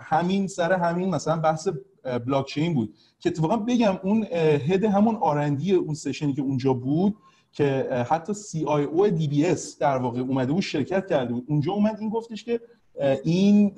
همین 0.03 0.47
سر 0.47 0.72
همین 0.72 1.11
مثلا 1.11 1.37
بحث 1.37 1.68
بلاک 2.26 2.47
چین 2.47 2.74
بود 2.74 2.95
که 3.20 3.29
اتفاقا 3.29 3.57
بگم 3.57 3.99
اون 4.03 4.26
head 4.69 4.85
همون 4.85 5.16
R&D 5.16 5.73
اون 5.72 5.95
session 5.95 6.28
ی 6.28 6.33
که 6.33 6.43
اونجا 6.43 6.72
بود 6.72 7.16
که 7.53 7.89
حتی 8.11 8.35
سی 8.35 8.64
آی 8.64 8.85
او 8.85 9.09
دی 9.09 9.29
بی 9.29 9.47
اس 9.47 9.79
در 9.79 9.97
واقع 9.97 10.20
اومده 10.20 10.53
بود 10.53 10.62
شرکت 10.62 11.07
کرده 11.07 11.33
بود. 11.35 11.45
اونجا 11.49 11.72
اومد 11.72 11.97
این 12.01 12.11
گفتش 12.11 12.45
که 12.45 12.61
این 13.24 13.74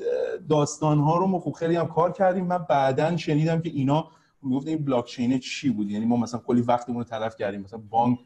داستان 0.48 0.98
ها 0.98 1.16
رو 1.16 1.26
ما 1.26 1.38
خوب 1.38 1.54
خیلی 1.54 1.76
هم 1.76 1.86
کار 1.88 2.12
کردیم. 2.12 2.46
من 2.46 2.66
بعدا 2.68 3.16
شنیدم 3.16 3.60
که 3.60 3.70
اینا 3.70 4.08
می‌گفت 4.42 4.66
این 4.66 4.84
بلاک 4.84 5.06
چین 5.06 5.38
چی 5.38 5.70
بود؟ 5.70 5.90
یعنی 5.90 6.04
ما 6.06 6.16
مثلا 6.16 6.40
کلی 6.40 6.60
وقتمون 6.60 6.98
رو 6.98 7.04
تلف 7.04 7.36
کردیم. 7.36 7.60
مثلا 7.60 7.80
بانک 7.90 8.18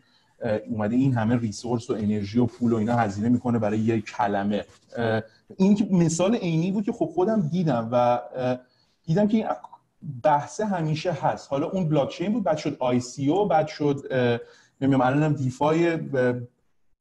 اومده 0.68 0.96
این 0.96 1.14
همه 1.14 1.36
resource 1.36 1.90
و 1.90 1.92
انرژی 1.92 2.38
و 2.38 2.46
پول 2.46 2.72
و 2.72 2.76
اینا 2.76 2.96
هزینه 2.96 3.28
می‌کنه 3.28 3.58
برای 3.58 3.78
یک 3.78 4.04
کلمه. 4.04 4.64
این 5.56 5.88
مثال 5.90 6.34
عینی 6.34 6.72
بود 6.72 6.84
که 6.84 6.92
خب 6.92 7.10
خودم 7.14 7.48
دیدم 7.52 7.88
و 7.92 8.20
دیدم 9.06 9.28
که 9.28 9.36
این 9.36 9.46
بحث 10.22 10.60
همیشه 10.60 11.12
هست. 11.12 11.50
حالا 11.50 11.66
اون 11.66 11.88
بلاک 11.88 12.10
چین 12.10 12.32
بود 12.32 12.44
بعد 12.44 12.56
شد 12.56 12.76
ICO 12.78 13.48
بعد 13.48 13.66
شد 13.66 14.00
نمی‌دونم 14.80 15.06
الانم 15.06 15.32
DeFi 15.32 15.98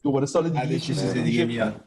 دوباره 0.03 0.25
سال 0.25 0.49
دیگه 0.49 0.79
چیز 0.79 1.13
دیگه 1.13 1.45
میاد. 1.45 1.81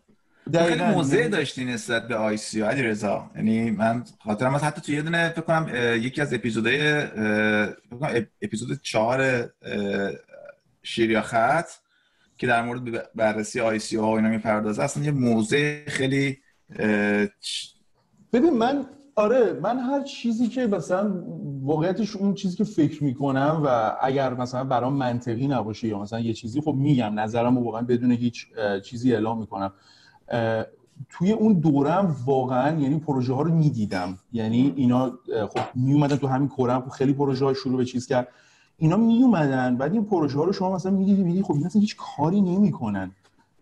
خیلی 0.52 0.82
موضع 0.84 1.28
داشتی 1.28 1.64
نسبت 1.64 2.08
به 2.08 2.16
ICO 2.16 2.62
علی 2.62 2.82
رضا. 2.82 3.30
یعنی 3.36 3.70
من 3.70 4.04
خاطرم 4.24 4.54
از 4.54 4.62
حتی 4.62 4.80
تو 4.80 4.92
یه 4.92 5.02
دونه 5.02 5.28
فکر 5.28 5.40
کنم 5.40 5.70
یکی 5.96 6.20
از 6.20 6.34
اپیزودهای 6.34 7.02
اپیزود 8.42 8.80
چهار 10.86 10.94
شیر 10.94 11.17
یا 11.17 11.22
خط 11.22 11.66
که 12.38 12.46
در 12.46 12.62
مورد 12.62 13.12
بررسی 13.14 13.60
آی 13.60 13.78
سی 13.78 13.96
ها 13.96 14.16
اینا 14.16 14.28
می‌پردازه. 14.28 14.82
اصلا 14.82 15.04
یه 15.04 15.10
موزه 15.10 15.84
خیلی 15.86 16.38
ببین 18.32 18.50
من 18.58 18.86
آره 19.14 19.60
من 19.62 19.78
هر 19.78 20.02
چیزی 20.02 20.48
که 20.48 20.66
مثلا 20.66 21.24
واقعیتش 21.62 22.16
اون 22.16 22.34
چیزی 22.34 22.56
که 22.56 22.64
فکر 22.64 23.04
می‌کنم 23.04 23.62
و 23.64 23.96
اگر 24.00 24.34
مثلا 24.34 24.64
برام 24.64 24.92
منطقی 24.92 25.46
نباشه 25.46 25.88
یا 25.88 25.98
مثلا 25.98 26.20
یه 26.20 26.32
چیزی 26.32 26.60
خب 26.60 26.74
میگم 26.74 27.20
نظرم 27.20 27.58
واقعا 27.58 27.82
بدون 27.82 28.12
هیچ 28.12 28.46
چیزی 28.84 29.12
اعلام 29.12 29.38
می‌کنم. 29.38 29.72
توی 31.08 31.32
اون 31.32 31.52
دورم 31.52 32.16
واقعا 32.26 32.80
یعنی 32.80 32.98
پروژه 32.98 33.34
ها 33.34 33.42
رو 33.42 33.54
می‌دیدم. 33.54 34.18
یعنی 34.32 34.72
اینا 34.76 35.18
خب 35.48 35.60
میومدن 35.74 36.16
تو 36.16 36.26
همین 36.26 36.48
کورم 36.48 36.80
خب 36.80 36.88
خیلی 36.88 37.12
پروژه 37.12 37.44
های 37.44 37.54
شروع 37.54 37.76
به 37.76 37.84
چیز 37.84 38.06
کرد. 38.06 38.28
اینا 38.78 38.96
می 38.96 39.22
اومدن 39.22 39.76
بعد 39.76 39.92
این 39.92 40.04
پروژه 40.04 40.38
ها 40.38 40.44
رو 40.44 40.52
شما 40.52 40.74
مثلا 40.74 40.92
می‌دیدی 40.92 41.22
می‌دیدی 41.22 41.42
خب 41.42 41.54
اینا 41.54 41.68
هیچ 41.72 41.96
کاری 41.96 42.40
نمی‌کنن. 42.40 43.10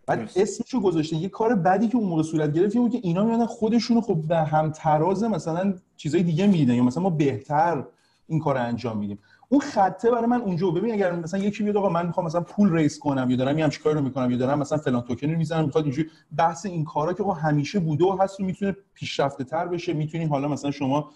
بعد 0.07 0.31
اسمشو 0.37 0.81
گذاشته 0.81 1.17
یه 1.17 1.29
کار 1.29 1.55
بدی 1.55 1.89
که 1.89 1.97
اون 1.97 2.09
موقع 2.09 2.23
صورت 2.23 2.53
گرفت 2.53 2.77
بود 2.77 2.93
که 2.93 3.01
اینا 3.03 3.25
میادن 3.25 3.47
خودشونو 3.47 4.01
خب 4.01 4.15
به 4.29 4.37
هم 4.37 4.71
تراز 4.71 5.23
مثلا 5.25 5.75
چیزای 5.97 6.23
دیگه 6.23 6.47
می‌دیدن 6.47 6.75
یا 6.75 6.83
مثلا 6.83 7.03
ما 7.03 7.11
بهتر 7.11 7.85
این 8.27 8.39
کار 8.39 8.57
انجام 8.57 8.99
میدیم. 8.99 9.19
اون 9.49 9.61
خطه 9.61 10.11
برای 10.11 10.27
من 10.27 10.41
اونجا 10.41 10.71
ببین 10.71 10.93
اگر 10.93 11.13
مثلا 11.13 11.41
یکی 11.41 11.63
بیاد 11.63 11.77
آقا 11.77 11.89
من 11.89 12.07
می‌خوام 12.07 12.27
مثلا 12.27 12.41
پول 12.41 12.73
ریس 12.73 12.99
کنم 12.99 13.31
یا 13.31 13.37
دارم 13.37 13.59
همچین 13.59 13.83
کاری 13.83 13.97
رو 13.97 14.03
می‌کنم 14.03 14.31
یا 14.31 14.37
دارم 14.37 14.59
مثلا 14.59 14.79
فلان 14.79 15.03
توکن 15.03 15.31
رو 15.31 15.39
می‌زنم 15.39 15.65
می‌خواد 15.65 15.85
اینجوری 15.85 16.09
بحث 16.37 16.67
این 16.67 16.85
کارا 16.85 17.13
که 17.13 17.25
همیشه 17.25 17.81
بوده 17.81 18.05
و 18.05 18.17
هست 18.21 18.41
و 18.41 18.45
می‌تونه 18.45 18.77
پیشرفته 18.95 19.45
تر 19.45 19.67
بشه. 19.67 19.93
می‌تونی 19.93 20.25
حالا 20.25 20.49
مثلا 20.49 20.71
شما 20.71 21.11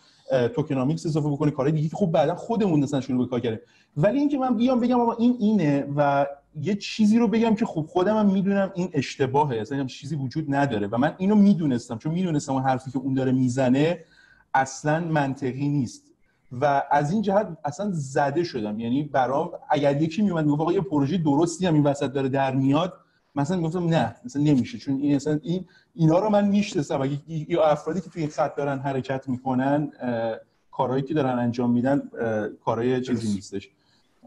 توکنامیکس 0.55 1.07
اضافه 1.07 1.29
بکنی 1.29 1.51
کارهای 1.51 1.73
دیگه 1.81 1.97
خب 1.97 2.07
بعدا 2.07 2.35
خودمون 2.35 2.81
مثلا 2.81 3.01
شروع 3.01 3.25
به 3.25 3.31
کار 3.31 3.41
کردیم. 3.41 3.61
ولی 3.97 4.19
اینکه 4.19 4.39
من 4.39 4.57
بیام 4.57 4.81
بگم 4.81 5.01
آقا 5.01 5.13
این 5.13 5.37
اینه 5.41 5.87
و 5.97 6.27
یه 6.63 6.75
چیزی 6.75 7.19
رو 7.19 7.29
بگم 7.29 7.55
که 7.55 7.67
خب 7.67 7.87
خودم 7.89 8.17
هم 8.17 8.27
می‌دونم 8.27 8.73
این 8.75 8.89
اشتباهه 8.93 9.57
اصلا 9.57 9.85
چیزی 9.85 10.17
وجود 10.17 10.55
نداره 10.55 10.87
و 10.87 10.99
من 10.99 11.15
اینو 11.19 11.35
می‌دونستم 11.35 11.99
چون 11.99 12.13
می‌دونستم 12.13 12.53
اون 12.53 12.63
حرفی 12.63 12.91
که 12.91 12.99
اون 12.99 13.15
داره 13.15 13.33
می‌زنه 13.33 14.05
اصلا 14.55 15.01
منطقی 15.01 15.69
نیست 15.69 16.03
و 16.53 16.83
از 16.91 17.13
این 17.13 17.23
جهت 17.23 17.49
اصلا 17.65 17.91
زده 17.93 18.45
شدم. 18.45 18.81
یعنی 18.81 19.03
برام 19.03 19.51
اگر 19.71 20.03
یکی 20.03 20.23
میومد 20.23 20.45
می‌گفت 20.45 20.61
آقا 20.61 20.73
یه 20.73 20.81
پروژه 20.81 21.19
درستی 21.19 21.67
هم 21.67 21.75
این 21.75 21.83
وسط 21.83 22.13
داره 22.13 22.29
در 22.29 22.55
میاد 22.55 22.93
مثلا 23.39 23.57
می‌گفتم 23.57 23.85
نه 23.85 24.17
مثلا 24.25 24.43
نمیشه 24.43 24.79
چون 24.79 25.01
این 25.01 25.17
اصلا 25.17 25.39
این 25.43 25.67
اینا 25.95 26.19
رو 26.19 26.29
من 26.31 26.49
می‌شناسم. 26.49 27.03
اگه 27.03 27.19
یا 27.29 27.65
افرادی 27.65 28.01
که 28.01 28.11
توی 28.11 28.23
این 28.23 28.31
خط 28.31 28.57
دارن 28.57 28.79
حرکت 28.79 29.29
می‌کنن 29.29 29.91
کارهایی 30.71 31.03
که 31.03 31.15
دارن 31.15 31.39
انجام 31.39 31.71
میدن 31.71 32.03
کارهای 32.65 33.01
چیزی 33.01 33.35
نیستش. 33.35 33.69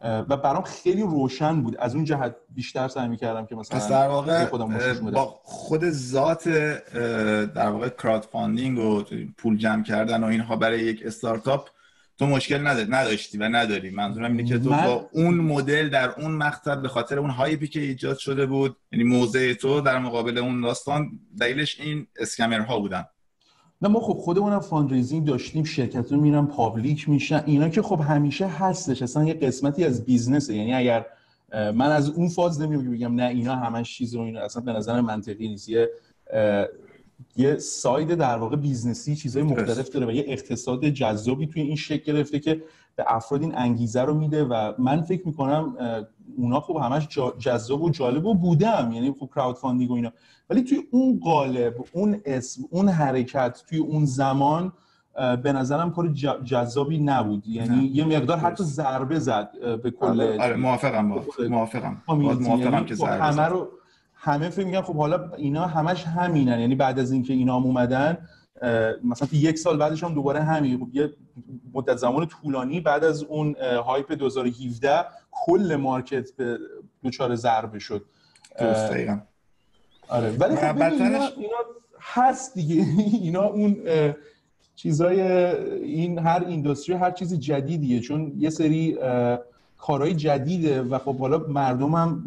و 0.04 0.38
برام 0.38 0.64
خیلی 0.64 1.02
روشن 1.02 1.62
بود. 1.62 1.78
از 1.78 1.96
اون 1.96 2.04
جهت 2.04 2.36
بیشتر 2.56 2.88
سعی 2.88 3.08
می‌کردم 3.08 3.46
که 3.46 3.56
مثلا 3.56 3.88
در 3.88 4.08
واقع 4.08 4.46
با 5.12 5.40
خود 5.44 5.90
ذات 5.90 6.50
در 7.54 7.70
واقع 7.70 7.90
crowd 7.90 8.28
funding 8.32 8.80
و 8.80 9.04
پول 9.38 9.58
جمع 9.58 9.84
کردن 9.84 10.24
و 10.24 10.28
اینها 10.28 10.56
برای 10.56 10.80
یک 10.80 11.04
استارتاپ 11.06 11.70
تو 12.22 12.28
مشکل 12.28 12.68
نداشتی 12.94 13.38
و 13.38 13.44
نداری. 13.44 13.90
منظورم 13.90 14.32
اینه 14.32 14.50
که 14.50 14.60
تو 14.60 14.70
من... 14.70 14.86
با 14.86 15.10
اون 15.14 15.34
مدل 15.34 15.90
در 15.90 16.10
اون 16.22 16.32
مقطع 16.32 16.76
به 16.76 16.88
خاطر 16.88 17.20
اون 17.20 17.30
hype 17.30 17.60
ی 17.60 17.68
که 17.68 17.80
ایجاد 17.80 18.18
شده 18.18 18.46
بود 18.46 18.78
یعنی 18.92 19.04
موضع 19.04 19.54
تو 19.54 19.82
در 19.82 20.00
مقابل 20.00 20.38
اون 20.38 20.62
داستان 20.62 21.20
دلیلش 21.40 21.80
این 21.80 22.08
scammer 22.20 22.72
ها 22.72 22.80
بودن. 22.80 23.06
نه 23.82 23.90
ما 23.90 24.00
خب 24.00 24.14
خودمونم 24.14 24.60
fundraising 24.60 25.28
داشتیم 25.28 25.64
شرکت 25.64 26.12
رو 26.12 26.22
میرن 26.22 26.46
public 26.46 27.10
میشن. 27.10 27.44
اینا 27.46 27.70
که 27.70 27.82
خب 27.82 28.02
همیشه 28.02 28.48
هستش 28.48 29.02
اصلا 29.02 29.24
یه 29.24 29.34
قسمتی 29.34 29.86
از 29.86 30.06
business 30.06 30.46
ه. 30.46 30.56
یعنی 30.56 30.74
اگر 30.74 31.06
من 31.54 31.92
از 31.92 32.10
اون 32.10 32.30
فاز 32.30 32.62
نمیام 32.62 32.92
بگم 32.92 33.16
نه 33.16 33.24
اینا 33.24 33.56
همش 33.56 33.98
چیز 33.98 34.16
رو 34.16 34.22
اینا 34.22 34.42
اصلا 34.42 34.64
به 34.64 34.74
نظر 34.74 35.02
منطقی 35.02 35.48
نیست. 35.48 35.70
یه 35.70 35.90
یه 37.36 37.58
side 37.58 38.16
در 38.16 38.38
واقع 38.38 38.56
business 38.56 39.09
ی 39.09 39.16
چیزهای 39.16 39.46
مختلف 39.46 39.90
داره 39.90 40.06
و 40.06 40.12
یه 40.12 40.24
اقتصاد 40.28 40.86
جذابی 40.86 41.48
توی 41.48 41.62
این 41.62 41.76
شکل 41.76 42.14
گرفته 42.14 42.40
که 42.40 42.64
به 42.96 43.04
افراد 43.08 43.42
این 43.42 43.56
انگیزه 43.56 44.02
رو 44.02 44.14
میده 44.14 44.44
و 44.44 44.74
من 44.78 45.02
فکر 45.02 45.28
می‌کنم 45.28 45.78
اونا 46.38 46.60
خب 46.60 46.76
همش 46.76 47.08
جذاب 47.40 47.82
و 47.82 47.90
جالب 47.90 48.26
و 48.26 48.36
بودم 48.36 48.92
یعنی 48.94 49.16
خب 49.20 49.30
crowd 49.36 49.58
funding 49.58 49.92
و 49.92 49.94
اینا. 49.94 50.12
ولی 50.50 50.62
توی 50.64 50.78
اون 50.92 51.20
قالب 51.20 51.76
اون 51.92 52.22
اسم 52.26 52.64
اون 52.70 52.90
حرکت 52.90 53.64
توی 53.70 53.80
اون 53.80 54.06
زمان 54.06 54.74
به 55.44 55.54
نظرم 55.54 55.92
کار 55.92 56.08
جذابی 56.44 57.00
نبود. 57.00 57.48
یعنی 57.48 57.86
یه 57.86 58.06
مقدار 58.06 58.38
حتی 58.38 58.64
ضربه 58.64 59.20
زد 59.20 59.52
به 59.84 59.92
کل 59.92 60.22
آره, 60.22 60.42
آره، 60.42 60.56
موافقم 60.56 61.10
با 61.10 61.24
موافقم. 61.50 62.02
موافقم 62.08 62.60
یعنی 62.60 62.86
که 62.86 62.96
خب 62.96 63.04
همه 63.04 63.42
رو 63.42 63.70
همه 64.24 64.50
فکر 64.50 64.66
میگن 64.66 64.82
خب 64.82 64.96
حالا 64.96 65.32
اینا 65.38 65.68
همش 65.68 66.04
همینن. 66.04 66.60
یعنی 66.60 66.76
بعد 66.76 67.00
از 67.00 67.12
اینکه 67.12 67.34
اینا 67.34 67.56
هم 67.60 67.64
اومدن 67.64 68.28
مثلا 69.04 69.28
تو 69.28 69.36
یک 69.36 69.58
سال 69.58 69.78
بعدش 69.78 70.04
هم 70.04 70.14
دوباره 70.14 70.42
همین. 70.42 70.80
خب 70.80 70.96
یه 70.96 71.14
مدت 71.74 71.98
زمان 71.98 72.26
طولانی 72.26 72.82
بعد 72.82 73.04
از 73.04 73.24
اون 73.24 73.56
هایپ 73.86 74.12
2017 74.14 75.06
کل 75.32 75.76
مارکت 75.76 76.36
به 76.36 76.58
دوچار 77.04 77.36
ضربه 77.36 77.80
شد. 77.80 78.06
آره. 80.08 80.30
ولی 80.30 80.56
خب 80.56 80.82
اینا, 80.82 81.28
اینا 81.38 81.58
هست 82.00 82.54
دیگه. 82.54 82.86
اینا 83.26 83.44
اون 83.44 83.78
چیزای 84.76 85.22
این 85.22 86.20
هر 86.20 86.44
اینداستری 86.48 86.96
هر 86.96 87.12
چیز 87.12 87.40
جدیدیه. 87.40 88.00
چون 88.00 88.34
یه 88.38 88.50
سری 88.50 88.98
کارهای 89.82 90.14
جدیده 90.14 90.82
و 90.82 90.98
خب 90.98 91.18
حالا 91.18 91.38
مردم 91.38 91.96
هم 91.96 92.24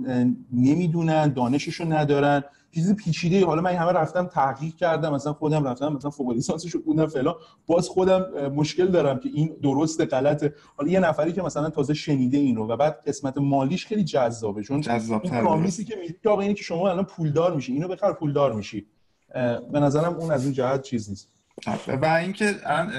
نمی‌دونن 0.53 1.33
دانششو 1.33 1.85
ندارن. 1.85 2.45
چیز 2.75 2.97
پیچیده 2.97 3.47
حالا 3.47 3.63
من 3.63 3.71
همه 3.71 3.93
رفتم 3.93 4.27
تحقیق 4.27 4.75
کردم 4.75 5.15
مثلا 5.15 5.33
خودم 5.33 5.65
رفتم 5.65 5.93
مثلا 5.93 6.11
فوق 6.11 6.31
لیسانسشو 6.31 6.83
خوندم 6.85 7.07
فعلا 7.07 7.35
باز 7.67 7.89
خودم 7.89 8.49
مشکل 8.49 8.87
دارم 8.87 9.19
که 9.19 9.29
این 9.35 9.57
درست 9.63 10.01
غلطه. 10.01 10.55
حالا 10.77 10.91
یه 10.91 11.01
نفری 11.01 11.33
که 11.33 11.43
مثلا 11.43 11.71
تازه 11.71 11.95
شنیده 11.95 12.39
اینو 12.39 12.67
و 12.67 12.77
بعد 12.77 13.03
قسمت 13.07 13.39
مالیش 13.39 13.87
خیلی 13.87 14.05
جذابه 14.05 14.63
چون 14.63 14.85
این 14.89 15.19
پرامیسی 15.19 15.85
که 15.85 15.97
میگه 16.01 16.15
آقا 16.31 16.41
اینه 16.41 16.55
که 16.55 16.63
شما 16.63 16.91
الان 16.91 17.05
پولدار 17.05 17.55
میشی. 17.55 17.73
اینو 17.73 17.89
بخر 17.89 18.13
پولدار 18.13 18.53
میشی. 18.53 18.87
به 19.73 19.81
نظرم 19.81 20.15
اون 20.15 20.31
از 20.31 20.45
این 20.45 20.53
جهت 20.53 20.83
چیز 20.83 21.11
نیست. 21.11 21.34
و 21.89 22.07
اینکه 22.07 22.55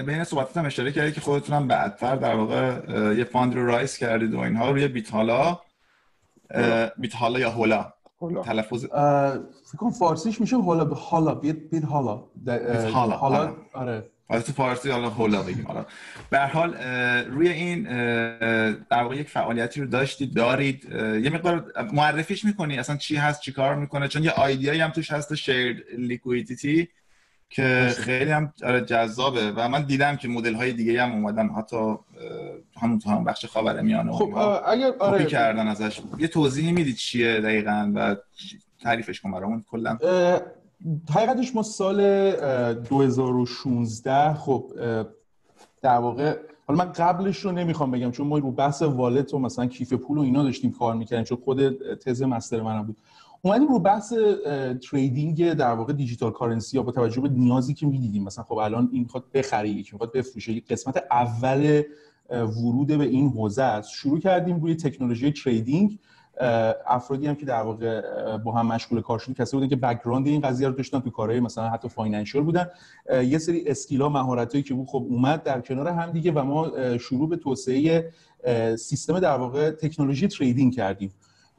بین 0.06 0.24
صحبتات 0.24 0.58
هم 0.58 0.66
اشاره 0.66 0.91
کردی 0.91 1.12
که 1.12 1.22
خودتون 1.22 1.68
بعدتر 1.68 2.16
در 2.16 2.36
واقع 2.36 2.82
یه 3.18 3.24
فاند 3.24 3.56
رو 3.56 3.66
رایز 3.66 3.97
کردید 3.97 4.34
و 4.34 4.39
اینها 4.39 4.72
روی 4.72 4.88
بیت 4.88 5.14
حالا 5.14 5.60
بیت 6.97 7.16
حالا 7.16 7.39
یا 7.39 7.51
هولا؟ 7.51 7.93
تلفظ 8.45 8.86
فکر 8.86 9.78
کنم 9.78 9.91
فارسیش 9.91 10.41
میشه 10.41 10.56
هولا 10.56 10.86
به 10.86 10.95
حالا 10.95 11.36
بیت 11.36 11.56
بیت 11.72 11.86
حالا 11.86 12.24
حالا 12.93 13.18
حالا 13.18 13.56
آره, 13.74 14.03
آره. 14.30 14.41
تو 14.41 14.51
فارسی 14.51 14.89
حالا 14.89 15.10
هولا 15.10 15.43
بگیم 15.43 15.68
حالا 15.68 15.86
به 16.30 16.39
حال 16.39 16.74
روی 17.24 17.49
این 17.49 17.84
در 18.74 19.03
واقع 19.03 19.16
یک 19.16 19.30
فعالیتی 19.30 19.82
رو 19.82 19.88
داشتید 19.88 20.34
دارید 20.36 20.86
یه 21.24 21.30
مقدار 21.30 21.72
معرفیش 21.93 22.45
می‌کنی 22.45 22.78
اصلا 22.80 22.97
چی 22.97 23.16
هست 23.16 23.41
چی 23.41 23.51
کار 23.51 23.76
می‌کنه 23.76 24.08
چون 24.08 24.24
یه 24.24 24.32
آیدیایی 24.32 24.80
هم 24.82 24.89
توش 24.89 25.12
هست 25.12 25.36
شیر 25.36 25.86
لیکویدیتی 25.97 26.88
که 27.56 27.93
خیلی 27.97 28.32
هم 28.32 28.53
آره، 28.64 28.82
جذابه. 28.82 29.51
و 29.51 29.70
من 29.70 29.84
دیدم 29.84 30.16
که 30.16 30.28
مدل 30.28 30.53
های 30.53 30.74
دیگه 30.74 31.03
هم 31.03 31.12
اومدن. 31.12 31.49
حتی 31.49 31.95
همون 32.82 32.99
تو 32.99 33.10
هم 33.10 33.24
بخش 33.24 33.45
خاور 33.45 33.82
میانه 33.82 34.12
خب 34.12 34.38
اگر 34.68 34.91
آره. 34.99 35.26
کردن 35.26 35.68
ازش. 35.68 36.01
یه 36.18 36.28
توضیحی 36.28 36.72
میدی 36.72 36.93
چیه 36.93 37.41
دقیقا 37.41 37.91
و 37.95 38.16
تعریفش 38.84 39.22
کن 39.22 39.32
برامون 39.32 39.64
کلا. 39.72 39.97
حقیقتش 41.16 41.56
ما 41.56 41.64
سال 41.64 42.32
2016 42.72 44.34
خب 44.34 44.72
در 45.82 45.97
واقع 45.97 46.38
حالا 46.68 46.86
من 46.86 46.91
قبلش 46.91 47.38
رو 47.38 47.51
نمی‌خوام 47.51 47.91
بگم 47.91 48.12
چون 48.12 48.28
ما 48.28 48.38
رو 48.38 48.51
بحث 48.51 48.82
والت 48.82 49.34
و 49.34 49.39
مثلا 49.39 49.66
کیف 49.66 49.93
پول 49.93 50.18
و 50.18 50.22
اینا 50.22 50.43
داشتیم 50.43 50.72
کار 50.72 50.95
می‌کردیم 50.95 51.24
چون 51.24 51.38
خود 51.38 51.70
تز 51.95 52.22
مستر 52.22 52.62
منم 52.62 52.84
بود. 52.84 52.97
اومدیم 53.46 53.68
رو 53.68 53.80
بحث 53.80 54.14
trading 54.89 55.54
در 55.54 55.74
واقع 55.74 55.93
digital 55.93 56.32
currency 56.32 56.78
یا 56.78 56.84
با 56.84 56.91
توجه 56.91 57.22
به 57.22 57.30
نیازی 57.30 57.74
که 57.74 57.86
می‌دیدیم. 57.86 58.24
مثلا 58.24 58.43
خب 58.43 58.58
الان 58.58 58.89
این 58.91 59.02
می‌خواد 59.02 59.24
بخره 59.34 59.70
یکی 59.70 59.89
می‌خواد 59.91 60.12
بفروشه. 60.12 60.60
قسمت 60.60 61.04
اول 61.12 61.82
ورود 62.30 62.88
به 62.88 63.04
این 63.04 63.30
حوزه 63.30 63.64
است. 63.64 63.89
شروع 63.89 64.20
کردیم 64.20 64.60
روی 64.60 64.76
تکنولوژی 64.76 65.32
trading 65.32 66.00
افرادی 66.88 67.28
هم 67.28 67.36
که 67.36 67.46
در 67.46 67.62
واقع 67.62 68.02
با 68.38 68.52
هم 68.52 68.68
مشغول 68.68 69.02
کار 69.02 69.20
شدن 69.20 69.34
کسی 69.34 69.58
بودن 69.58 69.70
که 69.70 69.76
background 69.76 70.28
این 70.28 70.41
قضیه 70.41 70.68
رو 70.68 70.74
داشتن 70.74 71.00
تو 71.00 71.10
کارهای 71.10 71.39
مثلا 71.39 71.70
حتی 71.70 71.89
financial 71.89 72.43
بودن. 72.43 72.68
یه 73.28 73.38
سری 73.38 73.68
skill 73.68 74.03
ا 74.03 74.10
مهارتایی 74.10 74.64
که 74.64 74.74
بود 74.74 74.88
خب 74.88 75.06
اومد 75.10 75.43
در 75.43 75.62
کنار 75.62 75.88
هم 75.88 76.12
دیگه 76.12 76.32
و 76.32 76.43
ما 76.43 76.98
شروع 76.98 77.30
به 77.30 77.36
توسعه 77.36 78.12
سیستم 78.78 79.20
در 79.20 79.38
واقع 79.38 79.72
تکنولوژی 79.72 80.28
trading 80.28 80.74
کردیم. 80.74 81.12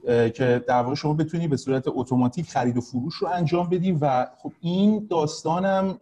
که 0.07 0.65
در 0.69 0.83
واقع 0.83 0.95
شما 0.95 1.15
بتونی 1.15 1.49
به 1.49 1.57
صورت 1.57 1.85
اتوماتیک 1.87 2.51
خرید 2.51 2.77
و 2.77 2.81
فروش 2.81 3.15
رو 3.15 3.29
انجام 3.29 3.69
بدی 3.69 3.93
و 3.93 4.27
خب 4.39 4.53
این 4.61 5.07
داستانم 5.11 5.99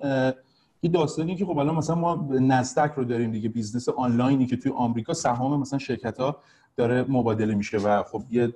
یه 0.82 0.90
داستانی 0.90 1.36
که 1.36 1.44
خب 1.44 1.59
الان 1.59 1.74
مثلا 1.74 1.96
ما 1.96 2.28
نزدک 2.30 2.92
رو 2.96 3.05
داریم 3.05 3.30
دیگه 3.30 3.48
business 3.49 3.89
آنلاینی 3.88 4.46
که 4.46 4.57
توی 4.57 4.72
آمریکا 4.76 5.14
سهام 5.14 5.61
مثلا 5.61 5.78
شرکت 5.78 6.20
ها 6.20 6.36
داره 6.76 7.05
مبادله 7.09 7.55
میشه 7.55 7.78
و 7.78 8.02
خب 8.02 8.22
یه 8.30 8.52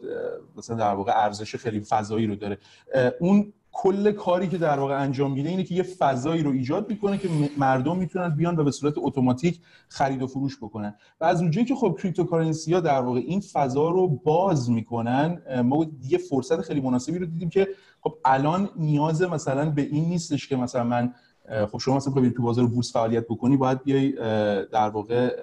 مثلا 0.56 0.76
در 0.76 0.94
واقع 0.94 1.12
ارزش 1.16 1.56
خیلی 1.56 1.80
فضایی 1.80 2.26
رو 2.26 2.34
داره. 2.36 2.58
اون 3.20 3.52
کل 3.72 4.12
کاری 4.12 4.48
که 4.48 4.58
در 4.58 4.78
واقع 4.78 5.00
انجام 5.00 5.32
میده 5.32 5.48
اینه 5.48 5.64
که 5.64 5.74
یه 5.74 5.82
فضایی 5.82 6.42
رو 6.42 6.50
ایجاد 6.50 6.88
می‌کنه 6.88 7.18
که 7.18 7.28
مردم 7.58 7.96
می‌تونن 7.96 8.28
بیان 8.28 8.58
و 8.58 8.64
به 8.64 8.70
صورت 8.70 8.94
اتوماتیک 8.96 9.60
خرید 9.88 10.22
و 10.22 10.26
فروش 10.26 10.56
بکنن. 10.56 10.94
و 11.20 11.24
از 11.24 11.40
اونجایی 11.42 11.66
که 11.66 11.74
خب 11.74 11.96
cryptocurrency 12.02 12.74
ها 12.74 12.80
در 12.80 13.00
واقع 13.00 13.20
این 13.26 13.40
فضا 13.40 13.90
رو 13.90 14.08
باز 14.08 14.70
می‌کنن 14.70 15.42
ما 15.64 15.86
یه 16.08 16.18
فرصت 16.18 16.60
خیلی 16.60 16.80
مناسبی 16.80 17.18
رو 17.18 17.26
دیدیم 17.26 17.50
که 17.50 17.68
خب 18.00 18.14
الان 18.24 18.70
نیاز 18.76 19.22
مثلا 19.22 19.70
به 19.70 19.82
این 19.82 20.04
نیستش 20.04 20.48
که 20.48 20.56
مثلا 20.56 20.84
من 20.84 21.14
خب 21.72 21.78
شما 21.78 21.96
مثلا 21.96 22.12
ببینید 22.12 22.36
تو 22.36 22.42
بازار 22.42 22.66
بورس 22.66 22.92
فعالیت 22.92 23.24
بکنی 23.24 23.56
باید 23.56 23.84
بیای 23.84 24.12
در 24.72 24.88
واقع 24.88 25.36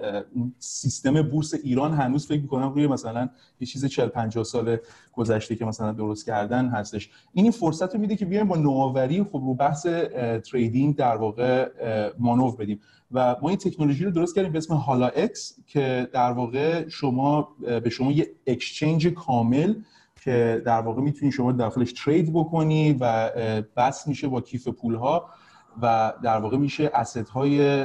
سیستم 0.58 1.22
بورس 1.22 1.54
ایران 1.54 1.94
هنوز 1.94 2.26
فکر 2.26 2.40
می‌کنم 2.40 2.72
روی 2.72 2.86
مثلا 2.86 3.28
یه 3.60 3.66
چیز 3.66 3.84
40 3.84 4.08
50 4.08 4.44
سال 4.44 4.76
گذشته 5.12 5.56
که 5.56 5.64
مثلا 5.64 5.92
درست 5.92 6.26
کردن 6.26 6.68
هستش. 6.68 7.10
این 7.32 7.50
فرصت 7.50 7.94
رو 7.94 8.00
میده 8.00 8.16
که 8.16 8.24
بیایم 8.24 8.48
با 8.48 8.56
نوآوری 8.56 9.22
خب 9.22 9.42
رو 9.46 9.54
بحث 9.54 9.86
trading 10.50 10.96
در 10.96 11.16
واقع 11.16 11.68
مانور 12.18 12.56
بدیم. 12.56 12.80
و 13.12 13.36
ما 13.42 13.48
این 13.48 13.58
تکنولوژی 13.58 14.04
رو 14.04 14.10
درست 14.10 14.34
کردیم 14.34 14.52
به 14.52 14.58
اسم 14.58 14.74
HollaEx 14.74 15.56
که 15.66 16.08
در 16.12 16.32
واقع 16.32 16.88
شما 16.88 17.48
به 17.60 17.90
شما 17.90 18.12
یه 18.12 18.30
exchange 18.46 19.06
کامل 19.06 19.74
که 20.20 20.62
در 20.64 20.80
واقع 20.80 21.02
می‌تونی 21.02 21.32
شما 21.32 21.52
داخلش 21.52 21.92
trade 21.92 22.32
بکنی 22.32 22.96
و 23.00 23.30
وصل 23.76 24.08
میشه 24.08 24.28
با 24.28 24.40
کیف 24.40 24.68
پول 24.68 24.94
ها 24.94 25.28
و 25.82 26.12
در 26.22 26.38
واقع 26.38 26.56
میشه 26.56 26.90
asset 26.94 27.28
های 27.28 27.84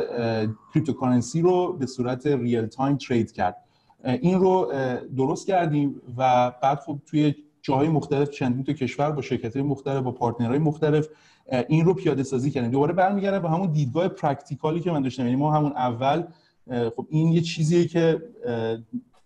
cryptocurrency 0.73 1.41
رو 1.41 1.73
به 1.73 1.85
صورت 1.85 2.27
real 2.27 2.65
time 2.65 2.97
trade 2.97 3.31
کرد 3.31 3.57
این 4.03 4.39
رو 4.39 4.71
درست 5.17 5.47
کردیم 5.47 6.01
و 6.17 6.51
بعد 6.63 6.79
خب 6.79 6.99
توی 7.05 7.35
جاهای 7.61 7.87
مختلف 7.87 8.29
چندین 8.29 8.63
تا 8.63 8.73
کشور 8.73 9.11
با 9.11 9.21
شرکت 9.21 9.55
های 9.55 9.65
مختلف 9.65 10.03
با 10.03 10.11
partner 10.11 10.48
های 10.48 10.59
مختلف 10.59 11.07
این 11.69 11.85
رو 11.85 11.93
پیاده 11.93 12.23
سازی 12.23 12.51
کردیم. 12.51 12.71
دوباره 12.71 12.93
برمیگرده 12.93 13.39
به 13.39 13.49
همون 13.49 13.71
دیدگاه 13.71 14.07
practical 14.07 14.72
ی 14.72 14.79
که 14.79 14.91
من 14.91 15.01
داشتم. 15.01 15.23
یعنی 15.23 15.35
ما 15.35 15.53
همون 15.53 15.71
اول 15.71 16.23
خب 16.95 17.07
این 17.09 17.31
یه 17.31 17.41
چیزیه 17.41 17.87
که 17.87 18.21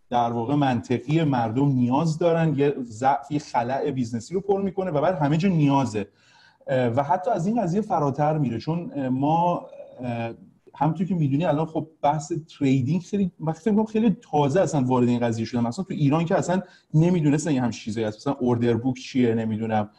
در 0.10 0.32
واقع 0.32 0.56
منطقی 0.56 1.24
مردم 1.24 1.68
نیاز 1.68 2.18
دارن. 2.18 2.56
یه 2.58 2.76
ضعف 2.82 3.32
یه 3.32 3.40
خلأ 3.40 3.92
business 3.92 4.29
ی 4.29 4.34
رو 4.34 4.42
پر 4.42 4.62
می‌کنه 4.62 4.92
و 4.92 5.02
بعد 5.02 5.16
همه 5.16 5.38
جا 5.38 5.50
نیازه. 5.50 6.08
و 6.68 7.04
حتی 7.04 7.32
از 7.32 7.48
این 7.48 7.62
قضیه 7.62 7.82
فراتر 7.82 8.38
میره. 8.38 8.60
چون 8.60 9.08
ما 9.08 9.68
همونطور 10.76 11.08
که 11.08 11.16
می‌دونی 11.16 11.46
الان 11.46 11.66
خب 11.66 11.88
بحث 12.02 12.34
trading 12.58 13.02
خیلی 13.02 13.32
فکر 13.56 13.86
خیلی 13.86 14.18
تازه 14.32 14.62
اصلا 14.62 14.84
وارد 14.84 15.08
این 15.08 15.20
قضیه 15.20 15.46
شدن 15.46 15.60
مثلا 15.60 15.86
تو 15.86 15.94
ایران 15.94 16.26
که 16.26 16.36
اصلا 16.36 16.62
نمی‌دونستن 16.94 17.50
این 17.50 17.62
همچین 17.62 17.84
چیزایی 17.84 18.08
هست. 18.08 18.18
مثلا 18.18 18.34
order 18.34 18.74
book 18.74 18.96
چیه؟ 18.96 19.36
نمی‌دونم. 19.36 19.90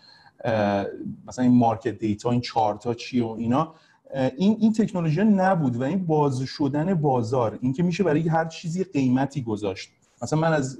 مثلا 1.26 1.44
این 1.44 1.54
market 1.54 1.98
data 1.98 2.30
این 2.30 2.40
چارتا 2.40 2.94
چیه 2.94 3.24
و 3.24 3.28
اینا. 3.28 3.74
این 4.36 4.56
این 4.60 4.72
تکنولوژی 4.72 5.24
نبود 5.24 5.76
و 5.76 5.82
این 5.82 6.06
باز 6.06 6.42
شدن 6.42 6.94
بازار 6.94 7.58
اینکه 7.62 7.82
میشه 7.82 8.04
برای 8.04 8.28
هر 8.28 8.44
چیزی 8.44 8.84
قیمتی 8.84 9.42
گذاشت. 9.42 9.90
مثلا 10.22 10.38
من 10.38 10.52
از 10.52 10.78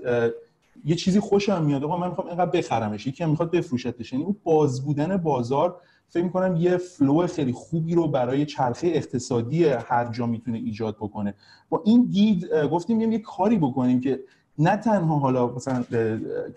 یه 0.84 0.94
چیزی 0.94 1.20
خوشم 1.20 1.64
میاد. 1.64 1.84
آقا 1.84 1.96
من 1.96 2.08
می‌خوام 2.08 2.26
اینقدر 2.28 2.50
بخرمش. 2.50 3.06
یکی 3.06 3.24
هم 3.24 3.30
می‌خواد 3.30 3.50
بفروشتش. 3.50 4.12
یعنی 4.12 4.24
اون 4.24 4.36
باز 4.44 4.84
بودن 4.84 5.16
بازار 5.16 5.80
فکر 6.08 6.24
می‌کنم 6.24 6.56
یه 6.56 6.76
flow 6.76 7.26
خیلی 7.26 7.52
خوبی 7.52 7.94
رو 7.94 8.08
برای 8.08 8.46
چرخه 8.46 8.86
اقتصادی 8.86 9.64
هر 9.64 10.12
جا 10.12 10.26
می‌تونه 10.26 10.58
ایجاد 10.58 10.96
بکنه. 10.96 11.34
با 11.68 11.82
این 11.84 12.04
دید 12.04 12.54
گفتیم 12.54 13.12
یه 13.12 13.18
کاری 13.18 13.58
بکنیم 13.58 14.00
که 14.00 14.20
نه 14.58 14.76
تنها 14.76 15.18
حالا 15.18 15.46
مثلا 15.46 15.84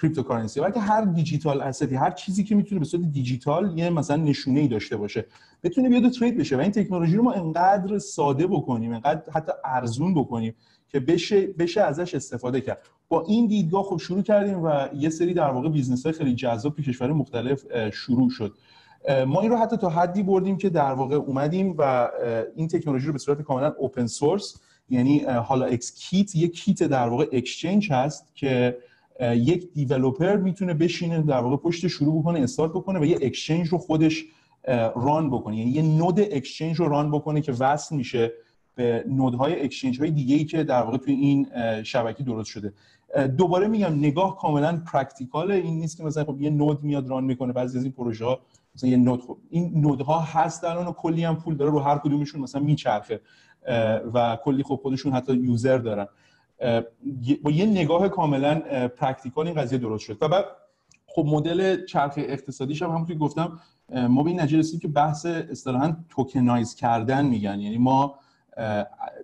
cryptocurrency 0.02 0.62
بلکه 0.62 0.80
هر 0.80 1.02
digital 1.02 1.62
asset 1.62 1.90
ی 1.90 1.96
هر 1.96 2.12
چیزی 2.12 2.44
که 2.44 2.56
می‌تونه 2.56 2.80
به 2.80 2.86
صورت 2.86 3.04
دیجیتال 3.04 3.78
یه 3.78 3.90
مثلا 3.90 4.16
نشونه 4.16 4.60
ای 4.60 4.68
داشته 4.68 4.98
باشه 4.98 5.26
بتونه 5.64 5.90
بیاد 5.90 6.12
trade 6.12 6.38
بشه. 6.38 6.58
و 6.58 6.60
این 6.60 6.72
تکنولوژی 6.72 7.18
رو 7.18 7.24
ما 7.24 7.34
انقدر 7.34 7.98
ساده 7.98 8.48
بکنیم 8.48 8.94
انقدر 8.94 9.22
حتی 9.34 9.52
ارزون 9.66 10.14
بکنیم 10.14 10.56
که 10.90 11.00
بشه 11.00 11.48
بشه 11.48 11.82
ازش 11.82 12.16
استفاده 12.16 12.62
کرد. 12.62 12.82
با 13.10 13.26
این 13.28 13.48
دیدگاه 13.48 13.84
خب 13.84 13.98
شروع 13.98 14.22
کردیم 14.22 14.64
و 14.64 14.88
یه 14.96 15.10
سری 15.10 15.34
در 15.34 15.50
واقع 15.52 15.70
business 15.70 16.06
های 16.06 16.14
خیلی 16.14 16.36
جذاب 16.36 16.76
تو 16.76 16.82
کشور 16.82 17.12
مختلف 17.14 17.90
شروع 17.94 18.30
شد. 18.30 18.54
ما 19.28 19.42
این 19.42 19.52
رو 19.52 19.58
حتی 19.58 19.78
تا 19.78 19.90
حدی 19.90 20.24
بردیم 20.24 20.58
که 20.58 20.70
در 20.70 20.94
واقع 20.94 21.16
اومدیم 21.16 21.76
و 21.78 22.10
این 22.56 22.68
تکنولوژی 22.68 23.08
رو 23.08 23.14
به 23.14 23.20
صورت 23.20 23.42
کاملا 23.42 23.74
open 23.78 24.08
source 24.08 24.62
یعنی 24.90 25.20
HollaEx 25.20 25.96
Kit 25.96 26.36
یک 26.36 26.54
کیت 26.54 26.84
در 26.84 27.08
واقع 27.08 27.28
exchange 27.32 27.92
هست 27.92 28.36
که 28.36 28.78
یک 29.22 29.74
developer 29.74 30.36
می‌تونه 30.36 30.74
بشینه 30.74 31.22
در 31.22 31.40
واقع 31.40 31.58
پشت 31.58 31.88
شروع 31.88 32.22
بکنه 32.22 32.40
استارت 32.40 32.72
بکنه 32.72 33.00
و 33.00 33.06
یه 33.06 33.18
exchange 33.22 33.68
رو 33.68 33.78
خودش 33.78 34.26
run 34.96 35.30
بکنه. 35.30 35.58
یعنی 35.58 35.72
یه 35.72 35.82
node 35.82 36.20
exchange 36.20 36.76
رو 36.76 36.88
run 36.88 37.12
بکنه 37.12 37.42
که 37.42 37.52
وصل 37.52 37.96
میشه 37.96 38.32
به 38.76 39.06
node 39.08 40.00
های 40.00 40.02
exchange 40.02 40.10
های 40.10 40.12
دیگه 40.12 40.36
ای 40.36 40.46
که 40.46 40.64
در 40.64 40.82
واقع 40.82 40.98
توی 40.98 41.14
این 41.14 41.48
شبکه 41.84 42.24
درست 42.24 42.50
شده. 42.50 42.74
دوباره 43.38 43.68
میگم 43.68 43.94
نگاه 43.96 44.38
کاملا 44.38 44.82
practical 44.92 45.52
این 45.52 45.80
نیست 45.80 45.98
که 45.98 46.04
مثلا 46.04 46.24
خب 46.24 46.42
یه 46.42 46.50
node 46.50 46.84
میاد 46.84 47.10
run 47.10 47.24
می‌کنه 47.24 47.54
بعضی 47.54 47.78
از 47.78 47.84
این 47.84 47.94
پروژه 47.94 48.26
ها 48.26 48.40
مثلا 48.76 48.90
یه 48.90 48.98
node 48.98 49.22
خب 49.22 49.38
این 49.50 49.72
node 49.76 50.11
ها 50.11 50.20
هست 50.20 50.64
الان 50.64 50.88
و 50.88 50.92
کلی 50.92 51.24
هم 51.24 51.36
پول 51.36 51.56
داره 51.56 51.72
رو 51.72 51.80
هر 51.80 51.98
کدومشون 51.98 52.42
مثلا 52.42 52.62
میچرخه. 52.62 53.22
و 54.14 54.38
کلی 54.44 54.64
خب 54.64 54.80
خودشون 54.82 55.14
حتی 55.14 55.34
user 55.34 55.78
دارن. 55.78 56.08
با 57.44 57.52
یه 57.52 57.66
نگاه 57.66 58.10
کاملا 58.10 58.60
practical 58.88 59.48
این 59.48 59.56
قضیه 59.56 59.78
درست 59.78 60.04
شد. 60.04 60.18
و 60.22 60.28
بعد 60.28 60.46
خب 61.08 61.26
مدل 61.26 61.86
چرخ 61.86 62.14
اقتصادیش 62.18 62.82
هم 62.82 62.90
همونطوری 62.90 63.20
گفتم 63.20 63.60
ما 63.94 64.24
به 64.24 64.30
این 64.30 64.42
نتیجه 64.42 64.80
که 64.80 64.88
بحث 64.88 65.26
اصطلاحا 65.26 65.98
tokenize 66.10 66.76
کردن 66.76 67.26
میگن. 67.26 67.60
یعنی 67.60 67.78
ما 67.78 68.16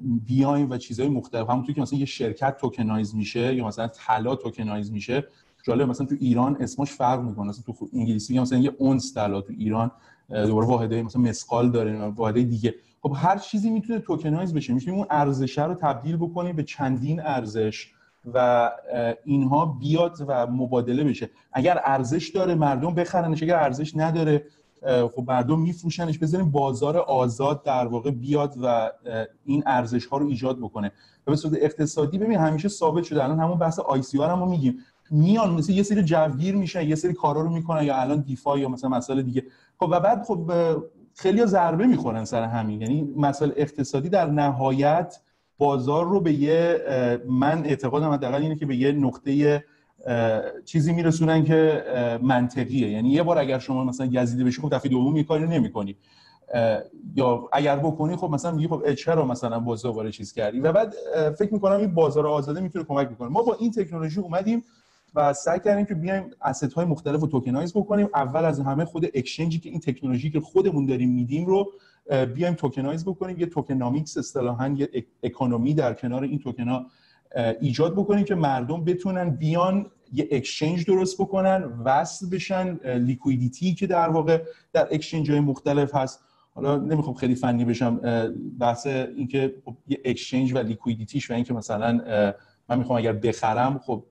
بیایم 0.01 0.71
و 0.71 0.77
چیزهای 0.77 1.09
مختلف 1.09 1.49
همونطور 1.49 1.75
که 1.75 1.81
مثلا 1.81 1.99
یه 1.99 2.05
شرکت 2.05 2.57
tokenize 2.57 3.15
میشه 3.15 3.55
یا 3.55 3.67
مثلا 3.67 3.87
طلا 3.87 4.35
tokenize 4.35 4.91
میشه 4.91 5.27
جالب 5.63 5.89
مثلا 5.89 6.07
تو 6.07 6.15
ایران 6.19 6.57
اسمش 6.59 6.91
فرق 6.91 7.21
می‌کنه. 7.21 7.47
مثلا 7.47 7.63
تو 7.73 7.89
انگلیسی 7.93 8.39
مثلا 8.39 8.59
یه 8.59 8.71
اونس 8.77 9.13
طلا 9.13 9.41
تو 9.41 9.53
ایران 9.57 9.91
دوباره 10.29 10.67
واحده 10.67 11.03
مثلا 11.03 11.21
مثقال 11.21 11.71
داره 11.71 12.05
واحده 12.05 12.43
دیگه. 12.43 12.75
خب 13.05 13.13
هر 13.15 13.37
چیزی 13.37 13.69
می‌تونه 13.69 13.99
tokenize 13.99 14.53
بشه. 14.53 14.73
می‌تونیم 14.73 14.99
اون 14.99 15.07
ارزش 15.09 15.57
رو 15.57 15.73
تبدیل 15.73 16.17
بکنیم 16.17 16.55
به 16.55 16.63
چندین 16.63 17.21
ارزش 17.21 17.87
و 18.33 18.71
اینها 19.25 19.65
بیاد 19.65 20.17
و 20.27 20.47
مبادله 20.47 21.03
بشه. 21.03 21.29
اگر 21.53 21.81
ارزش 21.83 22.29
داره 22.29 22.55
مردم 22.55 22.93
بخرنش. 22.93 23.43
اگر 23.43 23.55
ارزش 23.55 23.91
نداره 23.95 24.45
خب 25.15 25.23
مردم 25.27 25.59
میفروشنش. 25.59 26.17
بذاریم 26.17 26.51
بازار 26.51 26.97
آزاد 26.97 27.63
در 27.63 27.87
واقع 27.87 28.11
بیاد 28.11 28.55
و 28.61 28.91
این 29.45 29.63
ارزش 29.65 30.05
ها 30.05 30.17
رو 30.17 30.27
ایجاد 30.27 30.57
بکنه. 30.57 30.91
و 31.27 31.31
به 31.31 31.37
صورت 31.37 31.53
اقتصادی 31.61 32.17
ببین 32.17 32.39
همیشه 32.39 32.67
ثابت 32.67 33.03
شده. 33.03 33.23
الان 33.23 33.39
همون 33.39 33.57
بحث 33.57 33.79
آی 33.79 34.01
سی 34.01 34.17
هم 34.17 34.49
میگیم. 34.49 34.77
میان 35.11 35.53
مثل 35.53 35.73
یه 35.73 35.83
سری 35.83 36.03
جوگیر 36.03 36.55
میشن 36.55 36.87
یه 36.87 36.95
سری 36.95 37.13
کارا 37.13 37.41
رو 37.41 37.49
می‌کنن 37.49 37.83
یا 37.83 37.95
الان 37.95 38.21
دیفا 38.21 38.57
یا 38.57 38.69
مثلا 38.69 38.89
مسائل 38.89 39.21
دیگه. 39.21 39.43
خب 39.79 39.87
و 39.91 39.99
بعد 39.99 40.23
خب 40.23 40.51
خیلی 41.15 41.45
ضربه 41.45 41.87
می‌خورن 41.87 42.25
سر 42.25 42.43
همین. 42.43 42.81
یعنی 42.81 43.13
مسائل 43.17 43.51
اقتصادی 43.55 44.09
در 44.09 44.25
نهایت 44.25 45.19
بازار 45.57 46.05
رو 46.05 46.19
به 46.19 46.33
یه 46.33 46.81
من 47.29 47.65
اعتقادم 47.65 48.09
حداقل 48.09 48.41
اینه 48.41 48.55
که 48.55 48.65
به 48.65 48.75
یه 48.75 48.91
نقطه 48.91 49.63
چیزی 50.65 50.93
میرسونن 50.93 51.43
که 51.43 51.83
منطقیه. 52.21 52.91
یعنی 52.91 53.09
یه 53.09 53.23
بار 53.23 53.37
اگر 53.37 53.59
شما 53.59 53.83
مثلا 53.83 54.07
گزیده 54.07 54.43
بشی 54.43 54.61
خب 54.61 54.75
دفعه 54.75 54.89
دوم 54.89 55.17
یه 55.17 55.23
کاری 55.23 55.47
نمی‌کنی. 55.47 55.95
یا 57.15 57.49
اگر 57.53 57.75
بکنی 57.75 58.15
خب 58.15 58.29
مثلا 58.29 58.51
میگی 58.51 58.67
خب 58.67 58.93
چرا 58.93 59.25
مثلا 59.25 59.59
باز 59.59 59.81
دوباره 59.81 60.11
چیز 60.11 60.33
کردی؟ 60.33 60.59
و 60.59 60.71
بعد 60.71 60.95
فکر 61.39 61.53
می‌کنم 61.53 61.75
این 61.75 61.93
بازار 61.93 62.27
آزاده 62.27 62.61
می‌تونه 62.61 62.85
کمک 62.85 63.09
بکنه. 63.09 63.29
ما 63.29 63.41
با 63.41 63.57
این 63.59 63.71
تکنولوژی 63.71 64.19
اومدیم 64.19 64.63
و 65.15 65.33
سعی 65.33 65.59
کردیم 65.59 65.85
که 65.85 65.93
بیایم 65.93 66.31
asset 66.41 66.73
های 66.73 66.85
مختلف 66.85 67.21
رو 67.21 67.27
tokenize 67.27 67.73
بکنیم. 67.73 68.09
اول 68.13 68.45
از 68.45 68.59
همه 68.59 68.85
خود 68.85 69.05
exchange 69.05 69.53
ی 69.53 69.59
که 69.59 69.69
این 69.69 69.79
تکنولوژی 69.79 70.31
که 70.31 70.39
خودمون 70.39 70.85
داریم 70.85 71.09
میدیم 71.09 71.45
رو 71.45 71.71
بیایم 72.35 72.53
tokenize 72.53 73.05
بکنیم. 73.05 73.39
یه 73.39 73.45
tokenomics 73.45 74.17
اصطلاحا 74.17 74.67
یه 74.67 75.05
economy 75.23 75.73
در 75.73 75.93
کنار 75.93 76.23
این 76.23 76.39
توکنا 76.39 76.85
ایجاد 77.61 77.93
بکنیم 77.93 78.25
که 78.25 78.35
مردم 78.35 78.83
بتونن 78.83 79.29
بیان 79.29 79.91
یه 80.13 80.27
exchange 80.31 80.85
درست 80.85 81.21
بکنن 81.21 81.63
وصل 81.85 82.29
بشن 82.29 82.97
liquidity 82.97 83.73
که 83.73 83.87
در 83.87 84.09
واقع 84.09 84.43
در 84.73 84.87
exchange 84.91 85.31
های 85.31 85.39
مختلف 85.39 85.95
هست. 85.95 86.19
حالا 86.53 86.77
نمی‌خوام 86.77 87.15
خیلی 87.15 87.35
فنی 87.35 87.65
بشم 87.65 88.01
بحث 88.59 88.87
اینکه 88.87 89.55
یه 89.87 90.01
exchange 90.05 90.53
و 90.53 90.57
liquidity 90.57 91.18
ش 91.18 91.31
و 91.31 91.33
اینکه 91.33 91.53
مثلا 91.53 91.91
من 92.69 92.77
می‌خوام 92.77 92.99
اگر 92.99 93.13
بخرم 93.13 93.79
خب 93.79 94.03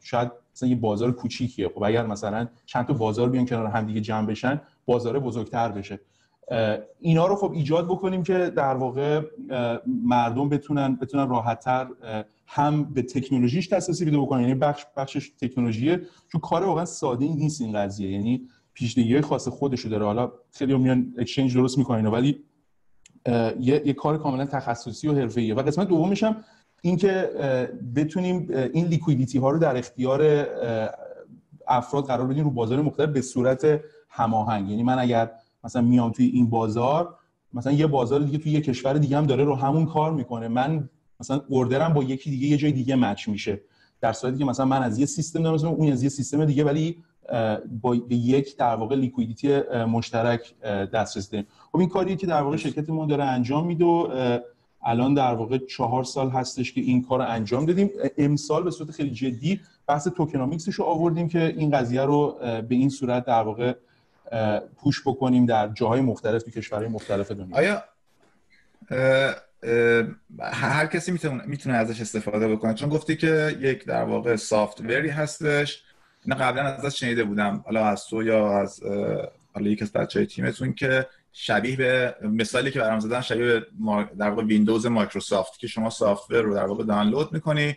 شاید 0.00 0.30
مثلا 0.54 0.68
یه 0.68 0.76
بازار 0.76 1.12
کوچیکیه. 1.12 1.68
خب 1.68 1.82
اگر 1.82 2.06
مثلا 2.06 2.48
چند 2.66 2.86
تا 2.86 2.92
بازار 2.92 3.28
بیان 3.28 3.46
کنار 3.46 3.66
هم 3.66 3.86
دیگه 3.86 4.00
جمع 4.00 4.26
بشن 4.26 4.60
بازار 4.86 5.18
بزرگتر 5.18 5.68
بشه. 5.68 6.00
اینا 7.00 7.26
رو 7.26 7.36
خب 7.36 7.52
ایجاد 7.52 7.86
بکنیم 7.86 8.22
که 8.22 8.52
در 8.56 8.74
واقع 8.74 9.22
مردم 9.86 10.48
بتونن 10.48 10.96
بتونن 10.96 11.28
راحتتر 11.28 11.86
هم 12.46 12.84
به 12.84 13.02
تکنولوژیش 13.02 13.72
دسترسی 13.72 14.04
پیدا 14.04 14.20
بکنن. 14.20 14.40
یعنی 14.40 14.54
بخش 14.54 14.84
بخشش 14.96 15.30
تکنولوژیه. 15.40 16.00
چون 16.32 16.40
کار 16.40 16.64
واقعا 16.64 16.84
ساده 16.84 17.24
این 17.24 17.36
نیست 17.36 17.60
این 17.60 17.72
قضیه. 17.72 18.10
یعنی 18.10 18.48
پیشنهادی 18.72 19.20
خاص 19.20 19.48
خودشو 19.48 19.88
داره. 19.88 20.04
حالا 20.04 20.32
خیلی 20.52 20.78
میان 20.78 21.14
اکسچنج 21.18 21.54
درست 21.54 21.78
می‌کنن 21.78 22.06
ولی 22.06 22.44
یه،, 23.60 23.82
یه 23.86 23.92
کار 23.92 24.18
کاملا 24.18 24.46
تخصصی 24.46 25.08
و 25.08 25.14
حرفه‌ایه. 25.14 25.54
و 25.54 25.62
قسمت 25.62 25.88
دومش 25.88 26.24
این 26.82 26.96
که 26.96 27.30
بتونیم 27.96 28.48
این 28.72 28.86
لیکویدیتی 28.86 29.38
ها 29.38 29.50
رو 29.50 29.58
در 29.58 29.76
اختیار 29.76 30.46
افراد 31.68 32.04
قرار 32.04 32.26
بدیم 32.26 32.44
رو 32.44 32.50
بازار 32.50 32.82
مختلف 32.82 33.08
به 33.08 33.20
صورت 33.20 33.80
هماهنگ. 34.08 34.70
یعنی 34.70 34.82
من 34.82 34.98
اگر 34.98 35.30
مثلا 35.64 35.82
میام 35.82 36.12
توی 36.12 36.26
این 36.26 36.50
بازار 36.50 37.14
مثلا 37.54 37.72
یه 37.72 37.86
بازار 37.86 38.20
دیگه 38.20 38.38
توی 38.38 38.52
یه 38.52 38.60
کشور 38.60 38.92
دیگه 38.92 39.16
هم 39.16 39.26
داره 39.26 39.44
رو 39.44 39.54
همون 39.54 39.86
کار 39.86 40.12
می‌کنه. 40.12 40.48
من 40.48 40.88
مثلا 41.20 41.42
اوردرم 41.48 41.92
با 41.92 42.02
یکی 42.02 42.30
دیگه 42.30 42.46
یه 42.46 42.56
جای 42.56 42.72
دیگه 42.72 42.96
مچ 42.96 43.28
میشه. 43.28 43.60
در 44.00 44.12
صورتی 44.12 44.38
که 44.38 44.44
مثلا 44.44 44.66
من 44.66 44.82
از 44.82 44.98
یه 44.98 45.06
سیستم 45.06 45.42
دارم 45.42 45.68
اون 45.68 45.92
از 45.92 46.02
یه 46.02 46.08
سیستم 46.08 46.44
دیگه 46.44 46.64
ولی 46.64 46.96
با 47.82 47.94
یک 48.10 48.56
در 48.56 48.76
واقع 48.76 48.96
لیکویدیتی 48.96 49.60
مشترک 49.84 50.60
دسترسی 50.64 51.30
داریم. 51.32 51.46
خب 51.72 51.78
این 51.78 51.88
کاریه 51.88 52.16
که 52.16 52.26
در 52.26 52.42
واقع 52.42 52.56
شرکت 52.56 52.90
ما 52.90 53.06
داره 53.06 53.24
انجام 53.24 53.66
میده 53.66 53.84
و 53.84 54.08
الان 54.84 55.14
در 55.14 55.34
واقع 55.34 55.58
چهار 55.58 56.04
سال 56.04 56.30
هستش 56.30 56.72
که 56.72 56.80
این 56.80 57.02
کار 57.02 57.18
رو 57.18 57.28
انجام 57.28 57.66
دادیم. 57.66 57.90
امسال 58.18 58.62
به 58.62 58.70
صورت 58.70 58.90
خیلی 58.90 59.10
جدی 59.10 59.60
بحث 59.86 60.08
توکنامیکسش 60.08 60.74
رو 60.74 60.84
آوردیم 60.84 61.28
که 61.28 61.54
این 61.56 61.70
قضیه 61.70 62.02
رو 62.02 62.38
به 62.40 62.74
این 62.74 62.88
صورت 62.88 63.24
در 63.24 63.42
واقع 63.42 63.74
پوش 64.76 65.02
بکنیم 65.06 65.46
در 65.46 65.68
جاهای 65.68 66.00
مختلف 66.00 66.42
تو 66.42 66.50
کشورهای 66.50 66.88
مختلف 66.88 67.30
دنیا. 67.30 67.56
آیا 67.56 67.82
هر 70.40 70.86
کسی 70.86 71.12
می‌تونه 71.12 71.46
می‌تونه 71.46 71.76
ازش 71.76 72.00
استفاده 72.00 72.48
بکنه؟ 72.48 72.74
چون 72.74 72.88
گفتی 72.88 73.16
که 73.16 73.56
یک 73.60 73.84
در 73.84 74.04
واقع 74.04 74.36
سافت 74.36 74.80
هستش. 74.90 75.82
اینا 76.24 76.36
قبلا 76.36 76.62
ازش 76.62 77.00
شنیده 77.00 77.24
بودم. 77.24 77.62
حالا 77.64 77.84
از 77.84 78.04
تو 78.04 78.22
یا 78.22 78.60
از 78.60 78.82
حالا 79.54 79.70
یک 79.70 79.82
از 79.82 79.92
بچهای 79.92 80.26
تیمتون 80.26 80.72
که 80.72 81.06
شبیه 81.32 81.76
به 81.76 82.14
مثالی 82.22 82.70
که 82.70 82.80
برام 82.80 83.00
زدن 83.00 83.20
شبیه 83.20 83.66
در 84.18 84.28
واقع 84.30 84.42
ویندوز 84.42 84.86
مایکروسافت 84.86 85.58
که 85.58 85.66
شما 85.66 85.90
software 85.90 86.32
رو 86.32 86.54
در 86.54 86.66
واقع 86.66 86.84
دانلود 86.84 87.32
می‌کنی 87.32 87.76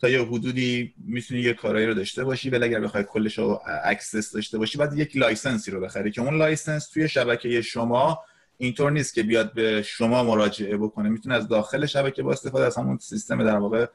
تا 0.00 0.08
یه 0.08 0.22
حدودی 0.22 0.94
می‌تونی 1.04 1.40
یه 1.40 1.52
کارایی 1.52 1.86
رو 1.86 1.94
داشته 1.94 2.24
باشی 2.24 2.50
ولی 2.50 2.64
اگر 2.64 2.80
بخوای 2.80 3.04
کلش 3.04 3.38
رو 3.38 3.60
access 3.84 4.32
داشته 4.32 4.58
باشی 4.58 4.78
بعد 4.78 4.98
یک 4.98 5.16
license 5.16 5.63
ی 5.63 5.70
رو 5.70 5.80
بخری 5.80 6.10
که 6.10 6.20
اون 6.20 6.38
license 6.38 6.88
توی 6.88 7.08
شبکه 7.08 7.62
شما 7.62 8.18
اینطور 8.58 8.90
نیست 8.90 9.14
که 9.14 9.22
بیاد 9.22 9.52
به 9.52 9.82
شما 9.82 10.24
مراجعه 10.24 10.76
بکنه. 10.76 11.08
می‌تونه 11.08 11.34
از 11.34 11.48
داخل 11.48 11.86
شبکه 11.86 12.22
با 12.22 12.32
استفاده 12.32 12.66
از 12.66 12.76
همون 12.76 12.98
سیستم 12.98 13.44
در 13.44 13.56
واقع 13.56 13.86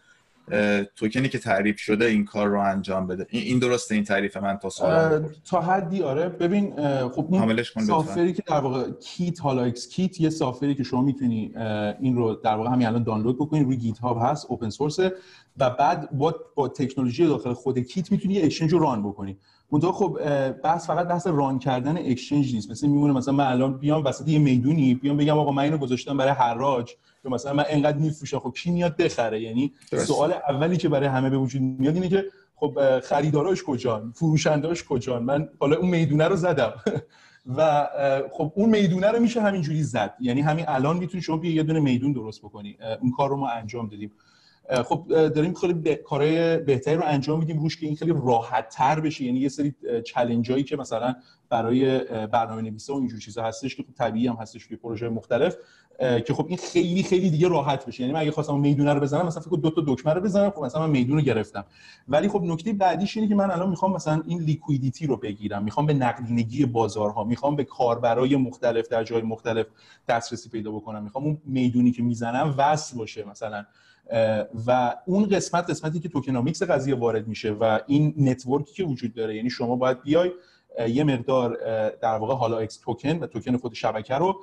توکنی 0.95 1.29
که 1.29 1.39
تعریف 1.39 1.79
شده 1.79 2.05
این 2.05 2.25
کار 2.25 2.47
رو 2.47 2.59
انجام 2.59 3.07
بده. 3.07 3.27
این 3.29 3.59
درسته 3.59 3.95
این 3.95 4.03
تعریف 4.03 4.37
من 4.37 4.57
تا 4.57 4.69
سوال 4.69 5.29
تا 5.49 5.61
حدی 5.61 6.03
آره. 6.03 6.29
ببین 6.29 6.75
خب 7.07 7.27
این 7.31 7.63
software 7.63 8.26
ی 8.26 8.33
که 8.33 8.43
در 8.47 8.59
واقع 8.59 8.91
kit 8.91 9.41
HollaEx 9.41 9.89
Kit 9.89 10.21
یه 10.21 10.29
software 10.29 10.70
ی 10.70 10.75
که 10.75 10.83
شما 10.83 11.01
می‌تونی 11.01 11.53
این 11.99 12.15
رو 12.15 12.33
در 12.33 12.55
واقع 12.55 12.69
همین 12.69 12.87
الان 12.87 13.03
دانلود 13.03 13.35
بکنی. 13.35 13.63
روی 13.63 13.77
GitHub 13.77 14.17
هست 14.21 14.45
open 14.49 14.69
source 14.69 14.99
و 15.57 15.69
بعد 15.69 16.09
با 16.11 16.35
با 16.55 16.67
تکنولوژی 16.67 17.27
داخل 17.27 17.53
خود 17.53 17.79
کیت 17.79 18.11
می‌تونی 18.11 18.33
یه 18.33 18.45
exchange 18.45 18.71
رو 18.71 18.79
run 18.79 19.03
بکنی. 19.03 19.37
منتها 19.71 19.91
خب 19.91 20.19
بحث 20.51 20.87
فقط 20.87 21.07
بحث 21.07 21.27
run 21.27 21.59
کردن 21.59 21.97
exchange 21.97 22.55
نیست. 22.55 22.71
مثلا 22.71 22.89
میمونه 22.89 23.13
مثلا 23.13 23.33
من 23.33 23.45
الان 23.45 23.77
بیام 23.77 24.05
وسط 24.05 24.27
یه 24.27 24.39
می‌دونی 24.39 24.93
بیام 24.93 25.17
بگم 25.17 25.37
آقا 25.37 25.51
من 25.51 25.63
اینو 25.63 25.77
گذاشتم 25.77 26.17
برای 26.17 26.31
حراج. 26.31 26.91
یا 27.25 27.31
مثلا 27.31 27.53
من 27.53 27.65
انقدر 27.69 27.97
میفروشم. 27.97 28.39
خب 28.39 28.53
کی 28.57 28.71
میاد 28.71 28.97
بخره؟ 28.97 29.41
یعنی 29.41 29.73
سوال 29.97 30.33
اولی 30.49 30.77
که 30.77 30.89
برای 30.89 31.07
همه 31.07 31.29
به 31.29 31.37
وجود 31.37 31.61
میاد 31.61 31.93
اینه 31.93 32.09
که 32.09 32.25
خب 32.55 32.99
خریداراش 32.99 33.63
کجان؟ 33.63 34.11
فروشنداش 34.15 34.83
کجان؟ 34.83 35.23
من 35.23 35.49
حالا 35.59 35.77
اون 35.77 35.89
می‌دونه 35.89 36.27
رو 36.27 36.35
زدم. 36.35 36.73
و 37.57 37.87
خب 38.31 38.51
اون 38.55 38.69
می‌دونه 38.69 39.07
رو 39.07 39.19
میشه 39.19 39.41
همینجوری 39.41 39.83
زد. 39.83 40.13
یعنی 40.19 40.41
همین 40.41 40.65
الان 40.67 40.97
می‌تونی 40.97 41.23
شما 41.23 41.45
یه 41.45 41.63
دونه 41.63 41.79
میدون 41.79 42.11
درست 42.11 42.41
بکنی. 42.41 42.77
اون 43.01 43.11
کار 43.11 43.29
رو 43.29 43.37
ما 43.37 43.49
انجام 43.49 43.87
دادیم. 43.87 44.11
خب 44.85 45.05
داریم 45.07 45.53
خیلی 45.53 45.73
ب... 45.73 45.93
کارهای 45.93 46.57
بهتری 46.57 46.95
رو 46.95 47.03
انجام 47.05 47.39
میدیم 47.39 47.59
روش 47.59 47.77
که 47.77 47.87
این 47.87 47.95
خیلی 47.95 48.13
راحت 48.25 48.69
تر 48.69 48.99
بشه. 48.99 49.23
یعنی 49.23 49.39
یه 49.39 49.49
سری 49.49 49.75
چلنج 50.05 50.51
هایی 50.51 50.63
که 50.63 50.75
مثلا 50.75 51.15
برای 51.49 51.99
برنامه 52.27 52.61
نویسا 52.61 52.93
و 52.93 52.97
اینجور 52.97 53.19
چیزا 53.19 53.43
هستش 53.43 53.75
که 53.75 53.83
خب 53.83 53.93
طبیعی 53.97 54.27
هم 54.27 54.35
هستش 54.35 54.67
توی 54.67 54.77
پروژه 54.77 55.09
مختلف 55.09 55.55
که 55.99 56.33
خب 56.33 56.45
این 56.47 56.57
خیلی 56.57 57.03
خیلی 57.03 57.29
دیگه 57.29 57.47
راحت 57.47 57.85
بشه. 57.85 58.01
یعنی 58.01 58.13
من 58.13 58.19
اگه 58.19 58.31
خواستم 58.31 58.59
می‌دونه 58.59 58.93
رو 58.93 58.99
بزنم 58.99 59.25
مثلا 59.25 59.41
فکر 59.41 59.57
دو 59.57 59.69
تا 59.69 59.83
دکمه 59.87 60.13
رو 60.13 60.21
بزنم 60.21 60.49
خب 60.49 60.63
مثلا 60.63 60.81
من 60.81 60.89
میدون 60.89 61.17
رو 61.17 61.23
گرفتم. 61.23 61.65
ولی 62.07 62.27
خب 62.27 62.41
نکته 62.43 62.73
بعدیش 62.73 63.17
اینه 63.17 63.29
که 63.29 63.35
من 63.35 63.51
الان 63.51 63.69
می‌خوام 63.69 63.93
مثلا 63.93 64.23
این 64.27 64.41
liquidity 64.41 65.07
رو 65.07 65.17
بگیرم. 65.17 65.63
می‌خوام 65.63 65.85
به 65.85 65.93
نقدینگی 65.93 66.65
بازارها 66.65 67.23
می‌خوام 67.23 67.55
به 67.55 67.63
کاربرای 67.63 68.35
مختلف 68.35 68.87
در 68.87 69.03
جای 69.03 69.21
مختلف 69.21 69.65
دسترسی 70.07 70.49
پیدا 70.49 70.71
بکنم. 70.71 71.03
می‌خوام 71.03 71.23
اون 71.23 71.37
می‌دونی 71.45 71.91
که 71.91 72.03
می‌زنم 72.03 72.55
وصل 72.57 72.97
باشه 72.97 73.23
مثلا. 73.23 73.65
و 74.67 74.95
اون 75.05 75.25
قسمت 75.25 75.69
قسمتی 75.69 75.99
که 75.99 76.09
tokenomics 76.09 76.63
قضیه 76.63 76.95
وارد 76.95 77.27
میشه 77.27 77.51
و 77.51 77.79
این 77.87 78.13
network 78.17 78.66
ی 78.66 78.73
که 78.73 78.83
وجود 78.83 79.13
داره 79.13 79.35
یعنی 79.35 79.49
شما 79.49 79.75
باید 79.75 80.01
بیای 80.01 80.31
یه 80.89 81.03
مقدار 81.03 81.57
در 81.89 82.15
واقع 82.17 82.35
HollaEx 82.35 82.77
token 82.77 83.19
و 83.19 83.27
توکن 83.27 83.57
خود 83.57 83.73
شبکه 83.73 84.15
رو 84.15 84.35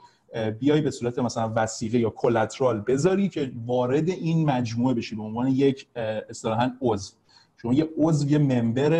بیای 0.58 0.80
به 0.80 0.90
صورت 0.90 1.18
مثلا 1.18 1.52
وثیقه 1.56 1.98
یا 1.98 2.10
collateral 2.10 2.80
بذاری 2.80 3.28
که 3.28 3.52
وارد 3.66 4.08
این 4.08 4.50
مجموعه 4.50 4.94
بشی 4.94 5.16
به 5.16 5.22
عنوان 5.22 5.48
یک 5.48 5.86
اصطلاحا 6.30 6.72
عضو. 6.80 7.12
شما 7.56 7.74
یه 7.74 7.88
عضو 7.98 8.30
یه 8.30 8.38
member 8.38 8.92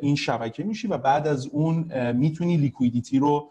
این 0.00 0.16
شبکه 0.16 0.64
میشی 0.64 0.88
و 0.88 0.98
بعد 0.98 1.26
از 1.26 1.46
اون 1.46 1.92
می‌تونی 2.12 2.56
liquidity 2.56 3.18
رو 3.18 3.50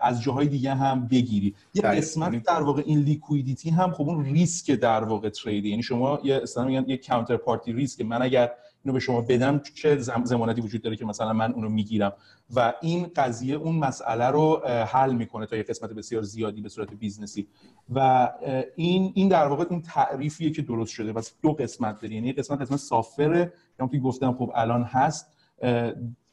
از 0.00 0.22
جاهای 0.22 0.48
دیگه 0.48 0.74
هم 0.74 1.06
بگیری. 1.06 1.54
یه 1.74 1.82
قسمت 1.82 2.42
در 2.42 2.62
واقع 2.62 2.82
این 2.86 2.98
liquidity 2.98 3.70
هم 3.70 3.92
خب 3.92 4.08
اون 4.08 4.24
ریسک 4.24 4.70
در 4.70 5.04
واقع 5.04 5.28
trade 5.28 5.61
ی 5.61 5.68
یعنی 5.68 5.82
شما 5.82 6.20
یه 6.24 6.40
اصلا 6.42 6.64
میگن 6.64 6.84
یه 6.88 6.96
counterparty 6.96 7.72
risk 7.72 8.00
من 8.00 8.22
اگر 8.22 8.50
اینو 8.84 8.92
به 8.92 9.00
شما 9.00 9.20
بدم 9.20 9.60
چه 9.74 9.98
ضمانتی 10.24 10.60
وجود 10.60 10.82
داره 10.82 10.96
که 10.96 11.04
مثلا 11.04 11.32
من 11.32 11.52
اونو 11.52 11.68
می‌گیرم؟ 11.68 12.12
و 12.54 12.72
این 12.80 13.10
قضیه 13.16 13.54
اون 13.54 13.76
مسئله 13.76 14.26
رو 14.26 14.66
حل 14.66 15.12
می‌کنه 15.12 15.46
تا 15.46 15.56
یه 15.56 15.62
قسمت 15.62 15.90
بسیار 15.92 16.22
زیادی 16.22 16.60
به 16.60 16.68
صورت 16.68 16.94
business 16.94 17.36
ی. 17.36 17.46
و 17.94 18.30
این 18.76 19.12
این 19.14 19.28
در 19.28 19.46
واقع 19.46 19.64
اون 19.70 19.82
تعریفیه 19.82 20.50
که 20.50 20.62
درست 20.62 20.92
شده. 20.92 21.12
و 21.12 21.22
دو 21.42 21.52
قسمت 21.52 22.00
داره 22.00 22.14
یعنی 22.14 22.32
قسمت 22.32 22.60
قسمت 22.60 22.78
software 22.78 23.44
ه 23.44 23.52
که 23.90 23.98
گفتم 23.98 24.32
خب 24.32 24.52
الان 24.54 24.82
هست 24.82 25.26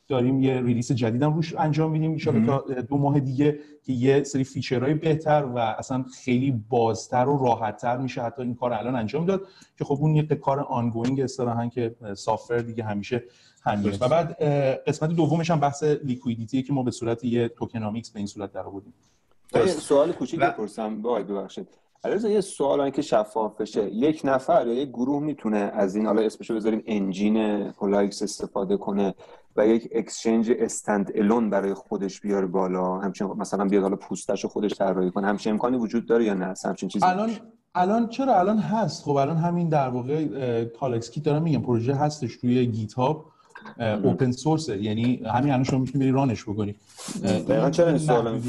داریم 0.07 0.41
یه 0.41 0.61
release 0.61 0.91
جدیدم 0.91 1.33
روش 1.33 1.55
انجام 1.55 1.91
میدیم. 1.91 2.17
ان 2.27 2.45
تا 2.45 2.65
دو 2.89 2.97
ماه 2.97 3.19
دیگه 3.19 3.59
که 3.83 3.93
یه 3.93 4.23
سری 4.23 4.43
feature 4.43 4.82
های 4.82 4.93
بهتر 4.93 5.45
و 5.55 5.57
اصلا 5.57 6.05
خیلی 6.23 6.51
بازتر 6.69 7.27
و 7.27 7.45
راحتتر 7.45 7.97
میشه. 7.97 8.21
حتی 8.21 8.41
این 8.41 8.55
کار 8.55 8.73
الان 8.73 8.95
انجام 8.95 9.25
داد 9.25 9.47
که 9.77 9.85
خب 9.85 9.97
اون 10.01 10.15
یه 10.15 10.23
کار 10.23 10.59
ongoing 10.59 11.21
اصطلاحا 11.21 11.67
که 11.67 11.95
software 12.13 12.57
دیگه 12.57 12.83
همیشه 12.83 13.23
همینه. 13.63 13.97
و 14.01 14.07
بعد 14.09 14.43
قسمت 14.87 15.09
دومش 15.09 15.51
هم 15.51 15.59
بحث 15.59 15.83
liquidity 15.83 16.63
که 16.63 16.73
ما 16.73 16.83
به 16.83 16.91
صورت 16.91 17.23
یه 17.23 17.47
tokenomics 17.47 18.09
به 18.09 18.17
این 18.17 18.27
صورت 18.27 18.51
در 18.51 18.61
آوردیم 18.61 18.93
سوال 19.65 20.11
کوچیک 20.11 20.39
بپرسم. 20.39 21.01
ببخشید. 21.01 21.67
علیرضا 22.03 22.29
یه 22.29 22.41
سوال 22.41 22.89
که 22.89 23.01
شفاف 23.01 23.61
بشه. 23.61 23.89
یک 23.93 24.21
نفر 24.23 24.67
یا 24.67 24.73
یک 24.73 24.89
گروه 24.89 25.23
می‌تونه 25.23 25.57
از 25.57 25.95
این 25.95 26.05
حالا 26.05 26.21
اسمشو 26.21 26.55
بذاریم 26.55 26.83
engine 26.85 27.37
HollaEx 27.81 28.21
استفاده 28.21 28.77
کنه 28.77 29.15
و 29.55 29.67
یک 29.67 29.89
exchange 29.91 30.51
standalone 30.59 31.49
برای 31.49 31.73
خودش 31.73 32.21
بیاره 32.21 32.47
بالا. 32.47 32.97
همچنین 32.97 33.31
مثلا 33.31 33.65
بیاد 33.65 33.83
حالا 33.83 33.95
پوستش 33.95 34.43
رو 34.43 34.49
خودش 34.49 34.73
طراحی 34.73 35.11
کنه. 35.11 35.27
همچین 35.27 35.51
امکانی 35.51 35.77
وجود 35.77 36.05
داره 36.05 36.25
یا 36.25 36.33
نه؟ 36.33 36.53
همچین 36.65 36.89
چیزی 36.89 37.05
الان 37.05 37.31
الان 37.75 38.09
چرا؟ 38.09 38.39
الان 38.39 38.57
هست. 38.57 39.03
خب 39.03 39.11
الان 39.11 39.37
همین 39.37 39.69
در 39.69 39.89
واقع 39.89 40.65
HollaEx 40.65 41.11
Kit 41.11 41.23
دارم 41.23 41.43
میگم 41.43 41.61
پروژه 41.61 41.95
هستش 41.95 42.37
توی 42.37 42.65
GitHub 42.65 42.93
open 42.93 43.25
source 43.79 44.31
ه 44.31 44.83
یعنی 44.83 45.15
همین 45.15 45.51
الان 45.51 45.63
شما 45.63 45.79
می‌تونید 45.79 46.13
run 46.13 46.31
ش 46.31 46.43
بکنید 46.43 46.75
دقیقاً 47.23 47.69
چرا 47.69 47.87
این 47.87 47.97
سوال 47.97 48.41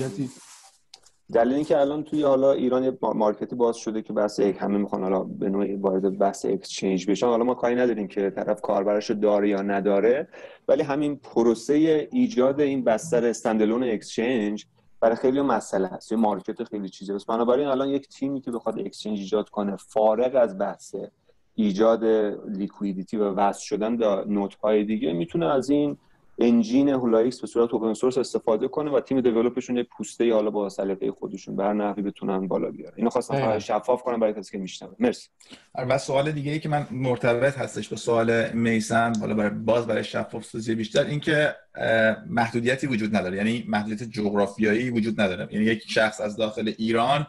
دلیل 1.32 1.54
اینکه 1.54 1.80
الان 1.80 2.04
توی 2.04 2.22
حالا 2.22 2.52
ایران 2.52 2.84
یه 2.84 2.98
market 3.02 3.49
ی 3.49 3.56
باز 3.56 3.76
شده 3.76 4.02
که 4.02 4.12
بحث 4.12 4.38
یک 4.38 4.56
همه 4.60 4.78
می‌خوان 4.78 5.02
حالا 5.02 5.22
به 5.22 5.48
نوعی 5.48 5.74
وارد 5.74 6.18
بحث 6.18 6.46
exchange 6.46 7.10
بشن. 7.10 7.26
حالا 7.26 7.44
ما 7.44 7.54
کاری 7.54 7.74
نداریم 7.74 8.08
که 8.08 8.30
طرف 8.30 8.60
کاربرش 8.60 9.10
داره 9.10 9.48
یا 9.48 9.62
نداره 9.62 10.28
ولی 10.68 10.82
همین 10.82 11.16
پروسه 11.16 12.08
ایجاد 12.12 12.60
این 12.60 12.84
بستر 12.84 13.26
standalone 13.26 13.84
exchange 13.84 14.66
برای 15.00 15.16
خیلی 15.16 15.40
مسئله 15.40 15.88
هست 15.88 16.12
یه 16.12 16.18
market 16.18 16.64
خیلی 16.64 16.88
چیزه 16.88 17.14
بس 17.14 17.24
بنابراین 17.24 17.66
الان 17.66 17.88
یک 17.88 18.08
تیمی 18.08 18.40
که 18.40 18.50
بخواد 18.50 18.78
exchange 18.80 19.18
ایجاد 19.18 19.48
کنه 19.48 19.76
فارغ 19.76 20.34
از 20.34 20.58
بحث 20.58 20.94
ایجاد 21.54 22.04
liquidity 22.48 23.16
و 23.16 23.24
وصل 23.24 23.64
شدن 23.64 23.96
به 23.96 24.24
node 24.26 24.54
های 24.54 24.84
دیگه 24.84 25.12
می‌تونه 25.12 25.46
از 25.46 25.70
این 25.70 25.98
انجین 26.38 26.88
هولایکس 26.88 27.40
به 27.40 27.46
صورت 27.46 27.70
اوپن 27.70 27.94
سورس 27.94 28.18
استفاده 28.18 28.68
کنه 28.68 28.90
و 28.90 29.00
تیم 29.00 29.20
دیولپشون 29.20 29.76
یه 29.76 29.82
پوسته 29.82 30.34
حالا 30.34 30.50
با 30.50 30.68
سلیقه 30.68 31.12
خودشون 31.12 31.56
به 31.56 31.64
هر 31.64 31.72
نحوی 31.72 32.02
بتونن 32.02 32.48
بالا 32.48 32.70
بیارن 32.70 32.94
اینو 32.96 33.10
خواستم 33.10 33.58
شفاف 33.58 34.02
کنم 34.02 34.20
برای 34.20 34.34
کسی 34.34 34.52
که 34.52 34.58
میشنوه. 34.58 34.94
مرسی. 34.98 35.28
و 35.74 35.98
سوال 35.98 36.32
دیگه 36.32 36.52
ای 36.52 36.58
که 36.58 36.68
من 36.68 36.86
مرتبط 36.90 37.58
هستش 37.58 37.88
با 37.88 37.96
سوال 37.96 38.50
میسم 38.52 39.12
حالا 39.20 39.34
برای 39.34 39.50
باز 39.50 39.86
برای 39.86 40.04
شفاف 40.04 40.44
سازی 40.44 40.74
بیشتر 40.74 41.04
اینکه 41.04 41.54
محدودیتی 42.26 42.86
وجود 42.86 43.16
نداره. 43.16 43.36
یعنی 43.36 43.64
محدودیت 43.68 44.02
جغرافیایی 44.02 44.90
وجود 44.90 45.20
نداره. 45.20 45.48
یعنی 45.50 45.64
یک 45.64 45.82
شخص 45.90 46.20
از 46.20 46.36
داخل 46.36 46.72
ایران 46.78 47.26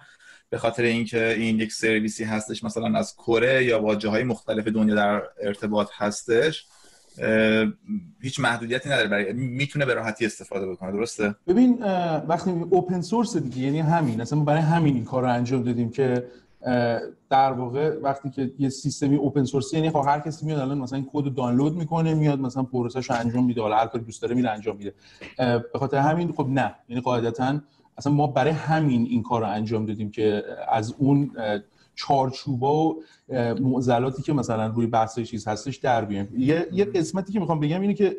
به 0.49 0.57
خاطر 0.57 0.83
اینکه 0.83 1.35
این 1.37 1.59
یک 1.59 1.73
سرویسی 1.73 2.23
هستش 2.23 2.63
مثلا 2.63 2.99
از 2.99 3.15
کره 3.15 3.65
یا 3.65 3.79
با 3.79 3.95
جاهای 3.95 4.23
مختلف 4.23 4.67
دنیا 4.67 4.95
در 4.95 5.23
ارتباط 5.41 5.89
هستش 5.93 6.67
هیچ 8.21 8.39
محدودیتی 8.39 8.89
نداره 8.89 9.07
برای 9.07 9.33
می‌تونه 9.33 9.85
به 9.85 9.93
راحتی 9.93 10.25
استفاده 10.25 10.71
بکنه 10.71 10.91
درسته؟ 10.91 11.35
ببین 11.47 11.83
وقتی 12.27 12.51
اوپن 12.69 13.01
سورس 13.01 13.37
دیگه 13.37 13.57
یعنی 13.57 13.79
همین 13.79 14.21
اصلا 14.21 14.39
برای 14.39 14.61
همین 14.61 14.95
این 14.95 15.05
کار 15.05 15.23
رو 15.23 15.29
انجام 15.29 15.63
دادیم 15.63 15.89
که 15.89 16.25
در 17.29 17.51
واقع 17.51 17.95
وقتی 18.03 18.29
که 18.29 18.51
یه 18.59 18.69
سیستمی 18.69 19.15
اوپن 19.15 19.43
سورس 19.43 19.73
یعنی 19.73 19.89
خب 19.89 20.03
هر 20.07 20.19
کسی 20.19 20.45
میاد 20.45 20.59
الان 20.59 20.77
مثلا 20.77 21.05
کد 21.13 21.23
رو 21.23 21.29
دانلود 21.29 21.75
می‌کنه 21.75 22.13
میاد 22.13 22.39
مثلا 22.39 22.63
پروسش 22.63 23.09
رو 23.09 23.15
انجام 23.15 23.45
میده 23.45 23.61
حالا 23.61 23.77
هر 23.77 23.87
کاری 23.87 24.03
دوست 24.03 24.21
داره 24.21 24.35
میره 24.35 24.49
انجام 24.49 24.77
میده. 24.77 24.93
به 25.73 25.79
خاطر 25.79 25.97
همین 25.97 26.31
خب 26.31 26.47
نه 26.49 26.75
یعنی 26.89 27.01
قاعدتا 27.01 27.59
اصلا 27.97 28.13
ما 28.13 28.27
برای 28.27 28.51
همین 28.51 29.01
این 29.09 29.23
کار 29.23 29.41
رو 29.41 29.47
انجام 29.47 29.85
دادیم 29.85 30.11
که 30.11 30.43
از 30.71 30.95
اون 30.97 31.31
چارچوبا 31.99 32.89
و 32.89 33.03
معضلاتی 33.61 34.21
که 34.21 34.33
مثلا 34.33 34.67
روی 34.67 34.87
بحث 34.87 35.19
چیز 35.19 35.47
هستش 35.47 35.75
در 35.75 36.05
بیایم 36.05 36.29
یه،, 36.37 36.67
یه 36.71 36.85
قسمتی 36.85 37.33
که 37.33 37.39
می‌خوام 37.39 37.59
بگم 37.59 37.81
اینه 37.81 37.93
که 37.93 38.15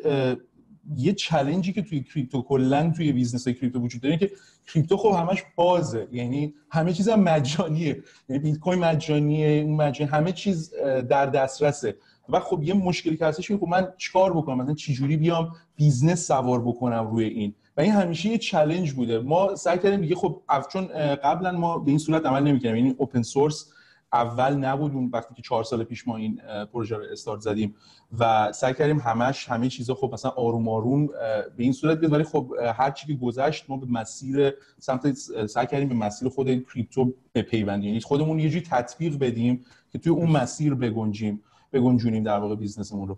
یه 0.95 1.13
challenge 1.13 1.67
ی 1.67 1.73
که 1.73 1.81
توی 1.81 2.03
crypto 2.03 2.41
کلا 2.41 2.93
توی 2.95 3.11
business 3.11 3.47
crypto 3.47 3.79
وجود 3.79 4.01
داره 4.01 4.17
که 4.17 4.31
crypto 4.73 4.97
خب 4.97 5.15
همش 5.19 5.43
بازه. 5.55 6.07
یعنی 6.11 6.53
همه 6.69 6.93
چیز 6.93 7.09
هم 7.09 7.19
مجانیه. 7.19 8.03
یعنی 8.29 8.41
بیت 8.41 8.59
کوین 8.59 8.79
مجانیه 8.79 9.61
اون 9.61 9.75
مجانی 9.75 10.11
همه 10.11 10.31
چیز 10.31 10.73
در 11.09 11.25
دسترسه. 11.25 11.95
و 12.29 12.39
خب 12.39 12.63
یه 12.63 12.73
مشکلی 12.73 13.17
که 13.17 13.25
هستش 13.25 13.51
خب 13.51 13.67
من 13.67 13.87
چیکار 13.97 14.33
بکنم؟ 14.33 14.61
مثلا 14.61 14.73
چجوری 14.73 15.17
بیام 15.17 15.55
business 15.75 16.27
سوار 16.27 16.61
بکنم 16.61 17.07
روی 17.07 17.25
این؟ 17.25 17.53
و 17.77 17.81
این 17.81 17.91
همیشه 17.91 18.29
یه 18.29 18.37
challenge 18.37 18.91
بوده. 18.91 19.19
ما 19.19 19.55
سعی 19.55 19.77
کردیم 19.79 20.01
دیگه 20.01 20.15
خب 20.15 20.41
چون 20.73 20.87
قبلا 21.15 21.51
ما 21.51 21.77
به 21.77 21.89
این 21.89 21.99
صورت 21.99 22.25
عمل 22.25 22.43
نمی‌کردیم. 22.43 22.85
یعنی 22.85 22.95
اوپن 22.97 23.21
سورس 23.21 23.71
اول 24.13 24.55
نبود 24.55 24.93
اون 24.93 25.09
وقتی 25.13 25.35
که 25.35 25.41
چهار 25.41 25.63
سال 25.63 25.83
پیش 25.83 26.07
ما 26.07 26.17
این 26.17 26.41
پروژه 26.73 26.95
رو 26.95 27.03
استارت 27.11 27.39
زدیم 27.39 27.75
و 28.19 28.51
سعی 28.51 28.73
کردیم 28.73 28.99
همش 28.99 29.49
همه 29.49 29.69
چیزا 29.69 29.93
خب 29.93 30.09
مثلا 30.13 30.31
آروم 30.31 30.69
آروم 30.69 31.07
به 31.07 31.53
این 31.57 31.73
صورت 31.73 31.99
بیاد. 31.99 32.13
ولی 32.13 32.23
خب 32.23 32.53
هر 32.75 32.91
چی 32.91 33.07
که 33.07 33.13
گذشت 33.13 33.65
ما 33.67 33.77
به 33.77 33.87
مسیر 33.89 34.53
سمت 34.79 35.13
سعی 35.47 35.67
کردیم 35.67 35.89
به 35.89 35.95
مسیر 35.95 36.29
خود 36.29 36.47
کریپتو 36.47 37.13
بپیوندیم. 37.35 37.87
یعنی 37.87 38.01
خودمون 38.01 38.39
یه 38.39 38.49
جوری 38.49 38.65
تطبیق 38.69 39.19
بدیم 39.19 39.65
که 39.91 39.99
توی 39.99 40.11
اون 40.11 40.31
مسیر 40.31 40.73
بگنجیم 40.73 41.41
بگنجونیم 41.73 42.23
در 42.23 42.37
واقع 42.37 42.55
بیزنسمون 42.55 43.07
رو. 43.07 43.17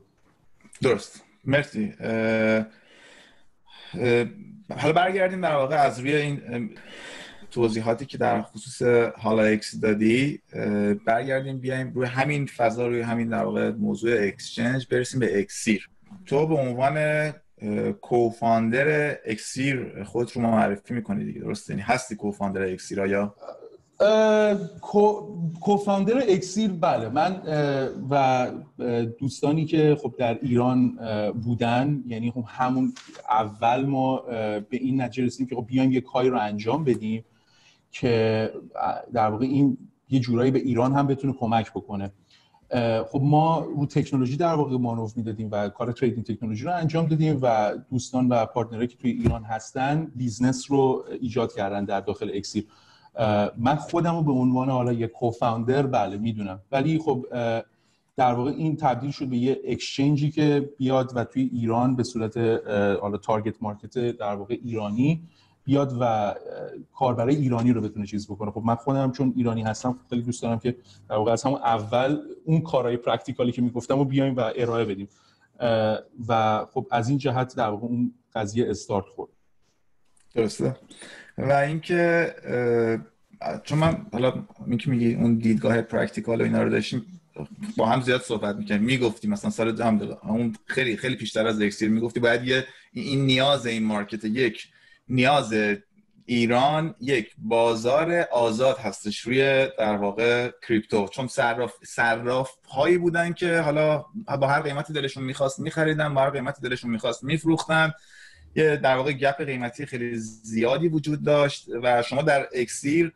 درست. 0.81 1.23
مرسی. 1.45 1.93
حالا 4.77 4.93
برگردیم 4.95 5.41
در 5.41 5.55
واقع 5.55 5.75
از 5.75 5.99
روی 5.99 6.15
این 6.15 6.41
توضیحاتی 7.51 8.05
که 8.05 8.17
در 8.17 8.41
خصوص 8.41 8.81
HollaEx 9.17 9.79
دادی 9.79 10.41
برگردیم 11.05 11.59
بیایم 11.59 11.91
روی 11.93 12.07
همین 12.07 12.45
فضا 12.45 12.87
روی 12.87 13.01
همین 13.01 13.29
در 13.29 13.43
واقع 13.43 13.71
موضوع 13.71 14.17
exchange 14.21 14.87
برسیم 14.91 15.19
به 15.19 15.39
اکسیر 15.39 15.89
تو 16.25 16.47
به 16.47 16.55
عنوان 16.55 17.33
co-founder 18.01 19.17
اکسیر 19.25 20.03
خود 20.03 20.31
رو 20.35 20.41
معرفی 20.41 20.93
می‌کنی 20.93 21.25
دیگه 21.25 21.41
درسته؟ 21.41 21.73
یعنی 21.73 21.81
هستی 21.81 22.15
co-founder 22.15 22.61
اکسیر 22.61 23.01
آیا 23.01 23.35
co-founder 25.61 26.23
اکسیر 26.27 26.71
بله. 26.71 27.09
من 27.09 27.41
و 28.09 28.47
دوستانی 29.19 29.65
که 29.65 29.97
خب 30.01 30.13
در 30.17 30.39
ایران 30.41 30.97
بودن 31.43 32.03
یعنی 32.07 32.31
خب 32.31 32.43
همون 32.47 32.93
اول 33.29 33.85
ما 33.85 34.17
به 34.69 34.77
این 34.77 35.01
نتیجه 35.01 35.25
رسیدیم 35.25 35.47
که 35.47 35.55
خب 35.55 35.65
بیایم 35.67 35.91
یه 35.91 36.01
کاری 36.01 36.29
رو 36.29 36.39
انجام 36.39 36.83
بدیم 36.83 37.25
که 37.91 38.49
در 39.13 39.29
واقع 39.29 39.45
این 39.45 39.77
یه 40.09 40.19
جورایی 40.19 40.51
به 40.51 40.59
ایران 40.59 40.93
هم 40.93 41.07
بتونه 41.07 41.33
کمک 41.33 41.71
بکنه. 41.71 42.11
خب 43.11 43.21
ما 43.23 43.59
رو 43.59 43.85
تکنولوژی 43.85 44.37
در 44.37 44.53
واقع 44.53 44.77
مانور 44.77 45.11
می‌دادیم 45.15 45.49
و 45.51 45.69
کار 45.69 45.91
trading 45.91 46.25
تکنولوژی 46.25 46.63
رو 46.63 46.75
انجام 46.75 47.05
دادیم 47.05 47.39
و 47.41 47.75
دوستان 47.89 48.27
و 48.27 48.45
partner 48.45 48.75
هایی 48.75 48.87
که 48.87 48.97
توی 48.97 49.11
ایران 49.11 49.43
هستن 49.43 50.11
business 50.15 50.71
رو 50.71 51.05
ایجاد 51.21 51.53
کردن 51.53 51.85
در 51.85 52.01
داخل 52.01 52.31
اکسیر 52.33 52.67
من 53.57 53.75
خودم 53.75 54.15
رو 54.15 54.23
به 54.23 54.31
عنوان 54.31 54.69
حالا 54.69 54.93
یک 54.93 55.11
co-founder 55.11 55.87
بله 55.87 56.17
می‌دونم. 56.17 56.59
ولی 56.71 56.99
خب 56.99 57.25
در 58.15 58.33
واقع 58.33 58.51
این 58.51 58.75
تبدیل 58.75 59.11
شد 59.11 59.25
به 59.25 59.37
یه 59.37 59.61
exchange 59.65 60.24
ی 60.24 60.31
که 60.31 60.69
بیاد 60.77 61.11
و 61.15 61.23
توی 61.23 61.49
ایران 61.53 61.95
به 61.95 62.03
صورت 62.03 62.37
حالا 63.01 63.17
target 63.17 63.63
market 63.63 63.97
در 63.97 64.35
واقع 64.35 64.57
ایرانی 64.63 65.23
بیاد 65.63 65.97
و 65.99 66.35
کاربرای 66.93 67.35
ایرانی 67.35 67.71
رو 67.73 67.81
بتونه 67.81 68.05
چیز 68.05 68.27
بکنه. 68.27 68.51
خب 68.51 68.61
من 68.65 68.75
خودم 68.75 69.11
چون 69.11 69.33
ایرانی 69.35 69.61
هستم 69.61 69.99
خیلی 70.09 70.21
دوست 70.21 70.41
دارم 70.43 70.59
که 70.59 70.75
در 71.09 71.15
واقع 71.15 71.31
از 71.31 71.43
همون 71.43 71.59
اول 71.59 72.17
اون 72.45 72.61
کارهای 72.61 72.97
practical 72.97 73.46
ی 73.46 73.51
که 73.51 73.61
می‌گفتم 73.61 73.97
رو 73.97 74.05
بیایم 74.05 74.35
و 74.35 74.51
ارائه 74.55 74.85
بدیم. 74.85 75.07
و 76.27 76.65
خب 76.73 76.87
از 76.91 77.09
این 77.09 77.17
جهت 77.17 77.55
در 77.55 77.69
واقع 77.69 77.85
اون 77.85 78.13
قضیه 78.35 78.69
استارت 78.69 79.05
خورد. 79.05 79.31
درسته. 80.35 80.75
و 81.37 81.51
اینکه 81.51 82.35
چون 83.63 83.79
من 83.79 84.05
حالا 84.11 84.33
اینکه 84.67 84.89
میگی 84.89 85.13
اون 85.13 85.35
دیدگاه 85.35 85.81
practical 85.81 86.41
و 86.41 86.43
اینا 86.43 86.63
رو 86.63 86.69
داشتیم 86.69 87.05
با 87.77 87.85
هم 87.85 88.01
زیاد 88.01 88.21
صحبت 88.21 88.55
می‌کنیم 88.55 88.81
می‌گفتی 88.81 89.27
مثلا 89.27 89.49
سال 89.49 89.81
هم 89.81 90.17
اون 90.23 90.55
خیلی 90.65 90.97
خیلی 90.97 91.15
پیشتر 91.15 91.47
از 91.47 91.61
اکسیر 91.61 91.89
می‌گفتی. 91.89 92.19
باید 92.19 92.47
یه 92.47 92.65
این 92.93 93.25
نیاز 93.25 93.65
این 93.65 93.83
market 93.83 94.25
یک 94.25 94.67
نیاز 95.09 95.53
ایران 96.25 96.95
یک 97.01 97.31
بازار 97.37 98.25
آزاد 98.31 98.77
هستش 98.77 99.19
روی 99.19 99.67
در 99.79 99.95
واقع 99.95 100.51
crypto. 100.67 101.07
چون 101.07 101.27
صراف 101.27 101.73
صراف 101.85 102.51
هایی 102.69 102.97
بودن 102.97 103.33
که 103.33 103.59
حالا 103.59 104.05
با 104.39 104.47
هر 104.47 104.61
قیمتی 104.61 104.93
دلشون 104.93 105.23
می‌خواست 105.23 105.59
میخریدن 105.59 106.13
با 106.13 106.21
هر 106.21 106.29
قیمتی 106.29 106.61
دلشون 106.61 106.91
می‌خواست 106.91 107.23
میفروختن. 107.23 107.93
یه 108.55 108.75
در 108.75 108.95
واقع 108.95 109.11
gap 109.11 109.41
قیمتی 109.41 109.85
خیلی 109.85 110.15
زیادی 110.15 110.87
وجود 110.87 111.23
داشت 111.23 111.67
و 111.83 112.01
شما 112.01 112.21
در 112.21 112.47
اکسیر 112.53 113.13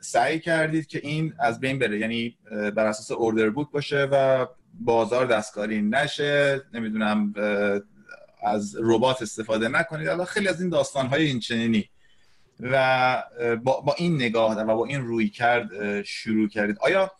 سعی 0.00 0.40
کردید 0.40 0.86
که 0.86 1.00
این 1.02 1.34
از 1.38 1.60
بین 1.60 1.78
بره. 1.78 1.98
یعنی 1.98 2.36
بر 2.50 2.86
اساس 2.86 3.10
اوردر 3.10 3.50
بوک 3.50 3.70
باشه 3.70 4.08
و 4.12 4.46
بازار 4.80 5.26
دستکاری 5.26 5.82
نشه. 5.82 6.62
نمی‌دونم 6.74 7.34
از 8.42 8.76
ربات 8.80 9.22
استفاده 9.22 9.68
نکنید. 9.68 10.08
الان 10.08 10.26
خیلی 10.26 10.48
از 10.48 10.60
این 10.60 10.70
داستان 10.70 11.06
های 11.06 11.26
این 11.26 11.84
و 12.60 13.22
با, 13.64 13.80
با 13.80 13.94
این 13.98 14.14
نگاه 14.14 14.56
و 14.56 14.76
با 14.76 14.86
این 14.86 15.00
روی 15.00 15.28
کرد 15.28 16.02
شروع 16.02 16.48
کردید. 16.48 16.78
آیا 16.80 17.10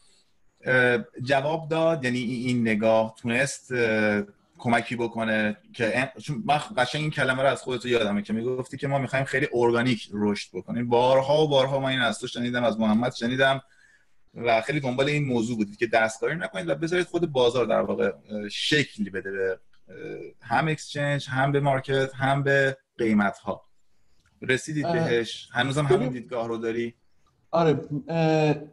جواب 1.22 1.68
داد؟ 1.68 2.04
یعنی 2.04 2.18
این 2.18 2.60
نگاه 2.60 3.14
تونست 3.18 3.72
کمکی 4.58 4.96
بکنه 4.96 5.56
که 5.72 6.12
چون 6.22 6.42
من 6.46 6.60
قشنگ 6.76 7.02
این 7.02 7.10
کلمه 7.10 7.42
رو 7.42 7.48
از 7.48 7.62
خودت 7.62 7.86
یادمه 7.86 8.22
که 8.22 8.32
می‌گفتی 8.32 8.76
که 8.76 8.88
ما 8.88 8.98
می‌خوایم 8.98 9.24
خیلی 9.24 9.48
ارگانیک 9.52 10.08
رشد 10.12 10.50
بکنیم. 10.52 10.88
بارها 10.88 11.44
و 11.44 11.48
بارها 11.48 11.80
ما 11.80 11.88
این 11.88 12.00
از 12.00 12.18
تو 12.18 12.26
شنیدم 12.26 12.64
از 12.64 12.80
محمد 12.80 13.14
شنیدم 13.14 13.62
و 14.34 14.60
خیلی 14.60 14.80
دنبال 14.80 15.08
این 15.08 15.24
موضوع 15.24 15.56
بودید 15.56 15.76
که 15.76 15.86
دستکاری 15.86 16.34
نکنید 16.34 16.68
و 16.68 16.74
بذارید 16.74 17.06
خود 17.06 17.32
بازار 17.32 17.66
در 17.66 17.80
واقع 17.80 18.12
شکلی 18.50 19.10
بده 19.10 19.30
به 19.30 19.58
هم 20.40 20.68
exchange 20.68 21.28
هم 21.28 21.52
به 21.52 21.60
market 21.60 22.14
هم 22.14 22.42
به 22.42 22.76
قیمت 22.98 23.38
ها 23.38 23.64
رسیدید 24.42 24.92
بهش؟ 24.92 25.48
هنوزم 25.52 25.86
همین 25.86 26.08
دیدگاه 26.08 26.48
رو 26.48 26.56
داری؟ 26.56 26.94
آره 27.50 27.80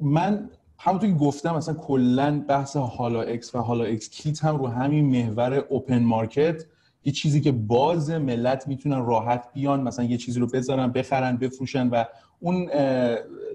من 0.02 0.50
همونطور 0.80 1.10
که 1.10 1.16
گفتم 1.16 1.56
مثلا 1.56 1.74
کلا 1.76 2.44
بحث 2.48 2.78
HollaEx 2.78 3.56
و 3.56 3.60
HollaEx 3.60 4.10
Kit 4.10 4.44
هم 4.44 4.56
رو 4.56 4.68
همین 4.68 5.06
محور 5.06 5.54
open 5.54 6.04
market 6.04 6.66
یه 7.06 7.12
چیزی 7.14 7.42
که 7.42 7.52
باز 7.52 8.10
ملت 8.10 8.68
می‌تونن 8.68 9.06
راحت 9.06 9.54
بیان 9.54 9.82
مثلا 9.82 10.06
یه 10.06 10.18
چیزی 10.18 10.40
رو 10.40 10.48
بذارن 10.48 10.92
بخرن 10.92 11.38
بفروشن 11.38 11.88
و 11.88 12.04
اون 12.40 12.70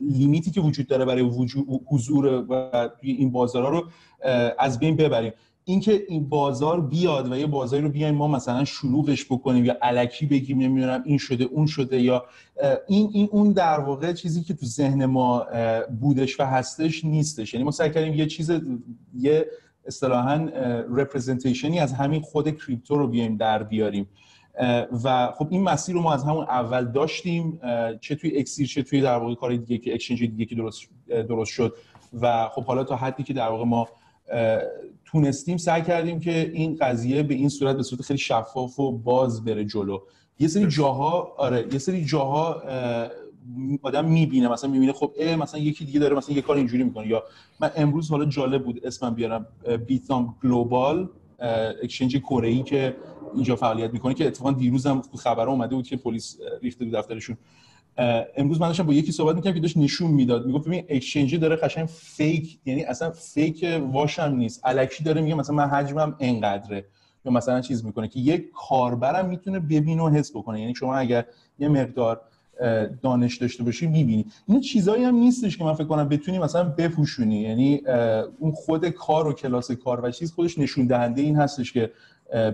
لیمیتی 0.03 0.51
که 0.51 0.61
وجود 0.61 0.87
داره 0.87 1.05
برای 1.05 1.23
حضور 1.87 2.45
و 2.49 2.89
این 3.01 3.33
بازارها 3.33 3.68
رو 3.68 3.85
از 4.59 4.79
بین 4.79 4.97
ببریم. 4.97 5.33
اینکه 5.65 6.05
این 6.09 6.29
بازار 6.29 6.81
بیاد 6.81 7.33
و 7.33 7.37
یه 7.37 7.47
بازاری 7.47 7.83
رو 7.83 7.89
بیایم 7.89 8.15
ما 8.15 8.29
مثلا 8.29 8.65
شلوغش 8.65 9.25
بکنیم 9.25 9.65
یا 9.65 9.77
علکی 9.83 10.27
بگیم 10.27 10.59
نمی‌دونم 10.59 11.03
این 11.05 11.19
شده 11.19 11.45
اون 11.45 11.67
شده 11.67 12.01
یا 12.01 12.25
این 12.89 13.11
این 13.13 13.29
اون 13.33 13.53
در 13.53 13.81
واقع 13.81 14.13
چیزی 14.13 14.43
که 14.43 14.55
تو 14.55 14.67
ذهن 14.67 15.05
ما 15.05 15.47
بودش 16.01 16.41
و 16.41 16.45
هستش 16.45 17.05
نیستش. 17.05 17.55
یعنی 17.55 17.65
ما 17.65 17.71
سعی 17.71 17.91
کردیم 17.91 18.15
یه 18.15 18.27
چیز 18.27 18.53
یه 19.19 19.47
اصطلاحا 19.87 20.49
رپرزنتیشنی 20.91 21.79
از 21.79 21.93
همین 21.93 22.21
خود 22.21 22.57
کریپتو 22.57 22.97
رو 22.97 23.07
بیایم 23.07 23.37
در 23.37 23.63
بیاریم. 23.63 24.09
و 25.05 25.33
خب 25.39 25.49
این 25.51 25.63
مسیر 25.63 25.95
رو 25.95 26.03
ما 26.03 26.13
از 26.13 26.25
همون 26.25 26.45
اول 26.45 26.85
داشتیم. 26.85 27.61
چه 28.01 28.15
توی 28.15 28.39
اکسیر 28.39 28.67
چه 28.67 28.83
توی 28.83 29.01
در 29.01 29.17
واقع 29.17 29.35
کار 29.35 29.57
دیگه 29.57 29.79
که 29.79 29.95
اکسچنج 29.95 30.21
دیگه 30.21 30.45
که 30.45 30.55
درست 30.55 30.83
درست 31.29 31.51
شد. 31.51 31.75
و 32.21 32.49
خب 32.49 32.65
حالا 32.65 32.85
تا 32.85 32.97
حدی 32.97 33.23
که 33.23 33.33
در 33.33 33.49
واقع 33.49 33.65
ما 33.65 33.89
تونستیم 35.05 35.57
سعی 35.57 35.83
کردیم 35.83 36.20
که 36.20 36.51
این 36.55 36.76
قضیه 36.81 37.22
به 37.22 37.35
این 37.35 37.49
صورت 37.49 37.76
به 37.76 37.83
صورت 37.83 38.03
خیلی 38.03 38.18
شفاف 38.18 38.81
و 38.81 38.93
باز 38.93 39.45
بره 39.45 39.64
جلو. 39.64 39.99
یه 40.39 40.49
سری 40.49 40.66
جاها 40.68 41.35
آره 41.39 41.68
یه 41.72 41.78
سری 41.78 42.05
جاها 42.05 42.62
آدم 43.83 44.05
می‌بینه 44.05 44.49
مثلا 44.49 44.70
می‌بینه 44.70 44.93
خب 44.93 45.12
اه 45.18 45.37
مثلا 45.37 45.61
یکی 45.61 45.85
دیگه 45.85 46.01
داره 46.01 46.16
مثلا 46.16 46.35
یه 46.35 46.43
کار 46.43 46.57
اینجوری 46.57 46.85
می‌کنه. 46.85 47.07
یا 47.07 47.22
من 47.61 47.70
امروز 47.76 48.11
حالا 48.11 48.24
جالب 48.24 48.64
بود 48.64 48.87
اسمم 48.87 49.14
بیارم 49.14 49.47
بیتام 49.87 50.37
گلوبال 50.43 51.09
exchange 51.83 52.16
کره 52.16 52.49
ای 52.49 52.62
که 52.62 52.97
اینجا 53.35 53.57
فعالیت 53.57 53.93
می‌کنه 53.93 54.14
که 54.14 54.26
اتفاقا 54.26 54.53
دیروزم 54.53 55.03
خبر 55.18 55.49
اومده 55.49 55.74
بود 55.74 55.87
که 55.87 55.97
پلیس 55.97 56.39
ریخته 56.62 56.85
بود 56.85 56.95
دفترشون. 56.95 57.37
امروز 58.37 58.61
من 58.61 58.67
داشتم 58.67 58.87
با 58.87 58.95
یکی 58.95 59.13
صحبت 59.13 59.37
می‌کردم 59.37 59.55
که 59.55 59.61
داشت 59.61 59.77
نشون 59.77 60.11
می‌داد. 60.11 60.47
می‌گفت 60.47 60.67
ببین 60.67 60.85
exchange 60.89 61.33
ی 61.33 61.39
داره 61.39 61.57
قشنگ 61.57 61.87
fake 61.87 62.59
یعنی 62.67 62.83
اصلا 62.83 63.11
فیک 63.11 63.67
wash 63.93 64.26
م 64.26 64.35
نیست. 64.37 64.61
الکی 64.65 65.05
داره 65.05 65.21
میگه 65.21 65.35
مثلا 65.35 65.57
من 65.57 65.69
حجمم 65.69 66.17
انقدره. 66.21 66.85
یا 67.25 67.33
مثلا 67.33 67.61
چیز 67.61 67.85
می‌کنه 67.85 68.09
که 68.09 68.21
یک 68.21 68.51
کاربرم 68.69 69.29
می‌تونه 69.29 69.61
ببینه 69.61 70.03
و 70.03 70.09
حس 70.09 70.31
بکنه. 70.31 70.61
یعنی 70.61 70.75
شما 70.75 70.97
اگر 70.97 71.25
یه 71.59 71.69
مقدار 71.69 72.21
دانش 73.03 73.37
داشته 73.37 73.65
باشی 73.65 73.87
می‌بینی. 73.87 74.27
این 74.49 74.61
چیزایی 74.61 75.05
هم 75.05 75.15
نیستش 75.15 75.57
که 75.57 75.65
من 75.65 75.75
فکر 75.75 75.85
کنم 75.87 76.09
بتونی 76.09 76.39
مثلا 76.39 76.65
بپوشونی. 76.65 77.41
یعنی 77.41 77.83
اون 78.39 78.53
خود 78.53 78.89
کار 78.89 79.27
و 79.27 79.33
کلاس 79.33 79.71
کار 79.71 80.05
و 80.05 80.11
چیز 80.11 80.33
خودش 80.33 80.59
نشون 80.59 80.87
دهنده 80.87 81.23
این 81.23 81.37
هستش 81.37 81.73
که 81.73 81.91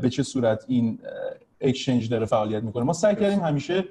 به 0.03 0.11
چه 0.11 0.23
صورت 0.23 0.65
این 0.69 0.99
اکسچنج 1.61 2.09
داره 2.09 2.27
فعالیت 2.27 2.63
می‌کنه. 2.63 2.85
ما 2.85 2.93
سعی 2.93 3.17
کردیم 3.17 3.41
همیشه 3.41 3.85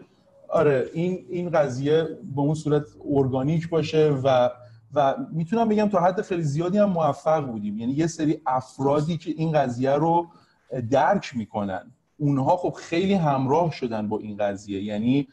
آره 0.50 0.90
این 0.94 1.26
این 1.30 1.50
قضیه 1.50 2.04
به 2.36 2.42
اون 2.42 2.54
صورت 2.54 2.84
ارگانیک 3.12 3.70
باشه 3.70 4.12
و 4.24 4.50
و 4.94 5.16
می‌تونم 5.32 5.70
بگم 5.70 5.90
تا 5.90 6.00
حد 6.00 6.22
خیلی 6.22 6.42
زیادی 6.44 6.78
هم 6.78 6.90
موفق 6.90 7.46
بودیم. 7.46 7.78
یعنی 7.78 7.94
یه 7.94 8.08
سری 8.08 8.42
افرادی 8.46 9.18
که 9.18 9.32
این 9.38 9.52
قضیه 9.52 9.92
رو 9.92 10.28
درک 10.92 11.38
می‌کنن 11.38 11.92
اونها 12.18 12.58
خب 12.58 12.74
خیلی 12.78 13.14
همراه 13.14 13.72
شدن 13.72 14.08
با 14.08 14.20
این 14.20 14.38
قضیه. 14.38 14.84
یعنی 14.84 15.28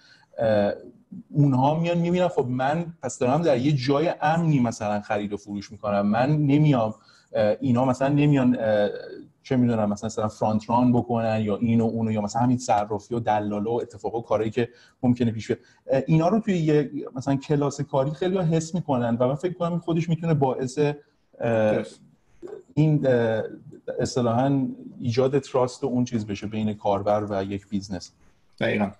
اونها 1.31 1.81
میان 1.81 1.99
می‌بینن 1.99 2.29
خب 2.29 2.47
من 2.49 2.95
پس 3.03 3.19
دارم 3.19 3.43
در 3.43 3.59
یه 3.59 3.73
جای 3.73 4.13
امنی 4.21 4.61
مثلا 4.61 5.01
خرید 5.01 5.33
و 5.33 5.37
فروش 5.37 5.73
می‌کنم. 5.73 6.07
من 6.07 6.31
نمیام 6.31 6.95
اینا 7.61 7.85
مثلا 7.85 8.09
نمیان 8.09 8.59
چه 9.43 9.57
می‌دونم 9.57 9.91
مثلا 9.91 10.07
مثلا 10.07 10.29
front 10.29 10.71
run 10.71 10.93
بکنن 10.93 11.41
یا 11.41 11.57
اینو 11.57 11.85
اونو 11.85 12.13
یا 12.13 12.21
مثلا 12.21 12.43
همین 12.43 12.59
صرافی 12.59 13.15
و 13.15 13.21
دلاله 13.21 13.71
و 13.71 13.79
اتفاقا 13.83 14.21
کاری 14.21 14.51
که 14.51 14.69
ممکنه 15.03 15.31
پیش 15.31 15.47
بیاد. 15.47 15.59
اینا 16.07 16.29
رو 16.29 16.41
توی 16.41 16.59
یه 16.59 16.91
مثلا 17.17 17.37
کلاس 17.37 17.81
کاری 17.81 18.11
خیلی 18.11 18.39
حس 18.39 18.75
می‌کنن 18.75 19.17
و 19.17 19.29
من 19.29 19.35
فکر 19.35 19.53
کنم 19.53 19.79
خودش 19.79 20.09
می‌تونه 20.09 20.35
باعث 20.35 20.79
این 22.75 23.07
اصطلاحا 23.99 24.67
ایجاد 25.01 25.39
trust 25.39 25.85
و 25.85 25.87
اون 25.87 26.05
چیز 26.05 26.27
بشه 26.27 26.47
بین 26.47 26.75
کاربر 26.75 27.27
و 27.31 27.45
یک 27.45 27.69
business. 27.69 28.13
دقیقا. 28.61 28.91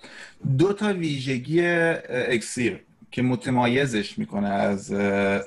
دو 0.59 0.73
تا 0.73 0.93
ویژگی 0.93 1.61
اکسیر 2.09 2.81
که 3.11 3.23
متمایزش 3.23 4.19
می‌کنه 4.19 4.49
از 4.49 4.95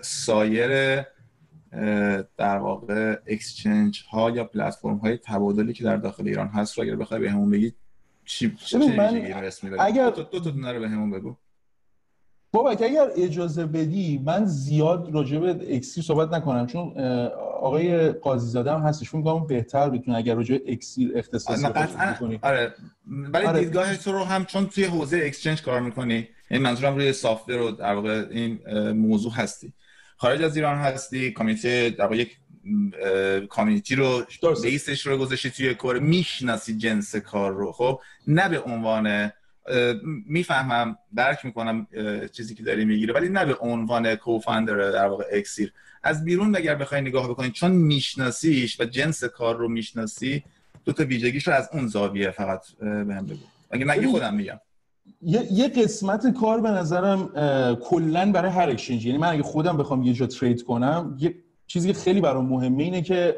سایر 0.02 1.02
در 2.38 2.58
واقع 2.58 3.20
exchange 3.28 4.04
ها 4.12 4.32
یا 4.32 4.44
پلتفرم 4.44 4.98
های 4.98 5.18
تبادلی 5.18 5.74
که 5.74 5.84
در 5.84 5.98
داخل 5.98 6.28
ایران 6.28 6.48
هست 6.48 6.78
رو 6.78 6.84
اگر 6.84 6.96
بخوای 6.96 7.20
بهمون 7.20 7.50
بگی 7.50 7.74
چی 8.26 8.56
چه 8.66 8.78
من 8.78 9.32
اگر 9.80 10.10
دو 10.10 10.24
تا 10.24 10.40
دونه 10.40 10.72
رو 10.72 10.80
بهمون 10.80 11.12
بگو. 11.12 11.36
بابک 12.52 12.82
اگر 12.82 13.08
اجازه 13.18 13.66
بدی 13.66 14.22
من 14.26 14.46
زیاد 14.46 15.14
راجع 15.14 15.40
به 15.40 15.76
اکسیر 15.76 16.04
صحبت 16.04 16.34
نکنم 16.34 16.68
چون 16.68 16.98
آقای 17.62 18.12
قاضی 18.12 18.48
زاده 18.48 18.72
هم 18.72 18.82
هستش. 18.82 19.10
فکر 19.10 19.22
کنم 19.22 19.48
بهتر 19.48 19.90
بتونه 19.90 20.18
اگر 20.18 20.36
راجع 20.36 20.58
به 20.58 20.72
اکسیر 20.72 21.12
اختصاصی 21.16 21.62
صحبت 21.62 22.20
کنی 22.20 22.40
آره. 22.42 22.74
ولی 23.08 23.46
آره. 23.46 23.60
دیدگاه 23.60 23.98
تو 23.98 24.12
رو 24.12 24.24
هم 24.24 24.46
چون 24.46 24.66
توی 24.66 24.84
حوزه 24.84 25.22
exchange 25.24 25.62
کار 25.62 25.80
می‌کنی 25.80 26.28
این 26.52 26.62
منظورم 26.62 26.96
روی 26.96 27.14
سافتور 27.14 27.58
رو 27.58 27.72
در 27.72 27.94
واقع 27.94 28.26
این 28.32 28.60
موضوع 28.92 29.32
هستی. 29.32 29.74
خارج 30.18 30.41
از 30.41 30.55
ایران 30.55 30.78
هستی 30.78 31.32
کامیته 31.32 31.89
در 31.89 32.13
یک 32.13 32.38
کامیونیتی 33.49 33.95
رو 33.95 34.26
بیسش 34.63 35.07
رو 35.07 35.18
گذاشتی 35.18 35.49
توی 35.49 35.74
کار 35.74 35.99
می‌شناسی 35.99 36.78
جنس 36.78 37.16
کار 37.16 37.53
رو. 37.53 37.72
خب 37.72 38.01
نه 38.28 38.49
به 38.49 38.59
عنوان 38.59 39.32
می‌فهمم 40.26 40.97
درک 41.16 41.45
می‌کنم 41.45 41.88
چیزی 42.32 42.55
که 42.55 42.63
داری 42.63 42.86
می‌گیره 42.86 43.13
ولی 43.13 43.30
نه 43.30 43.45
به 43.45 43.55
عنوان 43.55 44.16
کوفاندر 44.16 44.91
در 44.91 45.05
واقع 45.05 45.26
اکسیر. 45.32 45.74
از 46.03 46.26
بیرون 46.26 46.55
اگر 46.55 46.76
بخوای 46.76 47.01
نگاه 47.01 47.30
بکنی 47.30 47.51
چون 47.51 47.72
میشناسیش 47.72 48.80
و 48.80 48.86
جنس 48.86 49.24
کار 49.24 49.57
رو 49.57 49.68
می‌شناسی 49.68 50.43
دو 50.86 50.93
تا 50.93 51.03
ویژگیش 51.03 51.47
رو 51.47 51.53
از 51.53 51.70
اون 51.74 51.88
زاویه 51.88 52.32
فقط 52.32 52.61
بهم 52.80 53.26
بگو. 53.26 53.45
اگه 53.72 53.86
نگی 53.86 54.07
خودم 54.07 54.36
میگم. 54.36 54.59
یه،, 55.22 55.53
یه 55.53 55.68
قسمت 55.68 56.34
کار 56.34 56.62
به 56.62 56.70
نظرم 56.72 57.28
کلا 57.76 58.32
برای 58.32 58.51
هر 58.51 58.70
exchange 58.70 59.06
یعنی 59.06 59.18
من 59.18 59.28
اگه 59.28 59.43
خودم 59.43 59.78
بخوام 59.78 60.03
یه 60.03 60.14
جا 60.14 60.28
trade 60.28 60.64
کنم 60.64 61.18
یه 61.20 61.36
چیزی 61.68 61.88
که 61.88 61.99
خیلی 61.99 62.22
برام 62.22 62.45
مهمه 62.45 62.84
اینه 62.84 63.01
که 63.01 63.36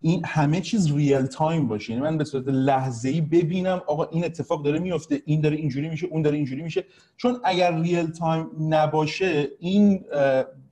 این 0.00 0.24
همه 0.24 0.60
چیز 0.60 0.92
real 0.92 1.26
time 1.26 1.68
باشه. 1.68 1.92
یعنی 1.92 2.02
من 2.02 2.18
به 2.18 2.24
صورت 2.24 2.48
لحظه 2.48 3.08
ای 3.08 3.20
ببینم 3.20 3.82
آقا 3.86 4.04
این 4.04 4.24
اتفاق 4.24 4.64
داره 4.64 4.78
میفته 4.78 5.22
این 5.24 5.40
داره 5.40 5.56
اینجوری 5.56 5.88
میشه 5.88 6.06
اون 6.06 6.22
داره 6.22 6.36
اینجوری 6.36 6.62
میشه. 6.62 6.84
چون 7.16 7.40
اگر 7.44 7.80
real 7.80 8.06
time 8.06 8.50
نباشه 8.60 9.48
این 9.60 10.04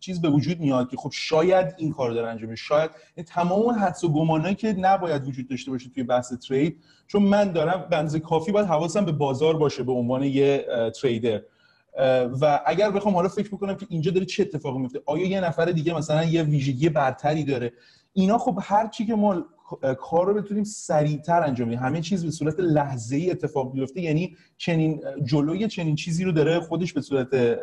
چیز 0.01 0.21
به 0.21 0.29
وجود 0.29 0.61
میاد 0.61 0.91
که 0.91 0.97
خب 0.97 1.11
شاید 1.13 1.75
این 1.79 1.93
کار 1.93 2.11
داره 2.11 2.29
انجام 2.29 2.51
میشه. 2.51 2.65
شاید 2.65 2.91
تمام 3.27 3.63
اون 3.63 3.75
حدس 3.75 4.05
و 4.05 4.09
گمانایی 4.09 4.55
که 4.55 4.73
نباید 4.73 5.29
وجود 5.29 5.49
داشته 5.49 5.71
باشه 5.71 5.91
توی 5.91 6.03
بحث 6.03 6.33
trade 6.33 6.83
چون 7.07 7.23
من 7.23 7.53
دارم 7.53 7.87
بنز 7.91 8.17
کافی 8.17 8.53
باید 8.53 8.67
حواسم 8.67 9.05
به 9.05 9.13
بازار 9.13 9.57
باشه 9.57 9.83
به 9.83 9.93
عنوان 9.93 10.23
یه 10.23 10.67
trader 11.01 11.43
و 12.41 12.61
اگر 12.67 12.91
بخوام 12.91 13.15
حالا 13.15 13.29
فکر 13.29 13.49
بکنم 13.49 13.75
که 13.75 13.87
اینجا 13.89 14.11
داره 14.11 14.27
چه 14.27 14.43
اتفاقی 14.43 14.79
میفته 14.79 15.01
آیا 15.07 15.27
یه 15.27 15.41
نفر 15.41 15.65
دیگه 15.65 15.95
مثلا 15.97 16.25
یه 16.25 16.43
ویژگی 16.43 16.89
برتری 16.89 17.45
داره؟ 17.45 17.73
اینا 18.17 18.39
خب 18.39 18.59
هر 18.63 18.87
چی 18.87 19.07
که 19.07 19.15
ما 19.15 19.45
کار 19.99 20.27
رو 20.27 20.35
بتونیم 20.35 20.65
سریعتر 20.65 21.43
انجام 21.43 21.69
بدیم 21.69 21.81
همه 21.81 22.01
چیز 22.01 22.25
به 22.25 22.31
صورت 22.31 22.61
لحظه 22.61 23.17
ای 23.17 23.31
اتفاق 23.31 23.73
بیفته 23.73 24.01
یعنی 24.01 24.37
چنین 24.57 25.01
جلوی 25.25 25.69
چنین 25.69 25.95
چیزی 25.95 26.25
رو 26.25 26.33
داره 26.33 26.61
خودش 26.61 26.93
به 26.93 27.01
صورت 27.01 27.59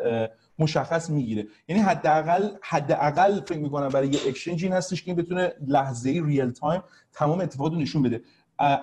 مشخص 0.60 1.10
می‌گیره. 1.10 1.48
یعنی 1.68 1.82
حداقل 1.82 2.50
حداقل 2.62 3.42
فکر 3.42 3.60
می‌کنم 3.60 3.90
برای 3.90 4.08
یه 4.08 4.20
exchange 4.28 4.64
این 4.64 4.74
هستش 4.74 5.04
که 5.04 5.12
این 5.12 5.22
بتونه 5.22 5.54
لحظه 5.68 6.10
ای 6.10 6.22
real 6.22 6.52
time 6.52 6.84
تمام 7.14 7.42
اتفاقات 7.42 7.74
نشون 7.74 8.02
بده. 8.02 8.22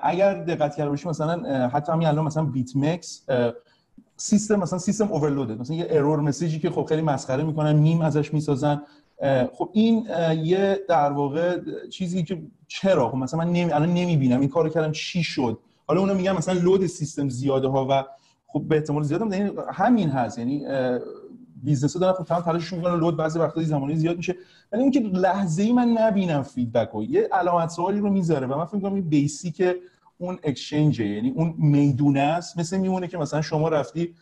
اگر 0.02 0.44
دقت 0.44 0.76
کرده 0.76 0.90
باشیم 0.90 1.10
مثلا 1.10 1.68
حتی 1.68 1.92
همین 1.92 2.08
الان 2.08 2.24
مثلا 2.24 2.44
BitMEX 2.44 3.26
سیستم 4.16 4.56
مثلا 4.56 4.78
سیستم 4.78 5.12
overloaded 5.12 5.60
مثلا 5.60 5.76
یه 5.76 5.86
error 5.90 6.20
message 6.20 6.53
ی 6.54 6.58
که 6.58 6.70
خب 6.70 6.84
خیلی 6.84 7.02
مسخره 7.02 7.42
می‌کنن 7.42 7.72
میم 7.72 8.00
ازش 8.00 8.34
می‌سازن 8.34 8.82
خب 9.52 9.70
این 9.72 10.06
یه 10.42 10.80
در 10.88 11.12
واقع 11.12 11.58
چیزی 11.90 12.22
که 12.22 12.42
چرا؟ 12.68 13.10
خب 13.10 13.16
مثلا 13.16 13.40
من 13.40 13.52
نمی... 13.52 13.72
الان 13.72 13.94
نمی‌بینم 13.94 14.40
این 14.40 14.48
کارو 14.48 14.68
کردم 14.68 14.92
چی 14.92 15.22
شد؟ 15.22 15.58
حالا 15.86 16.00
اونا 16.00 16.14
میگن 16.14 16.32
مثلا 16.32 16.60
load 16.60 16.86
سیستم 16.86 17.28
زیاده 17.28 17.68
ها 17.68 17.86
و 17.90 18.04
خب 18.46 18.62
به 18.68 18.76
احتمال 18.76 19.02
زیاد 19.02 19.22
هم 19.22 19.32
یعنی 19.32 19.50
همین 19.72 20.08
هست 20.10 20.38
یعنی 20.38 20.66
business 21.62 21.96
دارن 21.96 22.12
خب 22.12 22.24
تمام 22.24 22.42
تلاششون 22.42 22.78
می‌کنن 22.78 23.00
load 23.00 23.16
بعضی 23.16 23.38
وقتا 23.38 23.62
زمانی 23.62 23.96
زیاد 23.96 24.16
میشه. 24.16 24.34
ولی 24.72 24.82
اینکه 24.82 25.00
لحظه 25.00 25.62
ای 25.62 25.72
من 25.72 25.88
نبینم 25.88 26.42
feedback 26.42 26.94
و 26.94 27.04
یه 27.04 27.28
علامت 27.32 27.68
سوالی 27.68 28.00
رو 28.00 28.10
می‌ذاره 28.10 28.46
و 28.46 28.58
من 28.58 28.64
فکر 28.64 28.76
می‌کنم 28.76 28.94
این 28.94 29.08
basic 29.08 29.62
اون 30.18 30.38
اکسچنج 30.42 31.00
یعنی 31.00 31.30
اون 31.30 31.54
می‌دونه 31.58 32.20
است. 32.20 32.58
مثل 32.58 32.78
میمونه 32.78 33.08
که 33.08 33.18
مثلا 33.18 33.42
شما 33.42 33.68
رفتی 33.68 34.14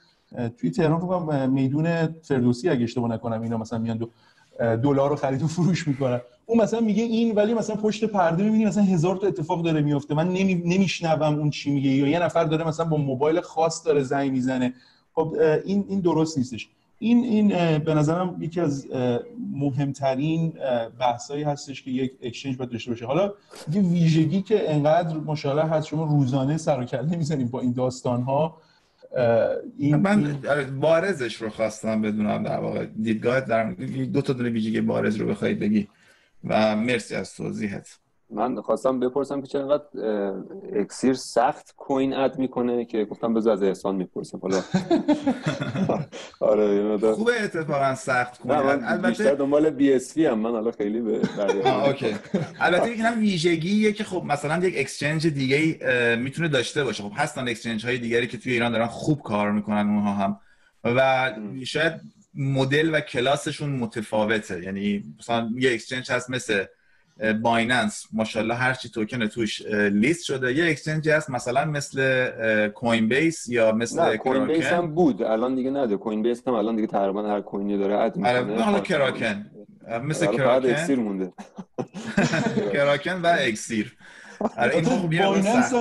توی 0.57 0.71
تهران 0.71 1.01
فکر 1.01 1.47
میدون 1.47 2.07
فردوسی 2.07 2.69
اگه 2.69 2.83
اشتباه 2.85 3.11
نکنم 3.11 3.43
اینا 3.43 3.57
مثلا 3.57 3.79
میان 3.79 3.97
دو 3.97 4.11
دلار 4.59 5.11
رو 5.11 5.17
خرید 5.17 5.43
و 5.43 5.47
فروش 5.47 5.89
می‌کنن. 5.89 6.21
اون 6.47 6.61
مثلا 6.61 6.81
میگه 6.81 7.03
این 7.03 7.35
ولی 7.35 7.55
مثلا 7.55 7.77
پشت 7.77 8.05
پرده 8.05 8.43
می‌بینی 8.43 8.65
مثلا 8.65 8.83
هزار 8.83 9.17
تا 9.17 9.27
اتفاق 9.27 9.63
داره 9.63 9.81
میفته 9.81 10.15
من 10.15 10.29
نمی... 10.29 10.55
نمیشنوم 10.55 11.39
اون 11.39 11.51
چی 11.51 11.71
میگه. 11.71 11.91
یا 11.91 12.09
یه 12.09 12.19
نفر 12.19 12.45
داره 12.45 12.69
مثلا 12.69 12.87
با 12.87 12.97
موبایل 12.97 13.41
خاص 13.41 13.87
داره 13.87 14.03
زنگ 14.03 14.33
می‌زنه. 14.33 14.75
خب 15.15 15.35
این 15.65 15.85
این 15.89 16.01
درست 16.01 16.39
نیستش. 16.39 16.69
این 16.99 17.25
این 17.25 17.79
به 17.79 17.95
نظرم 17.95 18.37
یکی 18.41 18.61
از 18.61 18.87
مهمترین 19.53 20.53
بحثایی 21.01 21.43
هستش 21.43 21.83
که 21.83 21.91
یک 21.91 22.13
اکسچنج 22.23 22.57
باید 22.57 22.71
داشته 22.71 22.91
باشه. 22.91 23.07
حالا 23.07 23.33
یه 23.73 23.83
ویژگی 23.83 24.43
که 24.43 24.75
انقدر 24.75 25.17
مشاله 25.17 25.63
هست 25.63 25.87
شما 25.87 26.05
روزانه 26.05 26.57
سر 26.57 26.81
و 26.81 26.85
کله 26.85 27.17
می‌زنیم 27.17 27.49
با 27.49 27.61
این 27.61 27.73
داستان 27.73 28.23
ها 28.23 28.57
این 29.79 29.97
من 29.97 30.47
آره، 30.49 30.65
بارزش 30.65 31.35
رو 31.43 31.51
خواستم 31.51 32.03
بدونم 32.03 32.43
در 32.43 32.59
واقع. 32.59 32.87
دیدگاه 32.87 33.41
در 33.41 33.71
دو 34.13 34.23
تا 34.23 34.33
دونه 34.33 34.51
ویژگی 34.51 34.81
بارز 34.81 35.17
رو 35.17 35.27
بخوای 35.27 35.55
بگی 35.55 35.89
و 36.45 36.77
مرسی 36.77 37.15
از 37.15 37.35
توضیحت. 37.35 37.99
من 38.31 38.61
خواستم 38.61 39.01
بپرسم 39.01 39.41
که 39.41 39.47
چقدر 39.47 39.85
اکسیر 40.73 41.15
سخت 41.15 41.75
کوین 41.77 42.15
اد 42.15 42.39
می‌کنه 42.39 42.85
که 42.85 43.05
گفتم 43.05 43.35
بذار 43.35 43.53
از 43.53 43.63
احسان 43.63 43.97
می‌پرسم. 43.97 44.39
حالا 44.39 44.63
آره 46.41 46.99
خوبه 47.15 47.43
اتفاقا 47.43 47.95
سخت 47.95 48.41
coin 48.41 48.55
البته 48.55 49.09
بیشتر 49.09 49.35
دنبال 49.35 49.71
BSV 49.71 50.27
هم 50.27 50.39
من 50.39 50.51
حالا 50.51 50.71
خیلی 50.71 51.01
به 51.01 51.21
okay. 51.89 52.15
البته 52.61 52.91
اینم 52.91 53.19
ویژگیه 53.19 53.93
که 53.93 54.05
خب 54.05 54.23
مثلا 54.27 54.67
یک 54.67 54.75
exchange 54.79 55.27
دیگه 55.27 56.17
می‌تونه 56.17 56.49
داشته 56.49 56.85
باشه. 56.85 57.03
خب 57.03 57.13
هستن 57.15 57.49
exchange 57.49 57.87
های 57.87 57.99
دیگری 57.99 58.27
که 58.27 58.39
توی 58.39 58.53
ایران 58.53 58.73
دارن 58.73 58.87
خوب 58.87 59.23
کار 59.23 59.53
می‌کنن 59.53 59.89
اونها 59.89 60.13
هم. 60.15 60.41
و 60.85 61.31
شاید 61.65 61.93
مدل 62.35 62.95
و 62.95 63.01
کلاسشون 63.01 63.71
متفاوته. 63.71 64.63
یعنی 64.63 65.05
مثلا 65.19 65.51
یه 65.59 65.73
exchange 65.73 66.11
هست 66.13 66.31
مثل 66.31 66.65
Binance. 67.43 68.07
ماشاءالله 68.13 68.55
هر 68.55 68.75
چی 68.75 68.89
توکن 68.89 69.27
توش 69.27 69.67
لیست 69.93 70.25
شده. 70.25 70.55
یه 70.55 70.71
exchange 70.71 71.06
ی 71.06 71.11
هست 71.11 71.31
مثلا 71.31 71.65
مثل 71.65 72.29
کوین 72.69 73.09
بیس 73.09 73.49
یا 73.49 73.73
مثل 73.73 74.17
کوین 74.17 74.47
بیس 74.47 74.67
هم 74.67 74.95
بود. 74.95 75.23
الان 75.23 75.55
دیگه 75.55 75.71
نده. 75.71 75.97
کوین 75.97 76.23
بیس 76.23 76.49
هم 76.49 76.55
الان 76.55 76.77
دیگه 76.77 76.87
تقریبا 76.87 77.29
هر 77.29 77.41
کوینی 77.41 77.79
داره 77.79 77.95
اد 77.95 78.19
آره، 78.25 78.41
می‌کنه 78.43 78.63
حالا 78.63 78.81
کراکن. 78.81 79.51
مثل 80.05 80.27
کراکن. 80.27 80.71
اکسیر 80.71 80.99
مونده. 80.99 81.33
کراکن 82.73 83.21
و 83.23 83.37
اکسیر. 83.39 83.97
آره 84.57 84.75
این 84.75 84.85
خوب 84.85 85.17
بایننس 85.19 85.73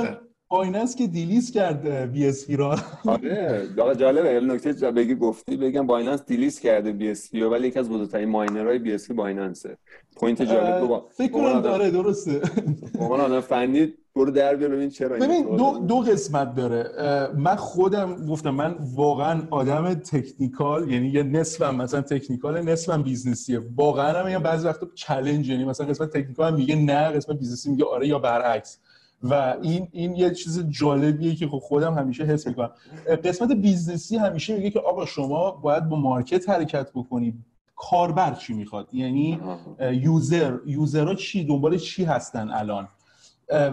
که 0.97 1.07
دیلیز 1.07 1.51
کرد 1.51 2.11
بی 2.11 2.27
اس 2.27 2.49
رو 2.49 2.75
آره 3.05 3.67
جالبه. 3.97 4.39
نکته 4.39 4.91
بگی 4.91 5.15
گفتی 5.15 5.57
بگم 5.57 5.87
بایننس 5.87 6.25
دیلیز 6.25 6.59
کرده 6.59 6.91
بی 6.91 7.09
اس 7.09 7.33
ولی 7.33 7.67
یکی 7.67 7.79
از 7.79 7.89
بزرگترین 7.89 8.29
ماینرهای 8.29 8.79
بی 8.79 8.93
اس 8.93 9.11
بایننسه 9.11 9.77
پوینت 10.15 10.41
جالب 10.41 10.81
رو 10.81 10.87
با 10.87 11.07
فکر 11.11 11.31
کنم 11.31 11.61
داره 11.61 11.91
درسته. 11.91 12.41
واقعا 12.95 13.23
آدم 13.25 13.39
فنی 13.39 13.93
برو 14.15 14.31
در 14.31 14.55
بیار 14.55 14.71
ببین 14.71 14.89
چرا 14.89 15.17
ببین 15.17 15.55
دو, 15.55 15.79
دو 15.87 15.95
قسمت 15.95 16.55
داره. 16.55 16.89
من 17.37 17.55
خودم 17.55 18.25
گفتم 18.25 18.49
من 18.49 18.75
واقعا 18.95 19.41
آدم 19.51 19.93
technical 19.93 20.91
یعنی 20.91 21.07
یه 21.07 21.23
نصفم 21.23 21.75
مثلا 21.75 22.01
technical 22.01 22.61
نصفم 22.61 23.03
business 23.03 23.45
یه. 23.45 23.61
واقعا 23.75 24.33
هم 24.35 24.43
بعضی 24.43 24.67
وقتا 24.67 24.87
چالش 24.95 25.47
یعنی 25.47 25.65
مثلا 25.65 25.87
قسمت 25.87 26.09
technical 26.09 26.55
میگه 26.55 26.75
نه 26.75 27.09
قسمت 27.09 27.37
business 27.37 27.65
ی 27.65 27.69
میگه 27.71 27.85
آره 27.85 28.07
یا 28.07 28.19
برعکس. 28.19 28.79
و 29.23 29.55
این 29.61 29.87
این 29.91 30.15
یه 30.15 30.31
چیز 30.31 30.65
جالبیه 30.69 31.35
که 31.35 31.47
خب 31.47 31.57
خودم 31.57 31.93
همیشه 31.93 32.23
حس 32.23 32.47
می‌کنم. 32.47 32.71
قسمت 33.23 33.51
business 33.51 34.10
ی 34.10 34.17
همیشه 34.17 34.55
میگه 34.57 34.69
که 34.69 34.79
آقا 34.79 35.05
شما 35.05 35.51
باید 35.51 35.89
با 35.89 35.97
market 35.97 36.49
حرکت 36.49 36.91
بکنید 36.95 37.35
کاربر 37.75 38.33
چی 38.33 38.53
می‌خواد؟ 38.53 38.93
یعنی 38.93 39.39
user 39.91 40.57
user 40.65 41.05
ها 41.05 41.15
چی 41.15 41.43
دنبال 41.43 41.77
چی 41.77 42.03
هستن 42.03 42.49
الان؟ 42.49 42.87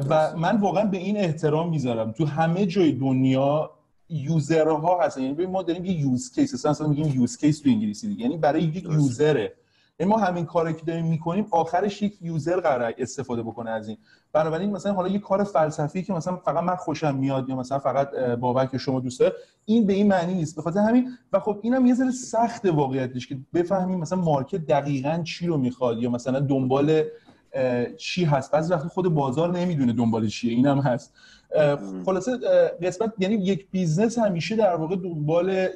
و 0.08 0.36
من 0.36 0.56
واقعا 0.60 0.84
به 0.84 0.96
این 0.96 1.16
احترام 1.16 1.70
می‌ذارم. 1.70 2.12
تو 2.12 2.26
همه 2.26 2.66
جای 2.66 2.92
دنیا 2.92 3.70
user 4.08 4.83
ها 4.83 5.02
هستن. 5.02 5.22
یعنی 5.22 5.46
ما 5.46 5.62
داریم 5.62 5.84
یه 5.84 6.00
use 6.00 6.32
case 6.34 6.66
اصلا 6.66 6.88
میگیم 6.88 7.20
use 7.20 7.36
case 7.36 7.60
تو 7.60 7.70
انگلیسی 7.70 8.08
دیگه. 8.08 8.22
یعنی 8.22 8.36
برای 8.36 8.62
یک 8.62 8.84
user 8.84 9.29
ه. 9.29 9.52
ما 10.00 10.16
همین 10.18 10.46
کاری 10.46 10.74
که 10.74 10.84
داریم 10.86 11.06
می‌کنیم 11.06 11.46
آخرش 11.50 12.02
یک 12.02 12.22
user 12.22 12.60
قرار 12.60 12.94
استفاده 12.98 13.42
بکنه 13.42 13.70
از 13.70 13.88
این. 13.88 13.96
بنابراین 14.32 14.70
مثلا 14.70 14.92
حالا 14.92 15.08
یه 15.08 15.18
کار 15.18 15.44
فلسفی 15.44 16.02
که 16.02 16.12
مثلا 16.12 16.36
فقط 16.36 16.64
من 16.64 16.76
خوشم 16.76 17.14
میاد 17.14 17.48
یا 17.48 17.56
مثلا 17.56 17.78
فقط 17.78 18.10
بابک 18.16 18.76
شما 18.76 19.00
دوست 19.00 19.20
داره 19.20 19.32
این 19.64 19.86
به 19.86 19.92
این 19.92 20.08
معنی 20.08 20.34
نیست. 20.34 20.58
بخاطر 20.58 20.80
همین 20.80 21.10
و 21.32 21.40
خب 21.40 21.58
اینم 21.62 21.86
یه 21.86 21.94
ذره 21.94 22.10
سخت 22.10 22.66
واقعیتش 22.66 23.26
که 23.26 23.38
بفهمیم 23.54 23.98
مثلا 23.98 24.18
market 24.18 24.66
دقیقا 24.66 25.22
چی 25.24 25.46
رو 25.46 25.56
می‌خواد 25.56 26.02
یا 26.02 26.10
مثلا 26.10 26.40
دنبال 26.40 27.02
چی 27.98 28.24
هست. 28.24 28.52
بعضی 28.52 28.72
وقتی 28.72 28.88
خود 28.88 29.14
بازار 29.14 29.58
نمی‌دونه 29.58 29.92
دنبال 29.92 30.28
چیه. 30.28 30.52
اینم 30.52 30.78
هست. 30.78 31.14
خلاصه 32.06 32.38
قسمت 32.82 33.12
یعنی 33.18 33.34
یک 33.34 33.70
business 33.70 34.18
همیشه 34.18 34.56
در 34.56 34.76
واقع 34.76 34.96
دنبال 34.96 35.68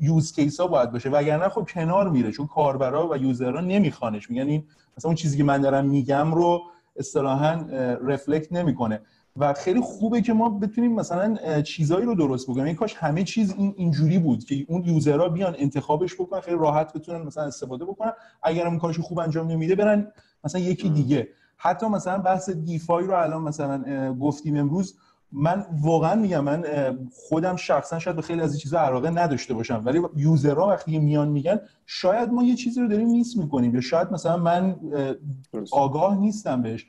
use 0.00 0.32
case 0.32 0.60
ها 0.60 0.66
باید 0.66 0.92
باشه. 0.92 1.10
وگرنه 1.10 1.48
خب 1.48 1.68
کنار 1.68 2.10
میره 2.10 2.32
چون 2.32 2.46
کاربرا 2.46 3.08
و 3.08 3.16
user 3.16 3.51
ها 3.51 3.60
نمیخوانش. 3.60 4.30
میگن 4.30 4.46
این 4.46 4.64
مثلا 4.96 5.08
اون 5.08 5.16
چیزی 5.16 5.36
که 5.36 5.44
من 5.44 5.60
دارم 5.60 5.84
میگم 5.84 6.34
رو 6.34 6.62
اصطلاحا 6.96 7.52
reflect 8.04 8.52
نمی‌کنه. 8.52 9.00
و 9.36 9.52
خیلی 9.52 9.80
خوبه 9.80 10.20
که 10.20 10.32
ما 10.32 10.48
بتونیم 10.48 10.94
مثلا 10.94 11.62
چیزایی 11.62 12.06
رو 12.06 12.14
درست 12.14 12.50
بکنیم. 12.50 12.64
این 12.64 12.74
کاش 12.74 12.94
همه 12.94 13.24
چیز 13.24 13.54
این 13.58 13.74
اینجوری 13.76 14.18
بود 14.18 14.44
که 14.44 14.64
اون 14.68 14.84
user 14.84 15.19
ها 15.19 15.28
بیان 15.28 15.54
انتخابش 15.58 16.14
بکنن 16.14 16.40
خیلی 16.40 16.56
راحت 16.56 16.92
بتونن 16.92 17.22
مثلا 17.26 17.44
استفاده 17.44 17.84
بکنن. 17.84 18.12
اگر 18.42 18.66
اون 18.66 18.78
کارش 18.78 18.98
خوب 18.98 19.18
انجام 19.18 19.50
نمیده 19.50 19.74
برن 19.74 20.12
مثلا 20.44 20.60
یکی 20.60 20.88
دیگه. 20.88 21.28
حتی 21.56 21.86
مثلا 21.86 22.18
بحث 22.18 22.50
دیفای 22.50 23.06
رو 23.06 23.14
الان 23.14 23.42
مثلا 23.42 24.14
گفتیم 24.14 24.56
امروز 24.56 24.94
من 25.32 25.66
واقعا 25.82 26.14
میگم 26.14 26.44
من 26.44 26.64
خودم 27.12 27.56
شخصا 27.56 27.98
شاید 27.98 28.16
به 28.16 28.22
خیلی 28.22 28.40
از 28.40 28.52
این 28.52 28.58
چیزا 28.58 28.80
علاقه 28.80 29.10
نداشته 29.10 29.54
باشم 29.54 29.82
ولی 29.84 30.00
یوزرها 30.16 30.68
وقتی 30.68 30.98
میان 30.98 31.28
میگن 31.28 31.60
شاید 31.86 32.32
ما 32.32 32.42
یه 32.42 32.54
چیزی 32.54 32.80
رو 32.80 32.88
داریم 32.88 33.08
نیست 33.08 33.36
می‌کنیم 33.36 33.74
یا 33.74 33.80
شاید 33.80 34.12
مثلا 34.12 34.36
من 34.36 34.76
آگاه 35.72 36.18
نیستم 36.18 36.62
بهش. 36.62 36.86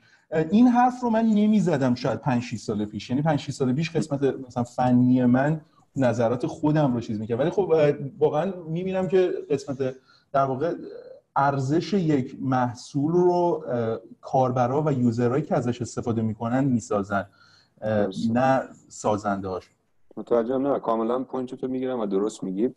این 0.50 0.68
حرف 0.68 1.00
رو 1.02 1.10
من 1.10 1.26
نمی‌زدم 1.26 1.94
شاید 1.94 2.20
5 2.20 2.42
6 2.42 2.56
سال 2.56 2.84
پیش. 2.84 3.10
یعنی 3.10 3.22
5 3.22 3.38
6 3.38 3.50
سال 3.50 3.72
پیش 3.72 3.90
قسمت 3.90 4.22
مثلا 4.46 4.64
فنی 4.64 5.24
من 5.24 5.60
نظرات 5.96 6.46
خودم 6.46 6.94
رو 6.94 7.00
چیز 7.00 7.20
می‌کرد. 7.20 7.40
ولی 7.40 7.50
خب 7.50 7.72
واقعا 8.18 8.52
می‌بینم 8.68 9.08
که 9.08 9.30
قسمت 9.50 9.78
در 10.32 10.44
واقع 10.44 10.74
ارزش 11.36 11.92
یک 11.92 12.36
محصول 12.40 13.12
رو 13.12 13.64
کاربرا 14.20 14.82
و 14.86 14.92
user 14.92 15.21
هایی 15.21 15.42
که 15.42 15.54
ازش 15.54 15.82
استفاده 15.82 16.22
می‌کنن 16.22 16.64
می‌سازن. 16.64 17.26
نه 18.32 18.62
سازنده 18.88 19.48
هاش. 19.48 19.70
متوجهم. 20.16 20.66
نه 20.66 20.80
کاملا 20.80 21.24
point 21.24 21.54
تو 21.54 21.68
می‌گیرم 21.68 22.00
و 22.00 22.06
درست 22.06 22.44
میگی. 22.44 22.70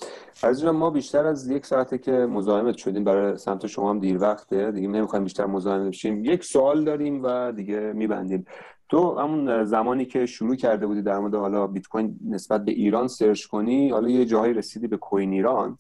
از 0.44 0.66
ما 0.66 0.90
بیشتر 0.90 1.26
از 1.26 1.50
یک 1.50 1.66
ساعته 1.66 1.98
که 1.98 2.12
مزاحمت 2.12 2.78
شدیم 2.78 3.04
برای 3.04 3.38
سمت 3.38 3.68
شما 3.68 3.90
هم 3.90 4.00
دیر 4.00 4.22
وقته. 4.22 4.72
دیگه 4.72 4.88
نمی‌خوایم 4.88 5.24
بیشتر 5.24 5.46
مزاحم 5.46 5.90
بشیم. 5.90 6.26
یک 6.26 6.44
سوال 6.44 6.84
داریم 6.84 7.24
و 7.24 7.52
دیگه 7.52 7.80
میبندیم. 7.80 8.46
تو 8.90 9.20
همون 9.20 9.66
زمانی 9.66 10.06
که 10.06 10.26
شروع 10.26 10.56
کرده 10.56 10.88
بودی 10.88 11.02
در 11.02 11.20
مورد 11.20 11.36
حالا 11.36 11.68
بیت 11.68 11.88
کوین 11.88 12.20
نسبت 12.30 12.66
به 12.66 12.72
ایران 12.72 13.08
search 13.08 13.46
کنی 13.46 13.90
حالا 13.90 14.10
یه 14.10 14.26
جاهایی 14.26 14.54
رسیدی 14.54 14.88
به 14.88 14.98
کوین 14.98 15.32
ایران. 15.32 15.78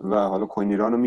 و 0.00 0.16
حالا 0.16 0.46
کوین 0.46 0.70
ایران 0.70 0.92
رو 0.92 0.98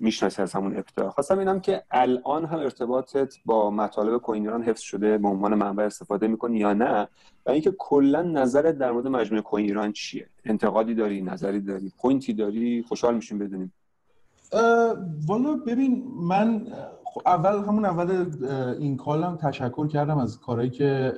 می‌شناسی 0.00 0.42
از 0.42 0.52
همون 0.52 0.76
ابتدا. 0.76 1.10
خواستم 1.10 1.38
اینم 1.38 1.60
که 1.60 1.82
الان 1.90 2.44
هم 2.44 2.58
ارتباطت 2.58 3.34
با 3.44 3.70
مطالب 3.70 4.18
کوین 4.18 4.42
ایران 4.42 4.62
حفظ 4.62 4.80
شده 4.80 5.18
به 5.18 5.28
عنوان 5.28 5.54
منبع 5.54 5.84
استفاده 5.84 6.26
می‌کنی 6.26 6.58
یا 6.58 6.72
نه؟ 6.72 7.08
و 7.46 7.50
اینکه 7.50 7.74
کلا 7.78 8.22
نظرت 8.22 8.78
در 8.78 8.92
مورد 8.92 9.06
مجموعه 9.06 9.42
کوین 9.42 9.64
ایران 9.64 9.92
چیه؟ 9.92 10.28
انتقادی 10.44 10.94
داری؟ 10.94 11.22
نظری 11.22 11.60
داری؟ 11.60 11.92
point 11.98 12.26
ی 12.26 12.32
داری؟ 12.32 12.84
خوشحال 12.88 13.14
میشیم 13.14 13.38
بدونیم. 13.38 13.72
والا 15.26 15.54
ببین 15.66 16.04
من 16.20 16.66
خب 17.16 17.22
اول 17.26 17.64
همون 17.68 17.84
اول 17.84 18.26
این 18.80 18.96
call 18.96 19.23
هم 19.23 19.36
تشکر 19.36 19.86
کردم 19.86 20.18
از 20.18 20.40
کارهایی 20.40 20.70
که 20.70 21.12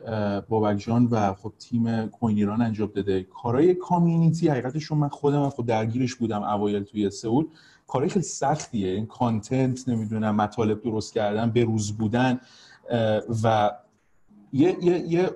بابک 0.48 0.78
جان 0.78 1.06
و 1.06 1.34
خب 1.34 1.52
تیم 1.58 2.06
کوین 2.06 2.36
ایران 2.36 2.62
انجام 2.62 2.90
داده. 2.94 3.22
کارهای 3.22 3.74
community 3.74 4.48
حقیقتش 4.48 4.92
من 4.92 5.08
خودم 5.08 5.48
خود 5.48 5.66
درگیرش 5.66 6.14
بودم 6.14 6.42
اوایل 6.42 6.82
توی 6.82 7.10
سئول. 7.10 7.46
کارهای 7.86 8.10
خیلی 8.10 8.24
سختیه. 8.24 8.88
این 8.88 9.06
content 9.06 9.88
نمی‌دونم 9.88 10.36
مطالب 10.36 10.82
درست 10.82 11.14
کردن 11.14 11.50
به 11.50 11.64
روز 11.64 11.92
بودن 11.96 12.40
و 13.44 13.70
یه, 14.52 14.76
یه،, 14.82 14.98
یه 14.98 15.30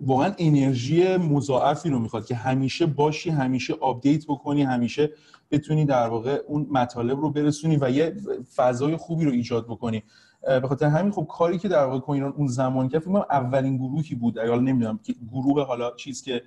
واقعا 0.00 0.32
انرژی 0.38 1.16
مضاعفی 1.16 1.90
رو 1.90 1.98
می‌خواد 1.98 2.26
که 2.26 2.34
همیشه 2.34 2.86
باشی 2.86 3.30
همیشه 3.30 3.74
update 3.74 4.26
بکنی 4.26 4.62
همیشه 4.62 5.10
بتونی 5.50 5.84
در 5.84 6.08
واقع 6.08 6.40
اون 6.48 6.66
مطالب 6.70 7.20
رو 7.20 7.30
برسونی 7.30 7.78
و 7.80 7.90
یه 7.90 8.16
فضای 8.56 8.96
خوبی 8.96 9.24
رو 9.24 9.32
ایجاد 9.32 9.64
بکنی. 9.64 10.02
به 10.42 10.68
خاطر 10.68 10.86
همین 10.86 11.12
خب 11.12 11.26
کاری 11.30 11.58
که 11.58 11.68
در 11.68 11.84
واقع 11.84 11.98
کوینان 11.98 12.32
اون 12.36 12.46
زمان 12.46 12.88
کرد 12.88 13.00
فکر 13.00 13.24
اولین 13.30 13.76
گروهی 13.76 14.14
بود. 14.14 14.38
اگر 14.38 14.56
نمی‌دونم 14.56 15.00
که 15.02 15.14
گروه 15.32 15.66
حالا 15.66 15.90
چیز 15.96 16.22
که 16.22 16.42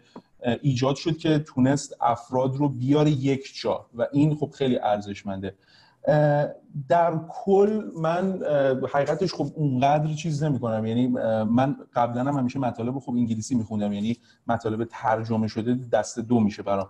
ایجاد 0.62 0.96
شد 0.96 1.18
که 1.18 1.40
تونست 1.40 1.96
افراد 2.02 2.56
رو 2.56 2.70
بیاره 2.70 3.12
یک 3.12 3.52
جا 3.62 3.86
و 3.94 4.08
این 4.14 4.36
خب 4.36 4.50
خیلی 4.50 4.78
ارزشمنده. 4.78 5.56
در 6.90 7.20
کل 7.30 7.82
من 8.02 8.40
حقیقتش 8.94 9.34
خب 9.34 9.48
اونقدر 9.56 10.14
چیز 10.14 10.44
نمی 10.44 10.60
کنم 10.60 10.86
یعنی 10.86 11.08
من 11.48 11.76
قبلا 11.96 12.22
هم 12.22 12.38
همیشه 12.38 12.60
مطالب 12.60 13.00
خب 13.00 13.12
انگلیسی 13.12 13.56
میخوندم. 13.56 13.94
یعنی 13.94 14.18
مطالب 14.48 14.88
ترجمه 14.92 15.48
شده 15.48 15.80
دست 15.92 16.20
دو 16.20 16.40
میشه 16.40 16.64
برام. 16.64 16.88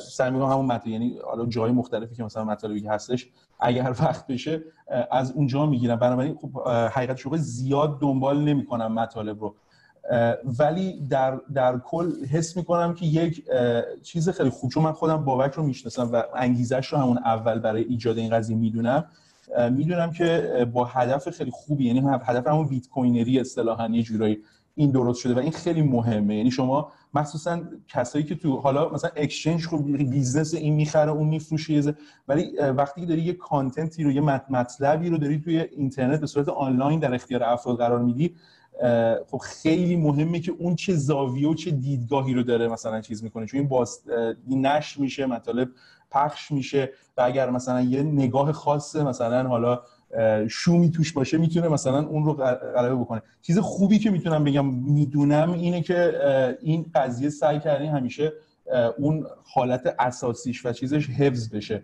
سعی 0.00 0.30
می‌کنم 0.30 0.50
همون 0.50 0.66
مطالب 0.66 0.86
یعنی 0.86 1.18
حالا 1.24 1.46
جای 1.46 1.72
مختلفی 1.72 2.14
که 2.14 2.24
مثلا 2.24 2.44
مطالبی 2.44 2.86
هستش 2.86 3.28
اگر 3.60 3.94
وقت 4.00 4.26
بشه 4.26 4.62
از 5.10 5.32
اونجا 5.32 5.66
می‌گیرم. 5.66 5.96
بنابراین 5.96 6.34
خب 6.34 6.68
حقیقتش 6.68 7.26
زیاد 7.36 8.00
دنبال 8.00 8.44
نمی‌کنم 8.44 8.92
مطالب 8.94 9.40
رو. 9.40 9.54
ولی 10.58 11.00
در, 11.00 11.40
در 11.54 11.78
کل 11.78 12.24
حس 12.24 12.56
می‌کنم 12.56 12.94
که 12.94 13.06
یک 13.06 13.44
چیز 14.02 14.28
خیلی 14.28 14.50
خوب 14.50 14.70
چون 14.70 14.82
من 14.82 14.92
خودم 14.92 15.24
بابک 15.24 15.54
رو 15.54 15.62
می‌شناسم 15.62 16.12
و 16.12 16.22
انگیزش 16.36 16.86
رو 16.86 16.98
همون 16.98 17.18
اول 17.18 17.58
برای 17.58 17.82
ایجاد 17.82 18.18
این 18.18 18.30
قضیه 18.30 18.56
می‌دونم. 18.56 19.04
می‌دونم 19.70 20.12
که 20.12 20.68
با 20.72 20.84
هدف 20.84 21.30
خیلی 21.30 21.50
خوبی 21.50 21.86
یعنی 21.86 22.02
هدف 22.24 22.46
همون 22.46 22.68
bitcoiner 22.68 22.88
ی 22.88 23.40
اصطلاحا 23.40 23.88
یه 23.88 24.02
جورایی 24.02 24.38
این 24.74 24.90
درست 24.90 25.20
شده 25.20 25.34
و 25.34 25.38
این 25.38 25.50
خیلی 25.50 25.82
مهمه. 25.82 26.36
یعنی 26.36 26.50
شما 26.50 26.92
مخصوصا 27.14 27.60
کسایی 27.88 28.24
که 28.24 28.34
تو 28.34 28.56
حالا 28.56 28.88
مثلا 28.88 29.10
exchange 29.16 29.66
خوب 29.66 29.96
business 29.96 30.54
این 30.54 30.74
می‌خره 30.74 31.10
اون 31.10 31.28
میفروشه 31.28 31.94
ولی 32.28 32.56
وقتی 32.76 33.06
داری 33.06 33.22
یه 33.22 33.32
content 33.32 33.95
ی 33.95 34.04
رو 34.04 34.12
یه 34.12 34.20
مطلبی 34.50 35.08
رو 35.08 35.18
داری 35.18 35.40
توی 35.40 35.58
اینترنت 35.58 36.20
به 36.20 36.26
صورت 36.26 36.48
آنلاین 36.48 37.00
در 37.00 37.14
اختیار 37.14 37.42
افراد 37.42 37.76
قرار 37.76 37.98
میدی 37.98 38.34
خب 39.30 39.38
خیلی 39.38 39.96
مهمه 39.96 40.40
که 40.40 40.52
اون 40.58 40.74
چه 40.74 40.94
زاویه 40.94 41.48
و 41.48 41.54
چه 41.54 41.70
دیدگاهی 41.70 42.34
رو 42.34 42.42
داره 42.42 42.68
مثلا 42.68 43.00
چیز 43.00 43.24
می‌کنه. 43.24 43.46
چون 43.46 43.60
این 43.60 43.68
باز 43.68 44.00
نشر 44.50 45.00
میشه 45.00 45.26
مطالب 45.26 45.68
پخش 46.10 46.50
میشه 46.50 46.92
و 47.16 47.22
اگر 47.22 47.50
مثلا 47.50 47.80
یه 47.80 48.02
نگاه 48.02 48.52
خاصه 48.52 49.04
مثلا 49.04 49.48
حالا 49.48 49.82
شومی 50.48 50.90
توش 50.90 51.12
باشه 51.12 51.38
می‌تونه 51.38 51.68
مثلا 51.68 52.06
اون 52.06 52.24
رو 52.24 52.32
غلبه 52.76 52.94
بکنه. 52.94 53.22
چیز 53.42 53.58
خوبی 53.58 53.98
که 53.98 54.10
می‌تونم 54.10 54.44
بگم 54.44 54.66
می‌دونم 54.66 55.52
اینه 55.52 55.82
که 55.82 56.12
این 56.62 56.90
قضیه 56.94 57.30
سعی 57.30 57.60
کردین 57.60 57.90
همیشه 57.90 58.32
اون 58.98 59.26
حالت 59.44 59.94
اساسیش 59.98 60.66
و 60.66 60.72
چیزش 60.72 61.10
حفظ 61.10 61.54
بشه. 61.54 61.82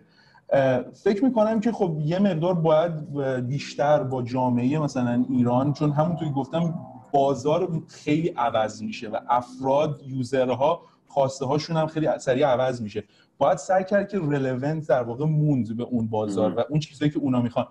فکر 0.93 1.25
می‌کنم 1.25 1.59
که 1.59 1.71
خب 1.71 1.97
یه 1.99 2.19
مقدار 2.19 2.53
باید 2.53 3.19
بیشتر 3.47 4.03
با 4.03 4.21
جامعه 4.21 4.79
مثلا 4.79 5.25
ایران 5.29 5.73
چون 5.73 5.91
همونطوری 5.91 6.31
گفتم 6.31 6.75
بازار 7.11 7.81
خیلی 7.87 8.27
عوض 8.29 8.83
میشه 8.83 9.09
و 9.09 9.19
افراد 9.29 10.01
یوزرها 10.05 10.81
خواسته 11.07 11.45
هاشون 11.45 11.77
هم 11.77 11.87
خیلی 11.87 12.07
سریع 12.19 12.47
عوض 12.47 12.81
میشه. 12.81 13.03
باید 13.37 13.57
سعی 13.57 13.83
کرد 13.83 14.09
که 14.09 14.19
رلونت 14.19 14.87
در 14.87 15.03
واقع 15.03 15.25
موند 15.25 15.77
به 15.77 15.83
اون 15.83 16.07
بازار 16.07 16.57
و 16.57 16.63
اون 16.69 16.79
چیزایی 16.79 17.11
که 17.11 17.19
اونا 17.19 17.41
می‌خوان 17.41 17.67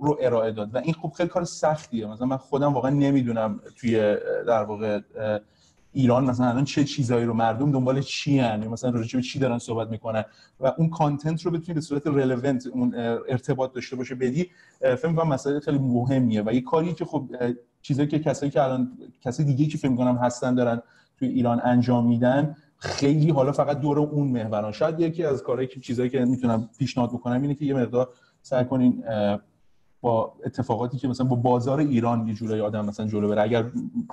رو 0.00 0.18
ارائه 0.20 0.52
داد. 0.52 0.74
و 0.74 0.78
این 0.78 0.94
خب 0.94 1.12
خیلی 1.16 1.28
کار 1.28 1.44
سختیه. 1.44 2.06
مثلا 2.06 2.26
من 2.26 2.36
خودم 2.36 2.74
واقعا 2.74 2.90
نمی‌دونم 2.90 3.60
توی 3.76 4.16
در 4.46 4.62
واقع 4.62 5.00
ایران 5.92 6.24
مثلا 6.24 6.46
الان 6.46 6.64
چه 6.64 6.84
چیزایی 6.84 7.24
رو 7.24 7.34
مردم 7.34 7.72
دنبال 7.72 8.00
چی 8.00 8.32
یعنی 8.32 8.68
مثلا 8.68 8.90
راجع 8.90 9.16
به 9.16 9.22
چی 9.22 9.38
دارن 9.38 9.58
صحبت 9.58 9.90
می‌کنن؟ 9.90 10.24
و 10.60 10.72
اون 10.78 10.90
کانتنت 10.90 11.42
رو 11.42 11.50
بتونی 11.50 11.74
به 11.74 11.80
صورت 11.80 12.06
رلوونت 12.06 12.66
اون 12.66 12.94
ارتباط 13.28 13.72
داشته 13.72 13.96
باشه 13.96 14.14
بدی 14.14 14.50
فکر 14.80 15.08
می‌کنم 15.08 15.28
مسئله 15.28 15.60
خیلی 15.60 15.78
مهمیه. 15.78 16.42
و 16.46 16.52
یه 16.52 16.60
کاری 16.60 16.94
که 16.94 17.04
خب 17.04 17.30
چیزایی 17.82 18.08
که 18.08 18.18
کسایی 18.18 18.52
که 18.52 18.62
الان 18.62 18.98
کسی 19.20 19.44
دیگه 19.44 19.66
که 19.66 19.78
فکر 19.78 19.90
می‌کنم 19.90 20.16
هستن 20.16 20.54
دارن 20.54 20.82
توی 21.18 21.28
ایران 21.28 21.60
انجام 21.64 22.06
میدن 22.06 22.56
خیلی 22.76 23.30
حالا 23.30 23.52
فقط 23.52 23.80
دور 23.80 23.98
اون 23.98 24.28
محوران. 24.28 24.72
شاید 24.72 25.00
یکی 25.00 25.24
از 25.24 25.42
کارهایی 25.42 25.68
که 25.68 25.80
چیزایی 25.80 26.10
که 26.10 26.24
می‌تونم 26.24 26.68
پیشنهاد 26.78 27.10
بکنم 27.10 27.42
اینه 27.42 27.54
که 27.54 27.64
یه 27.64 27.74
مقدار 27.74 28.08
سعی 28.42 28.64
کنین 28.64 29.04
با 30.00 30.34
اتفاقاتی 30.44 30.98
که 30.98 31.08
مثلا 31.08 31.26
با 31.26 31.36
بازار 31.36 31.78
ایران 31.78 32.28
یه 32.28 32.34
جورایی 32.34 32.62
آدم 32.62 32.86
مثلا 32.86 33.06
جلو 33.06 33.28
بره. 33.28 33.42
اگر 33.42 33.70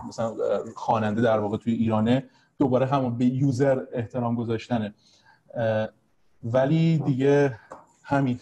مثلا 0.07 0.35
خواننده 0.75 1.21
در 1.21 1.39
واقع 1.39 1.57
توی 1.57 1.73
ایرانه 1.73 2.23
دوباره 2.59 2.85
همون 2.85 3.17
به 3.17 3.25
user 3.25 3.82
احترام 3.93 4.35
گذاشتنه. 4.35 4.93
ولی 6.43 6.97
دیگه 6.97 7.59
همین. 8.03 8.39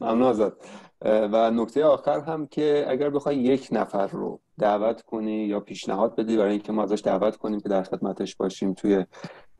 ممنون. 0.00 0.22
آزاد. 0.22 0.56
و 1.04 1.50
نکته 1.50 1.84
آخر 1.84 2.20
هم 2.20 2.46
که 2.46 2.86
اگر 2.88 3.10
بخوای 3.10 3.36
یک 3.36 3.68
نفر 3.72 4.06
رو 4.06 4.40
دعوت 4.58 5.02
کنی 5.02 5.46
یا 5.46 5.60
پیشنهاد 5.60 6.16
بدی 6.16 6.36
برای 6.36 6.50
اینکه 6.50 6.72
ما 6.72 6.82
ازش 6.82 7.00
دعوت 7.04 7.36
کنیم 7.36 7.60
که 7.60 7.68
در 7.68 7.82
خدمتش 7.82 8.36
باشیم 8.36 8.74
توی 8.74 9.04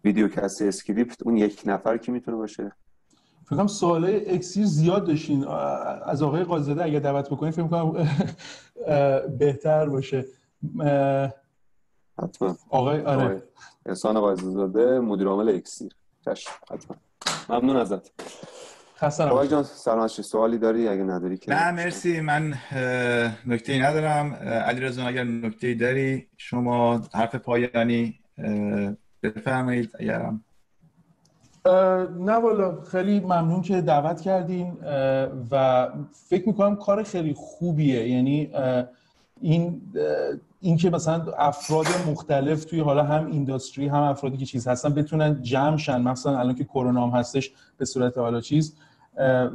videocast 0.05 0.63
اسکریپت 0.63 1.23
اون 1.23 1.37
یک 1.37 1.63
نفر 1.67 1.97
کی 1.97 2.13
می‌تونه 2.13 2.37
باشه؟ 2.37 2.73
فکر 3.47 3.57
کنم 3.57 3.67
سوالای 3.67 4.35
اکسیر 4.35 4.65
زیاد 4.65 5.07
داشتین. 5.07 5.49
از 6.05 6.23
آقای 6.23 6.45
قاضزاده 6.45 6.85
اگه 6.85 7.01
دعوت 7.01 7.31
بکنید 7.31 7.55
فکر 7.55 7.67
کنم 7.67 8.09
بهتر 9.39 9.89
باشه. 9.89 10.25
حتما. 12.23 12.57
آقای 12.69 13.01
آره. 13.01 13.43
احسان 13.87 14.21
قاضزاده 14.21 15.01
مدیر 15.01 15.27
عامل 15.27 15.49
اکسیر 15.49 15.93
حتما. 16.71 16.97
ممنون 17.49 17.77
ازت. 17.77 18.13
خسته 18.99 19.49
جان 19.49 19.63
سلام 19.63 20.09
سوالی 20.09 20.59
داری؟ 20.59 20.89
اگه 20.89 21.03
نداری 21.03 21.37
که 21.37 21.51
نه 21.51 21.71
مرسی. 21.71 22.21
من 22.21 22.55
نکته 23.47 23.73
ای 23.73 23.81
ندارم. 23.81 24.33
علی 24.67 24.81
رضا 24.81 25.03
اگر 25.03 25.25
نکته 25.25 25.75
داری 25.75 26.29
شما 26.37 27.01
حرف 27.15 27.35
پایانی 27.35 28.21
بفرمایید. 29.23 29.91
اگرم 30.01 30.45
نه 32.19 32.33
والا 32.33 32.83
خیلی 32.91 33.21
ممنون 33.21 33.63
که 33.63 33.81
دعوت 33.81 34.21
کردین 34.21 34.73
و 35.51 35.89
فکر 36.13 36.49
می‌کنم 36.49 36.77
کار 36.77 37.03
خیلی 37.03 37.35
خوبیه. 37.35 38.09
یعنی 38.09 38.51
این 39.41 39.83
این 40.61 40.77
که 40.77 40.91
مثلا 40.91 41.23
افراد 41.39 41.87
مختلف 42.09 42.65
توی 42.65 42.81
حالا 42.81 43.03
هم 43.03 43.27
اینداستری 43.27 43.89
هم 43.89 44.03
افرادی 44.03 44.37
که 44.37 44.45
چیز 44.45 44.69
هستن 44.69 44.95
بتونن 44.95 45.43
جمع 45.43 45.77
شن. 45.77 46.01
مثلا 46.01 46.39
الان 46.39 46.55
که 46.55 46.65
کرونا 46.65 47.07
هم 47.07 47.19
هستش 47.19 47.53
به 47.79 47.85
صورت 47.85 48.19
حالا 48.19 48.41
چیز 48.41 48.77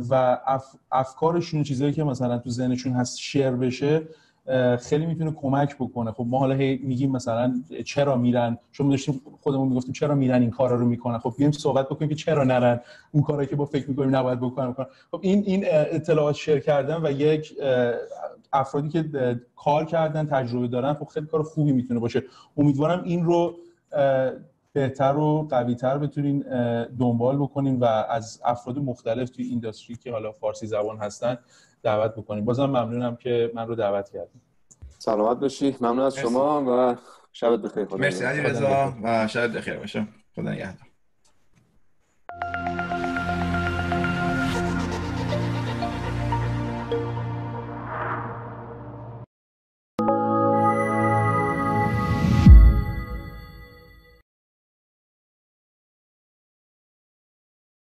و 0.09 0.37
اف، 0.45 0.65
افکارشون 0.91 1.63
چیزایی 1.63 1.93
که 1.93 2.03
مثلا 2.03 2.37
تو 2.37 2.49
ذهنشون 2.49 2.93
هست 2.93 3.17
شیر 3.17 3.51
بشه 3.51 4.01
خیلی 4.79 5.05
می‌تونه 5.05 5.31
کمک 5.31 5.75
بکنه. 5.75 6.11
خب 6.11 6.25
ما 6.29 6.39
حالا 6.39 6.55
هی 6.55 6.77
میگیم 6.83 7.11
مثلا 7.11 7.53
چرا 7.85 8.15
میرن؟ 8.15 8.57
چون 8.71 8.89
داشتیم 8.89 9.21
خودمون 9.41 9.67
می‌گفتیم 9.67 9.93
چرا 9.93 10.15
میرن 10.15 10.41
این 10.41 10.49
کارا 10.49 10.75
رو 10.75 10.85
می‌کنن؟ 10.85 11.17
خب 11.17 11.33
بیایم 11.37 11.51
صحبت 11.51 11.89
بکنیم 11.89 12.09
که 12.09 12.15
چرا 12.15 12.43
نرن؟ 12.43 12.81
اون 13.11 13.23
کارایی 13.23 13.47
که 13.47 13.55
با 13.55 13.65
فکر 13.65 13.89
می‌کنیم 13.89 14.15
نباید 14.15 14.39
بکنن 14.39 14.75
خب 15.11 15.19
این 15.21 15.43
این 15.45 15.65
اطلاعات 15.67 16.35
شیر 16.35 16.59
کردن 16.59 17.05
و 17.05 17.11
یک 17.11 17.53
افرادی 18.53 18.89
که 18.89 19.05
کار 19.55 19.85
کردن 19.85 20.25
تجربه 20.25 20.67
دارن 20.67 20.93
خب 20.93 21.05
خیلی 21.05 21.25
کار 21.25 21.43
خوبی 21.43 21.71
می‌تونه 21.71 21.99
باشه. 21.99 22.23
امیدوارم 22.57 23.03
این 23.03 23.25
رو 23.25 23.55
بهتر 24.73 25.17
و 25.17 25.47
قویتر 25.49 25.97
بتونین 25.97 26.39
دنبال 26.99 27.37
بکنین 27.37 27.79
و 27.79 27.85
از 27.85 28.41
افراد 28.45 28.77
مختلف 28.77 29.29
توی 29.29 29.45
اینداستری 29.45 29.95
که 29.95 30.11
حالا 30.11 30.31
فارسی 30.31 30.67
زبان 30.67 30.97
هستن 30.97 31.37
دعوت 31.83 32.15
بکنیم. 32.15 32.45
بازم 32.45 32.65
ممنونم 32.65 33.15
که 33.15 33.51
من 33.53 33.67
رو 33.67 33.75
دعوت 33.75 34.09
کردیم 34.09 34.41
سلامت 34.97 35.37
باشی. 35.39 35.75
ممنون 35.81 35.99
از 35.99 36.15
شما 36.15 36.63
و 36.67 36.95
شبت 37.33 37.59
بخیر. 37.59 37.87
مرسی 37.97 38.23
علی 38.23 38.41
رضا 38.41 38.93
و 39.03 39.27
شبت 39.27 39.49
بخیر. 39.49 39.77
باشه. 39.77 40.07
خدا 40.35 40.51
نگهدار. 40.51 40.87